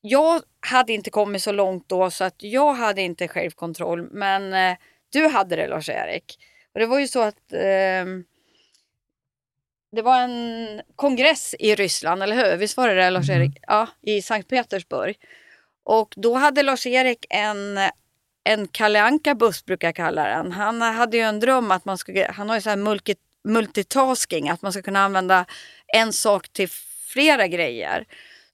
Jag 0.00 0.42
hade 0.60 0.92
inte 0.92 1.10
kommit 1.10 1.42
så 1.42 1.52
långt 1.52 1.88
då 1.88 2.10
så 2.10 2.24
att 2.24 2.36
jag 2.38 2.72
hade 2.74 3.02
inte 3.02 3.28
självkontroll 3.28 4.08
men 4.12 4.52
eh, 4.52 4.76
du 5.10 5.28
hade 5.28 5.56
det 5.56 5.66
Lars-Erik. 5.68 6.38
Och 6.74 6.80
det 6.80 6.86
var 6.86 6.98
ju 6.98 7.08
så 7.08 7.22
att 7.22 7.52
ehm, 7.52 8.24
det 9.92 10.02
var 10.02 10.20
en 10.20 10.82
kongress 10.96 11.54
i 11.58 11.74
Ryssland, 11.74 12.22
eller 12.22 12.36
hur? 12.36 12.56
Visst 12.56 12.76
var 12.76 12.88
det 12.88 12.94
det 12.94 13.10
Lars-Erik? 13.10 13.56
Ja, 13.66 13.88
i 14.02 14.22
Sankt 14.22 14.48
Petersburg. 14.48 15.18
Och 15.84 16.14
då 16.16 16.34
hade 16.34 16.62
Lars-Erik 16.62 17.26
en, 17.30 17.78
en 18.44 18.68
Kalle 18.68 19.02
Anka-buss, 19.02 19.64
brukar 19.64 19.88
jag 19.88 19.94
kalla 19.94 20.24
den. 20.28 20.52
Han 20.52 20.82
hade 20.82 21.16
ju 21.16 21.22
en 21.22 21.40
dröm 21.40 21.70
att 21.70 21.84
man 21.84 21.98
skulle, 21.98 22.30
han 22.34 22.48
har 22.48 22.56
ju 22.56 22.62
så 22.62 22.70
här 22.70 22.76
multi, 22.76 23.14
multitasking, 23.44 24.48
att 24.48 24.62
man 24.62 24.72
ska 24.72 24.82
kunna 24.82 25.00
använda 25.00 25.46
en 25.86 26.12
sak 26.12 26.48
till 26.48 26.68
flera 27.06 27.46
grejer. 27.46 28.06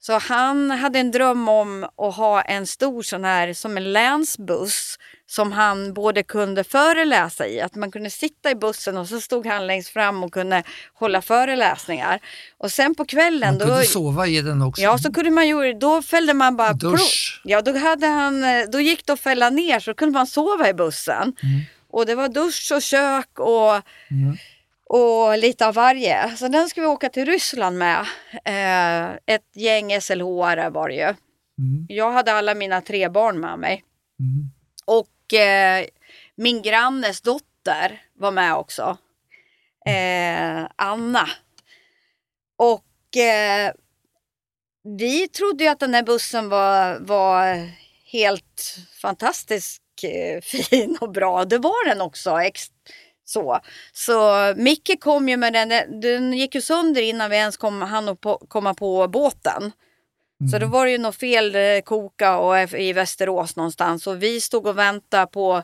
Så 0.05 0.19
han 0.19 0.71
hade 0.71 0.99
en 0.99 1.11
dröm 1.11 1.49
om 1.49 1.83
att 1.83 2.15
ha 2.15 2.41
en 2.41 2.67
stor 2.67 3.01
sån 3.03 3.23
här, 3.23 3.53
som 3.53 3.77
en 3.77 3.93
länsbuss, 3.93 4.99
som 5.27 5.51
han 5.51 5.93
både 5.93 6.23
kunde 6.23 6.63
föreläsa 6.63 7.47
i, 7.47 7.61
att 7.61 7.75
man 7.75 7.91
kunde 7.91 8.09
sitta 8.09 8.51
i 8.51 8.55
bussen 8.55 8.97
och 8.97 9.07
så 9.07 9.21
stod 9.21 9.45
han 9.47 9.67
längst 9.67 9.89
fram 9.89 10.23
och 10.23 10.33
kunde 10.33 10.63
hålla 10.93 11.21
föreläsningar. 11.21 12.19
Och 12.57 12.71
sen 12.71 12.95
på 12.95 13.05
kvällen 13.05 13.49
Man 13.49 13.59
då... 13.59 13.65
kunde 13.65 13.83
sova 13.83 14.27
i 14.27 14.41
den 14.41 14.61
också. 14.61 14.81
Ja, 14.81 14.97
så 14.97 15.13
kunde 15.13 15.31
man 15.31 15.47
ju, 15.47 15.73
då 15.73 16.01
fällde 16.01 16.33
man 16.33 16.57
bara 16.57 16.73
Dusch. 16.73 17.41
Ja, 17.43 17.61
då, 17.61 17.77
hade 17.77 18.07
han, 18.07 18.43
då 18.71 18.79
gick 18.79 19.05
det 19.05 19.13
att 19.13 19.19
fälla 19.19 19.49
ner 19.49 19.79
så 19.79 19.93
kunde 19.93 20.13
man 20.13 20.27
sova 20.27 20.69
i 20.69 20.73
bussen. 20.73 21.33
Och 21.91 22.05
det 22.05 22.15
var 22.15 22.29
dusch 22.29 22.71
och 22.75 22.81
kök 22.81 23.39
och, 23.39 23.81
Mm. 24.11 24.37
Och 24.89 25.37
lite 25.37 25.67
av 25.67 25.73
varje. 25.73 26.35
Så 26.37 26.47
den 26.47 26.69
ska 26.69 26.81
vi 26.81 26.87
åka 26.87 27.09
till 27.09 27.25
Ryssland 27.25 27.77
med. 27.77 28.05
Eh, 28.45 29.19
ett 29.25 29.55
gäng 29.55 30.01
SLH 30.01 30.23
var 30.71 30.89
det 30.89 30.95
ju. 30.95 31.13
Mm. 31.57 31.85
Jag 31.87 32.11
hade 32.11 32.33
alla 32.33 32.55
mina 32.55 32.81
tre 32.81 33.09
barn 33.09 33.39
med 33.39 33.59
mig. 33.59 33.83
Mm. 34.19 34.51
Och 34.85 35.33
eh, 35.33 35.85
min 36.35 36.61
grannes 36.61 37.21
dotter 37.21 38.01
var 38.13 38.31
med 38.31 38.55
också. 38.55 38.97
Eh, 39.85 40.67
Anna. 40.75 41.29
Och 42.57 43.17
eh, 43.17 43.71
vi 44.97 45.27
trodde 45.27 45.63
ju 45.63 45.69
att 45.69 45.79
den 45.79 45.93
här 45.93 46.03
bussen 46.03 46.49
var, 46.49 46.99
var 46.99 47.69
helt 48.11 48.77
fantastisk 49.01 49.81
eh, 50.03 50.41
fin 50.69 50.97
och 51.01 51.11
bra. 51.11 51.45
Det 51.45 51.57
var 51.57 51.89
den 51.89 52.01
också. 52.01 52.41
Ex 52.41 52.67
så. 53.25 53.59
så 53.93 54.53
Micke 54.57 54.99
kom 54.99 55.29
ju 55.29 55.37
med 55.37 55.53
den, 55.53 56.01
den 56.01 56.33
gick 56.33 56.55
ju 56.55 56.61
sönder 56.61 57.01
innan 57.01 57.29
vi 57.29 57.35
ens 57.35 57.57
kom, 57.57 57.81
hann 57.81 58.17
på, 58.17 58.45
komma 58.47 58.73
på 58.73 59.07
båten. 59.07 59.71
Så 60.51 60.59
då 60.59 60.67
var 60.67 60.85
det 60.85 60.91
ju 60.91 60.97
något 60.97 61.15
fel 61.15 61.55
eh, 61.55 61.81
koka 61.83 62.37
och 62.37 62.57
eh, 62.57 62.75
i 62.75 62.93
Västerås 62.93 63.55
någonstans 63.55 64.07
och 64.07 64.23
vi 64.23 64.41
stod 64.41 64.67
och 64.67 64.77
väntade 64.77 65.27
på 65.27 65.63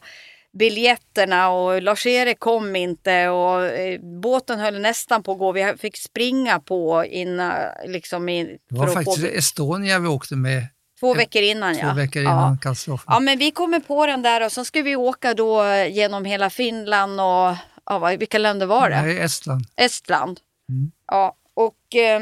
biljetterna 0.53 1.49
och 1.49 1.81
Lars-Erik 1.81 2.39
kom 2.39 2.75
inte 2.75 3.29
och 3.29 3.65
eh, 3.65 3.99
båten 4.21 4.59
höll 4.59 4.79
nästan 4.79 5.23
på 5.23 5.31
att 5.31 5.39
gå. 5.39 5.51
Vi 5.51 5.73
fick 5.77 5.97
springa 5.97 6.59
på 6.59 7.05
innan, 7.05 7.53
liksom 7.85 8.29
in, 8.29 8.57
Det 8.69 8.77
var 8.77 8.87
faktiskt 8.87 9.21
få, 9.21 9.27
Estonia 9.27 9.99
vi 9.99 10.07
åkte 10.07 10.35
med 10.35 10.67
två 11.01 11.13
veckor 11.13 11.41
innan. 11.41 11.73
två 11.75 11.87
ja. 11.87 11.93
veckor 11.93 12.23
Ja. 12.23 12.31
innan 12.31 12.57
katastrofen. 12.57 13.05
Ja, 13.07 13.19
men 13.19 13.37
vi 13.37 13.51
kommer 13.51 13.79
på 13.79 14.05
den 14.05 14.21
där 14.21 14.45
och 14.45 14.51
så 14.51 14.65
ska 14.65 14.81
vi 14.81 14.95
åka 14.95 15.33
då 15.33 15.65
genom 15.89 16.25
hela 16.25 16.49
Finland 16.49 17.21
och 17.21 17.55
ja, 17.85 18.15
vilka 18.19 18.37
länder 18.37 18.65
var 18.65 18.89
det? 18.89 19.01
Nej, 19.01 19.17
Estland. 19.19 19.65
Estland. 19.75 20.39
Mm. 20.69 20.91
Ja, 21.07 21.35
och 21.53 21.95
eh, 21.95 22.21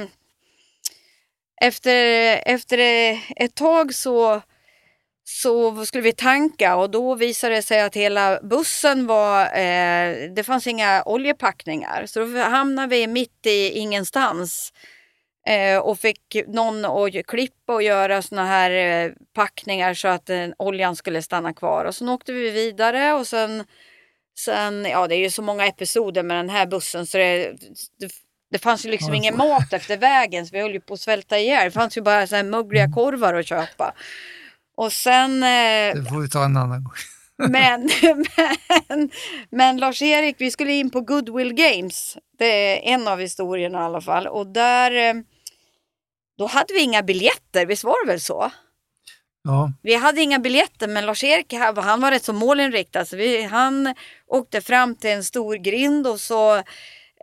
efter, 1.62 1.96
efter 2.46 2.78
ett 3.36 3.56
tag 3.56 3.94
så, 3.96 4.42
så 5.24 5.86
skulle 5.86 6.04
vi 6.04 6.14
tanka 6.14 6.76
och 6.76 6.90
då 6.90 7.16
visade 7.16 7.56
det 7.56 7.62
sig 7.62 7.82
att 7.82 7.96
hela 7.96 8.40
bussen 8.42 9.08
var, 9.08 9.42
eh, 9.42 10.30
det 10.36 10.44
fanns 10.46 10.68
inga 10.68 11.04
oljepackningar. 11.06 12.06
Så 12.06 12.20
då 12.20 12.40
hamnade 12.40 12.88
vi 12.88 13.08
mitt 13.08 13.46
i 13.46 13.70
ingenstans 13.80 14.74
eh, 15.50 15.80
och 15.80 16.00
fick 16.00 16.36
någon 16.48 16.86
att 16.86 17.28
klippa 17.28 17.74
och 17.74 17.84
göra 17.84 18.22
såna 18.22 18.46
här 18.46 18.72
eh, 18.72 19.12
packningar 19.34 19.94
så 19.94 20.08
att 20.08 20.30
eh, 20.30 20.48
oljan 20.58 20.96
skulle 20.96 21.22
stanna 21.22 21.54
kvar. 21.54 21.86
Och 21.86 21.96
sen 21.96 22.10
åkte 22.10 22.34
vi 22.34 22.50
vidare 22.50 23.14
och 23.14 23.28
sen 23.28 23.64
Sen, 24.40 24.86
ja 24.86 25.08
det 25.08 25.16
är 25.16 25.20
ju 25.20 25.30
så 25.30 25.42
många 25.42 25.66
episoder 25.66 26.24
med 26.24 26.38
den 26.38 26.50
här 26.50 26.66
bussen 26.66 27.08
så 27.08 27.18
det, 27.18 27.56
det, 28.00 28.12
det 28.52 28.60
fanns 28.60 28.86
ju 28.86 28.90
liksom 28.90 29.14
ingen 29.14 29.38
mat 29.38 29.74
efter 29.74 29.98
vägen 29.98 30.46
så 30.46 30.50
vi 30.54 30.62
höll 30.62 30.74
ju 30.74 30.82
på 30.82 30.94
att 30.94 31.00
svälta 31.00 31.40
ihjäl. 31.40 31.66
Det 31.66 31.72
fanns 31.72 31.98
ju 31.98 32.02
bara 32.02 32.28
så 32.28 32.36
här 32.36 32.44
muggliga 32.44 32.92
korvar 32.92 33.34
att 33.34 33.48
köpa. 33.48 33.94
Och 34.78 34.94
sen, 34.94 35.44
eh, 35.44 35.96
Det 35.96 36.10
får 36.10 36.22
vi 36.22 36.30
ta 36.30 36.46
en 36.46 36.58
annan 36.58 36.84
gång. 36.84 36.94
men, 37.50 37.90
men, 38.88 39.10
men 39.50 39.78
Lars-Erik, 39.78 40.36
vi 40.38 40.52
skulle 40.52 40.72
in 40.72 40.90
på 40.90 41.02
Goodwill 41.02 41.54
Games. 41.54 42.18
Det 42.38 42.46
är 42.46 42.94
en 42.94 43.08
av 43.08 43.20
historierna 43.20 43.80
i 43.80 43.82
alla 43.82 44.02
fall. 44.02 44.28
Och 44.28 44.48
där, 44.48 44.92
eh, 44.92 45.14
då 46.40 46.46
hade 46.46 46.74
vi 46.74 46.80
inga 46.80 47.04
biljetter, 47.04 47.66
visst 47.66 47.84
var 47.84 48.06
det 48.06 48.12
väl 48.12 48.22
så? 48.22 48.52
Ja, 49.44 49.72
Vi 49.82 49.96
hade 49.96 50.22
inga 50.22 50.40
biljetter 50.40 50.88
men 50.88 51.06
Lars-Erik 51.06 51.54
han 51.54 51.78
han 51.78 52.02
var 52.02 52.12
rätt 52.12 52.24
så 52.24 52.34
målinriktad. 52.34 53.06
Så 53.06 53.16
vi, 53.16 53.44
han 53.44 53.96
åkte 54.28 54.62
fram 54.62 54.96
till 54.96 55.10
en 55.10 55.24
stor 55.24 55.56
grind 55.56 56.08
och 56.08 56.20
så, 56.20 56.56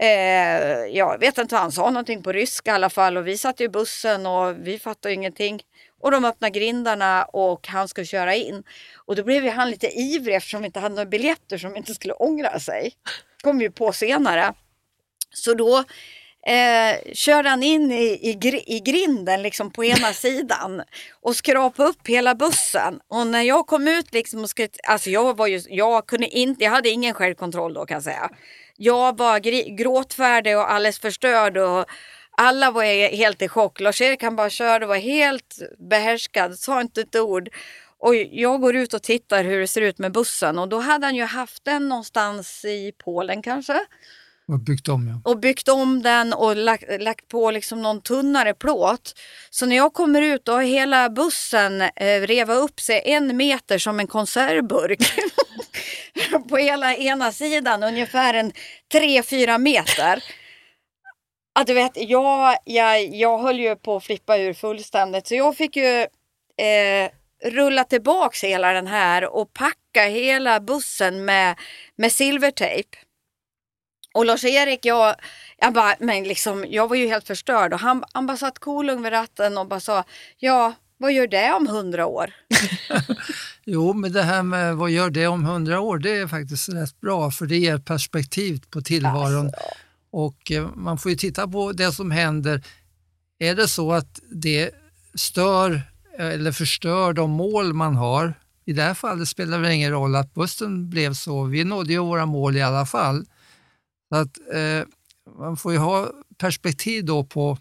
eh, 0.01 0.87
jag 0.93 1.19
vet 1.21 1.39
inte, 1.39 1.57
han 1.57 1.73
sa 1.73 1.91
någonting 1.91 2.23
på 2.23 2.33
ryska 2.33 2.71
i 2.71 2.75
alla 2.75 2.91
fall. 2.91 3.17
Och 3.17 3.27
vi 3.27 3.39
satt 3.39 3.61
i 3.61 3.69
bussen 3.69 4.27
och 4.27 4.57
vi 4.67 4.79
fattade 4.79 5.15
ingenting. 5.15 5.63
Och 6.01 6.11
de 6.11 6.25
öppnade 6.25 6.59
grindarna 6.59 7.25
och 7.25 7.69
han 7.69 7.89
skulle 7.89 8.07
köra 8.07 8.35
in. 8.35 8.63
Och 9.07 9.17
då 9.17 9.25
blev 9.25 9.45
ju 9.45 9.51
han 9.51 9.71
lite 9.71 9.87
ivrig 9.87 10.35
eftersom 10.35 10.61
vi 10.61 10.67
inte 10.67 10.81
hade 10.81 10.95
några 10.95 11.11
biljetter 11.11 11.59
som 11.59 11.77
inte 11.77 11.95
skulle 11.95 12.15
ångra 12.15 12.61
sig. 12.61 12.93
kom 13.43 13.59
vi 13.59 13.71
på 13.71 13.93
senare. 13.93 14.53
Så 15.35 15.55
då 15.55 15.85
eh, 16.47 17.13
körde 17.15 17.49
han 17.49 17.63
in 17.63 17.93
i, 17.93 18.19
i, 18.31 18.33
gri- 18.35 18.65
i 18.67 18.81
grinden 18.81 19.43
liksom 19.43 19.71
på 19.71 19.85
ena 19.85 20.13
sidan 20.13 20.83
och 21.23 21.37
skrapade 21.37 21.89
upp 21.89 22.09
hela 22.09 22.35
bussen. 22.35 23.01
Och 23.09 23.27
när 23.27 23.43
jag 23.43 23.67
kom 23.67 23.89
ut 23.89 24.15
liksom 24.15 24.43
och 24.43 24.51
skulle, 24.51 24.69
alltså 24.89 25.11
jag 25.11 25.37
var 25.37 25.47
ju, 25.47 25.61
jag 25.69 26.07
kunde 26.07 26.29
inte, 26.29 26.65
jag 26.65 26.71
hade 26.71 26.89
ingen 26.89 27.15
självkontroll 27.15 27.75
då 27.75 27.87
kan 27.87 27.95
jag 27.95 28.03
säga. 28.05 28.31
Jag 28.77 29.19
var 29.19 29.39
gråtfärdig 29.77 30.57
och 30.59 30.71
alldeles 30.73 30.99
förstörd 30.99 31.57
och 31.57 31.85
alla 32.39 32.71
var 32.71 32.85
he- 32.85 33.17
helt 33.17 33.43
i 33.43 33.49
chock. 33.49 33.81
Lars-Erik 33.81 34.23
han 34.23 34.37
bara 34.37 34.51
körde 34.51 34.85
och 34.85 34.89
var 34.89 34.97
helt 34.97 35.59
behärskad, 35.79 36.59
sa 36.59 36.81
inte 36.81 37.01
ett 37.01 37.17
ord. 37.17 37.49
Och 37.99 38.15
jag 38.15 38.61
går 38.61 38.77
ut 38.77 38.95
och 38.95 39.03
tittar 39.03 39.45
hur 39.45 39.61
det 39.61 39.69
ser 39.69 39.81
ut 39.81 39.99
med 39.99 40.13
bussen 40.13 40.59
och 40.59 40.69
då 40.69 40.79
hade 40.79 41.07
han 41.07 41.17
ju 41.17 41.25
haft 41.25 41.65
den 41.65 41.89
någonstans 41.89 42.65
i 42.65 42.93
Polen 43.05 43.43
kanske 43.43 43.81
och 44.49 44.61
byggt 44.61 44.89
om 44.89 45.09
ja. 45.09 45.31
och 45.31 45.39
byggt 45.39 45.69
om 45.69 46.03
den 46.03 46.33
och 46.33 46.57
lagt, 46.57 46.85
lagt 47.01 47.29
på 47.29 47.51
liksom 47.51 47.83
någon 47.83 48.01
tunnare 48.01 48.55
plåt. 48.55 49.15
Så 49.51 49.67
när 49.67 49.77
jag 49.77 49.93
kommer 49.93 50.23
ut 50.23 50.45
då 50.45 50.53
har 50.53 50.63
hela 50.63 51.11
bussen 51.11 51.81
eh, 51.81 52.21
revat 52.21 52.57
upp 52.57 52.81
sig 52.81 53.03
en 53.05 53.37
meter 53.37 53.79
som 53.79 54.01
en 54.01 54.07
konservburk. 54.07 54.99
på 56.49 56.57
hela 56.57 56.95
ena 56.95 57.33
sidan, 57.33 57.83
ungefär 57.83 58.35
en 58.35 58.53
3-4 58.95 59.59
meter. 59.59 60.25
Att 61.59 61.67
du 61.67 61.75
vet, 61.75 61.93
jag, 61.95 62.57
jag, 62.65 63.15
jag 63.15 63.39
höll 63.39 63.61
ju 63.61 63.77
på 63.77 63.97
att 63.97 64.05
flippa 64.05 64.37
ur 64.37 64.53
fullständigt 64.53 65.27
så 65.27 65.35
jag 65.35 65.57
fick 65.57 65.77
ju 65.77 66.01
eh, 66.57 67.11
rulla 67.45 67.85
tillbaks 67.85 68.45
hela 68.45 68.73
den 68.73 68.87
här 68.87 69.37
och 69.37 69.53
packa 69.53 70.09
hela 70.09 70.61
bussen 70.61 71.25
med, 71.25 71.59
med 71.97 72.13
silvertejp. 72.13 72.97
Och 74.17 74.27
Lars-Erik, 74.27 74.85
jag, 74.85 75.15
jag, 75.59 75.73
bara, 75.73 75.95
men 76.01 76.25
liksom, 76.25 76.65
jag 76.69 76.89
var 76.89 76.97
ju 76.97 77.07
helt 77.07 77.27
förstörd 77.27 77.73
och 77.73 77.81
han, 77.81 78.05
han 78.13 78.27
bara 78.27 78.37
satt 78.37 78.59
kolugn 78.59 79.03
vid 79.03 79.13
ratten 79.13 79.59
och 79.59 79.69
bara 79.69 79.81
sa, 79.81 80.05
ja, 80.39 80.75
vad 80.97 81.13
gör 81.13 81.27
det 81.27 81.53
om 81.53 81.67
hundra 81.67 82.07
år? 82.07 82.31
Jo, 83.69 83.93
men 83.93 84.13
det 84.13 84.23
här 84.23 84.43
med 84.43 84.77
vad 84.77 84.91
gör 84.91 85.11
det 85.11 85.27
om 85.27 85.45
hundra 85.45 85.81
år, 85.81 85.99
det 85.99 86.11
är 86.11 86.27
faktiskt 86.27 86.69
rätt 86.69 87.01
bra 87.01 87.31
för 87.31 87.47
det 87.47 87.57
ger 87.57 87.79
perspektiv 87.79 88.63
på 88.71 88.83
tillvaron. 88.83 89.47
Alltså, 89.47 89.61
Och 90.11 90.53
eh, 90.53 90.69
man 90.75 90.99
får 90.99 91.11
ju 91.11 91.17
titta 91.17 91.49
på 91.49 91.73
det 91.73 91.93
som 91.93 92.11
händer. 92.11 92.63
Är 93.39 93.55
det 93.55 93.69
så 93.69 93.93
att 93.93 94.21
det 94.31 94.71
stör 95.15 95.83
eller 96.19 96.53
förstör 96.53 97.13
de 97.13 97.31
mål 97.31 97.73
man 97.73 97.97
har 97.97 98.35
i 98.65 98.73
det 98.73 98.83
här 98.83 98.95
fallet 98.95 99.29
spelar 99.29 99.61
det 99.61 99.75
ingen 99.75 99.91
roll 99.91 100.17
att 100.17 100.35
bussen 100.35 100.91
blev 100.91 101.15
så. 101.15 101.45
Vi 101.45 101.65
nådde 101.65 101.93
ju 101.93 101.99
våra 101.99 102.27
mål 102.27 102.57
i 102.57 102.63
alla 102.63 102.87
fall. 102.87 103.25
Så 104.17 104.23
att, 104.23 104.39
eh, 104.55 104.87
man 105.39 105.57
får 105.57 105.73
ju 105.73 105.79
ha 105.79 106.11
perspektiv 106.39 107.05
då 107.05 107.25
på 107.25 107.59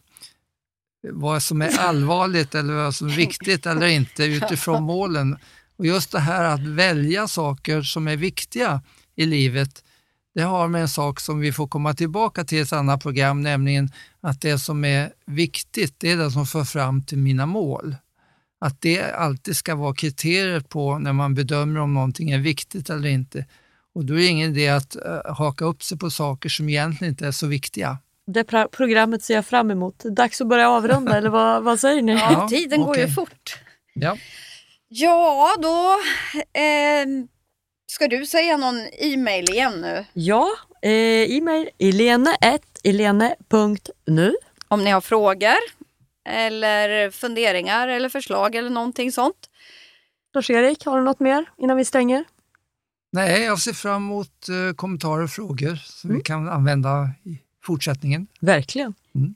vad 1.12 1.44
som 1.44 1.62
är 1.62 1.80
allvarligt 1.80 2.56
eller 2.56 2.74
vad 2.74 2.96
som 2.96 3.08
är 3.08 3.16
viktigt 3.16 3.66
eller 3.66 3.88
inte 3.88 4.24
utifrån 4.26 4.84
målen. 4.84 5.38
Och 5.78 5.86
just 5.86 6.12
det 6.12 6.20
här 6.20 6.44
att 6.44 6.68
välja 6.68 7.28
saker 7.28 7.82
som 7.82 8.08
är 8.08 8.16
viktiga 8.16 8.82
i 9.16 9.26
livet, 9.26 9.84
det 10.36 10.42
har 10.42 10.68
med 10.68 10.82
en 10.82 10.88
sak 10.90 11.20
som 11.20 11.40
vi 11.40 11.52
får 11.52 11.68
komma 11.68 11.94
tillbaka 11.94 12.44
till 12.44 12.58
i 12.58 12.62
ett 12.62 12.74
annat 12.74 13.02
program, 13.02 13.42
nämligen 13.42 13.92
att 14.22 14.42
det 14.42 14.60
som 14.60 14.86
är 14.86 15.14
viktigt, 15.26 15.96
det 15.98 16.12
är 16.12 16.18
det 16.18 16.32
som 16.32 16.46
för 16.46 16.64
fram 16.64 17.04
till 17.04 17.18
mina 17.18 17.46
mål. 17.46 17.96
Att 18.60 18.82
det 18.82 19.12
alltid 19.12 19.56
ska 19.56 19.76
vara 19.76 19.94
kriteriet 19.94 20.70
på 20.70 21.00
när 21.00 21.14
man 21.14 21.36
bedömer 21.36 21.80
om 21.80 21.94
någonting 21.94 22.32
är 22.32 22.40
viktigt 22.40 22.90
eller 22.90 23.10
inte. 23.10 23.46
Och 23.96 24.06
då 24.06 24.14
är 24.14 24.18
det 24.18 24.26
ingen 24.26 24.52
idé 24.52 24.70
att 24.70 24.96
uh, 24.96 25.02
haka 25.34 25.66
upp 25.66 25.84
sig 25.84 25.98
på 25.98 26.10
saker 26.10 26.50
som 26.50 26.70
egentligen 26.70 27.12
inte 27.12 27.28
är 27.28 27.32
så 27.32 27.48
viktiga. 27.48 27.98
Det 28.28 28.44
programmet 28.72 29.24
ser 29.24 29.36
jag 29.36 29.46
fram 29.46 29.72
emot. 29.72 30.04
Dags 30.04 30.42
att 30.42 30.48
börja 30.48 30.70
avrunda, 30.70 31.18
eller 31.18 31.30
vad, 31.30 31.64
vad 31.64 31.80
säger 31.80 32.02
ni? 32.02 32.12
Ja, 32.12 32.48
tiden 32.50 32.82
okay. 32.82 33.02
går 33.02 33.10
ju 33.10 33.14
fort. 33.14 33.60
Ja, 33.94 34.18
ja 34.88 35.56
då 35.62 35.98
eh, 36.60 37.06
ska 37.88 38.08
du 38.08 38.26
säga 38.26 38.58
någon 38.58 38.88
e-mail 39.00 39.50
igen 39.50 39.82
nu. 39.82 40.06
Ja, 40.14 40.48
eh, 40.82 41.38
e-mail 41.38 41.70
elene1elene.nu. 41.80 44.36
Om 44.68 44.84
ni 44.84 44.92
har 44.92 45.02
frågor 45.02 45.58
eller 46.30 47.12
funderingar 47.12 47.88
eller 47.88 48.10
förslag 48.10 48.56
eller 48.56 48.70
någonting 48.70 49.12
sånt. 49.12 49.50
Lars-Erik, 50.34 50.86
har 50.86 50.98
du 50.98 51.04
något 51.04 51.20
mer 51.20 51.46
innan 51.58 51.78
vi 51.78 51.86
stänger? 51.86 52.26
Nej, 53.16 53.44
jag 53.44 53.60
ser 53.60 53.74
fram 53.74 53.96
emot 53.96 54.48
uh, 54.50 54.74
kommentarer 54.74 55.24
och 55.24 55.30
frågor 55.30 55.76
som 55.76 56.10
mm. 56.10 56.18
vi 56.18 56.24
kan 56.24 56.50
använda 56.50 57.10
i 57.24 57.40
fortsättningen. 57.64 58.28
Verkligen. 58.40 58.94
Mm. 59.16 59.36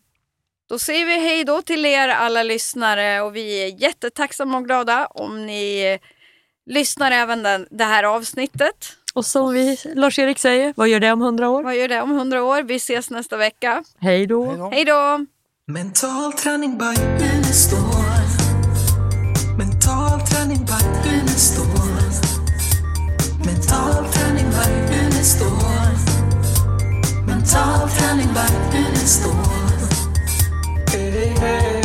Då 0.70 0.80
säger 0.80 1.06
vi 1.06 1.20
hej 1.20 1.44
då 1.44 1.62
till 1.62 1.86
er 1.86 2.08
alla 2.08 2.44
lyssnare 2.44 3.22
och 3.22 3.36
vi 3.36 3.64
är 3.64 3.82
jättetacksamma 3.82 4.58
och 4.58 4.66
glada 4.66 5.06
om 5.06 5.46
ni 5.46 6.00
lyssnar 6.66 7.12
även 7.12 7.44
den, 7.44 7.68
det 7.72 7.84
här 7.84 8.04
avsnittet. 8.04 8.96
Och 9.14 9.26
som 9.26 9.54
vi, 9.54 9.78
Lars-Erik 9.96 10.40
säger, 10.40 10.74
vad 10.78 10.88
gör 10.88 11.00
det 11.00 11.12
om 11.12 11.22
hundra 11.22 11.50
år? 11.50 11.64
Vad 11.64 11.76
gör 11.76 11.88
det 11.88 12.02
om 12.02 12.12
hundra 12.12 12.44
år? 12.44 12.64
Vi 12.64 12.76
ses 12.76 13.10
nästa 13.10 13.38
vecka. 13.38 13.84
Hej 14.00 14.28
då. 14.28 14.70
Hej 14.70 14.86
då. 14.86 15.26
Mental 15.68 16.34
träning 16.34 16.78
by 16.78 17.02
Unestål. 17.36 17.80
Mental 19.58 20.28
träning 20.28 20.66
by 20.66 21.10
Unestål. 21.10 21.69
Mental 27.52 27.90
träning 27.90 28.30
by 28.34 28.78
Unestål. 28.78 29.34
Hey, 30.92 31.34
hey. 31.40 31.79